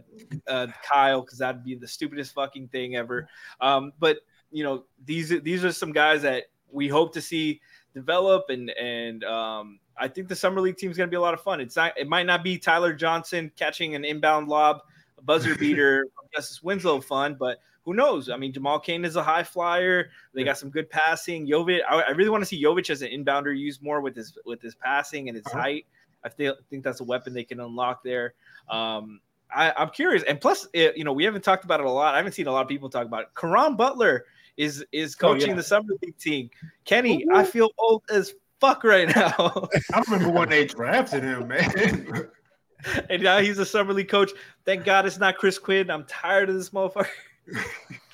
[0.47, 3.27] uh, Kyle because that'd be the stupidest fucking thing ever.
[3.59, 7.59] Um, but you know, these these are some guys that we hope to see
[7.93, 11.21] develop and and um, I think the summer league team is going to be a
[11.21, 11.61] lot of fun.
[11.61, 11.97] It's not.
[11.97, 14.81] It might not be Tyler Johnson catching an inbound lob,
[15.17, 18.29] a buzzer beater, Justice Winslow fun, but who knows?
[18.29, 20.09] I mean, Jamal Cain is a high flyer.
[20.33, 21.47] They got some good passing.
[21.47, 24.37] Jovic, I, I really want to see Jovic as an inbounder used more with his
[24.45, 25.59] with his passing and his Uh-huh.
[25.59, 25.85] height.
[26.23, 28.33] I feel, think that's a weapon they can unlock there.
[28.69, 29.19] Um,
[29.53, 32.13] I, I'm curious, and plus, it, you know, we haven't talked about it a lot.
[32.15, 33.27] I haven't seen a lot of people talk about it.
[33.35, 34.25] Caron Butler
[34.57, 35.55] is is Oh, coaching yeah.
[35.55, 36.49] the summer league team.
[36.85, 39.67] Kenny, I feel old as fuck right now.
[39.93, 42.29] I remember when they drafted him, man.
[43.09, 44.31] and now he's a summer league coach.
[44.65, 45.89] Thank God it's not Chris Quinn.
[45.89, 47.07] I'm tired of this motherfucker.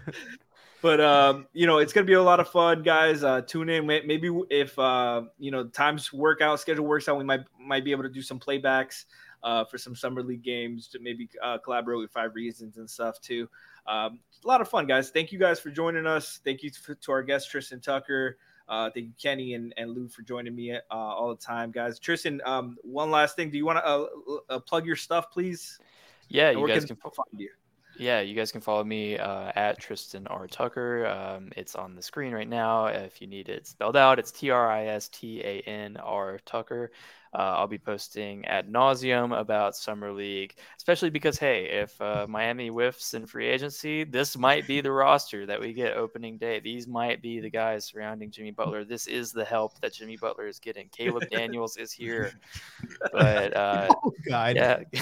[0.81, 3.23] but um, you know, it's gonna be a lot of fun, guys.
[3.23, 3.85] Uh, tune in.
[3.85, 7.91] Maybe if uh, you know times work out, schedule works out, we might might be
[7.91, 9.05] able to do some playbacks
[9.43, 13.19] uh, for some summer league games to maybe uh, collaborate with Five Reasons and stuff
[13.21, 13.47] too.
[13.87, 15.09] Um, a lot of fun, guys.
[15.09, 16.39] Thank you guys for joining us.
[16.43, 18.37] Thank you to, to our guest Tristan Tucker.
[18.67, 21.99] Uh, thank you, Kenny and, and Lu, for joining me uh, all the time, guys.
[21.99, 23.51] Tristan, um, one last thing.
[23.51, 24.07] Do you want to uh,
[24.49, 25.77] uh, plug your stuff, please?
[26.29, 27.49] Yeah, you guys can can find you?
[27.97, 30.47] Yeah, you guys can follow me uh, at Tristan R.
[30.47, 31.05] Tucker.
[31.07, 32.85] Um, it's on the screen right now.
[32.85, 36.39] If you need it spelled out, it's T R I S T A N R
[36.45, 36.91] Tucker.
[37.33, 42.67] Uh, I'll be posting at nauseum about Summer League, especially because, hey, if uh, Miami
[42.67, 46.59] whiffs in free agency, this might be the roster that we get opening day.
[46.59, 48.83] These might be the guys surrounding Jimmy Butler.
[48.83, 50.89] This is the help that Jimmy Butler is getting.
[50.89, 52.33] Caleb Daniels is here.
[53.13, 54.55] But uh, oh God.
[54.57, 54.79] yeah,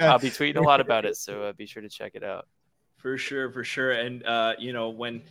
[0.00, 1.18] I'll be tweeting a lot about it.
[1.18, 2.46] So uh, be sure to check it out.
[2.96, 3.92] For sure, for sure.
[3.92, 5.22] And uh, you know, when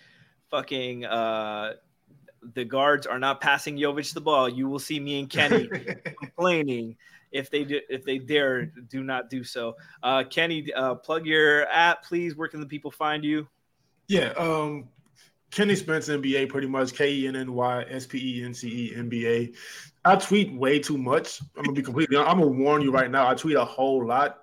[0.52, 1.74] fucking uh
[2.54, 5.70] the guards are not passing Jovic the ball, you will see me and Kenny
[6.20, 6.96] complaining
[7.32, 9.76] if they do if they dare do not do so.
[10.04, 12.36] Uh Kenny, uh plug your app, please.
[12.36, 13.48] Where can the people find you?
[14.08, 14.90] Yeah, um,
[15.52, 18.68] Kenny Spence NBA, pretty much K E N N Y S P E N C
[18.68, 19.56] E NBA.
[20.04, 21.42] I tweet way too much.
[21.56, 22.18] I'm gonna be completely.
[22.18, 23.30] I'm gonna warn you right now.
[23.30, 24.40] I tweet a whole lot.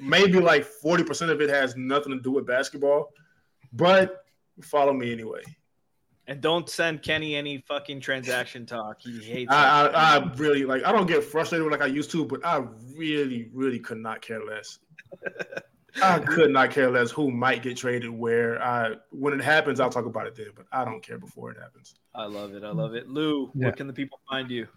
[0.00, 3.12] Maybe like forty percent of it has nothing to do with basketball,
[3.72, 4.24] but
[4.62, 5.42] follow me anyway.
[6.28, 9.00] And don't send Kenny any fucking transaction talk.
[9.00, 9.54] He hates it.
[9.54, 10.84] I, I, I really like.
[10.84, 12.62] I don't get frustrated like I used to, but I
[12.94, 14.78] really, really could not care less.
[16.02, 18.62] I could not care less who might get traded where.
[18.62, 21.56] I when it happens, I'll talk about it then, but I don't care before it
[21.58, 21.94] happens.
[22.14, 22.62] I love it.
[22.62, 23.08] I love it.
[23.08, 23.64] Lu, Yeah.
[23.64, 24.68] where can the people find you?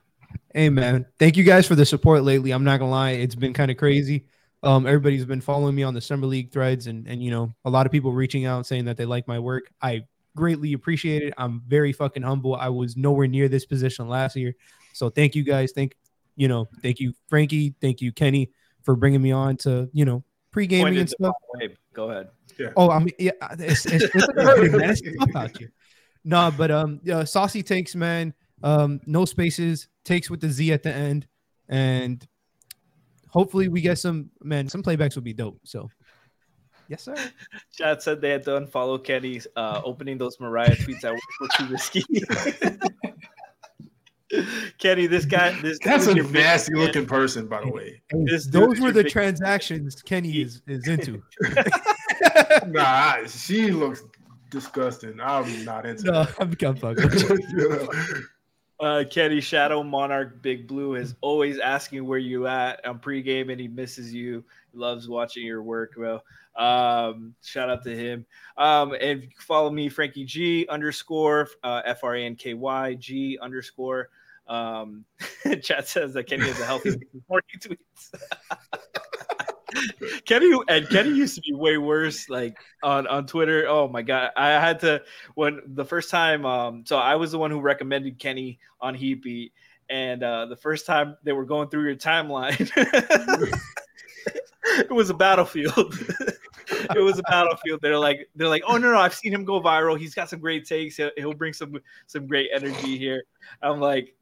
[0.53, 2.51] Hey man, thank you guys for the support lately.
[2.51, 4.25] I'm not gonna lie, it's been kind of crazy.
[4.63, 7.69] Um, everybody's been following me on the summer league threads, and and you know, a
[7.69, 9.69] lot of people reaching out saying that they like my work.
[9.81, 10.03] I
[10.35, 11.33] greatly appreciate it.
[11.37, 12.55] I'm very fucking humble.
[12.55, 14.55] I was nowhere near this position last year,
[14.93, 15.71] so thank you guys.
[15.71, 15.95] Thank
[16.35, 18.51] you know, thank you Franky, thank you Kenny
[18.83, 21.35] for bringing me on to you know pre-gaming Pointed and stuff.
[21.55, 21.75] way.
[21.93, 22.29] Go ahead.
[22.75, 24.89] Oh, I mean, yeah, it's, it's, it's like hurting, man.
[24.91, 25.71] It's tough out here.
[26.23, 28.33] No, but um, yeah, saucy takes, man.
[28.63, 31.25] Um, no spaces, takes with the Z at the end,
[31.69, 32.25] and
[33.29, 34.69] hopefully we get some man.
[34.69, 35.59] Some playbacks will be dope.
[35.63, 35.89] So
[36.91, 37.15] Yes, sir.
[37.73, 39.39] Chad said they had to unfollow Kenny.
[39.55, 42.03] Uh, opening those Mariah tweets out were too risky.
[44.77, 46.81] Kenny, this guy, this That's a is your big nasty fan.
[46.81, 48.01] looking person, by the way.
[48.25, 51.21] This Those were the big- transactions Kenny is is into.
[52.67, 54.03] Nah, she looks
[54.49, 55.19] disgusting.
[55.21, 56.95] I'm not into no, I'm, I'm fucking.
[57.09, 58.23] that.
[58.81, 63.61] Uh, Kenny Shadow Monarch Big Blue is always asking where you at on pregame, and
[63.61, 64.43] he misses you.
[64.71, 66.19] He loves watching your work, bro.
[66.55, 68.25] Um, shout out to him.
[68.57, 73.37] Um, and follow me, Franky G underscore uh, F R A N K Y G
[73.39, 74.09] underscore.
[74.47, 75.05] Um,
[75.61, 76.89] chat says that Kenny has a healthy
[77.29, 78.11] morning tweets.
[80.25, 83.65] Kenny and Kenny used to be way worse, like on on Twitter.
[83.67, 85.03] Oh my god, I had to
[85.35, 86.45] when the first time.
[86.45, 89.51] Um, so I was the one who recommended Kenny on Heapy,
[89.89, 92.69] and uh, the first time they were going through your timeline,
[94.79, 95.97] it was a battlefield.
[96.95, 97.81] it was a battlefield.
[97.81, 99.97] They're like, they're like, oh no, no, I've seen him go viral.
[99.97, 100.97] He's got some great takes.
[100.97, 103.23] He'll, he'll bring some some great energy here.
[103.61, 104.15] I'm like,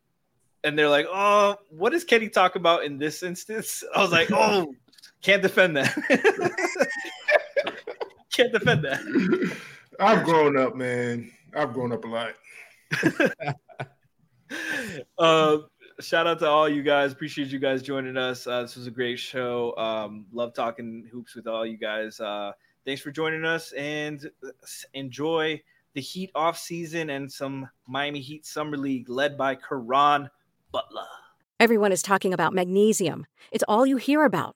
[0.64, 3.84] and they're like, oh, what does Kenny talk about in this instance?
[3.96, 4.74] I was like, oh,
[5.22, 5.94] can't defend that.
[8.34, 9.58] can't defend that.
[10.00, 11.32] I've grown up, man.
[11.56, 12.34] I've grown up a lot.
[15.18, 15.58] uh,
[16.00, 17.12] shout out to all you guys.
[17.12, 18.48] Appreciate you guys joining us.
[18.48, 19.76] Uh, this was a great show.
[19.78, 22.20] Um, love talking hoops with all you guys.
[22.20, 22.54] Uh,
[22.86, 24.30] thanks for joining us and
[24.94, 25.62] enjoy
[25.96, 30.30] the Heat off season and some Miami Heat Summer League led by Caron
[30.72, 31.08] Butler.
[31.60, 33.26] Everyone is talking about magnesium.
[33.52, 34.56] It's all you hear about.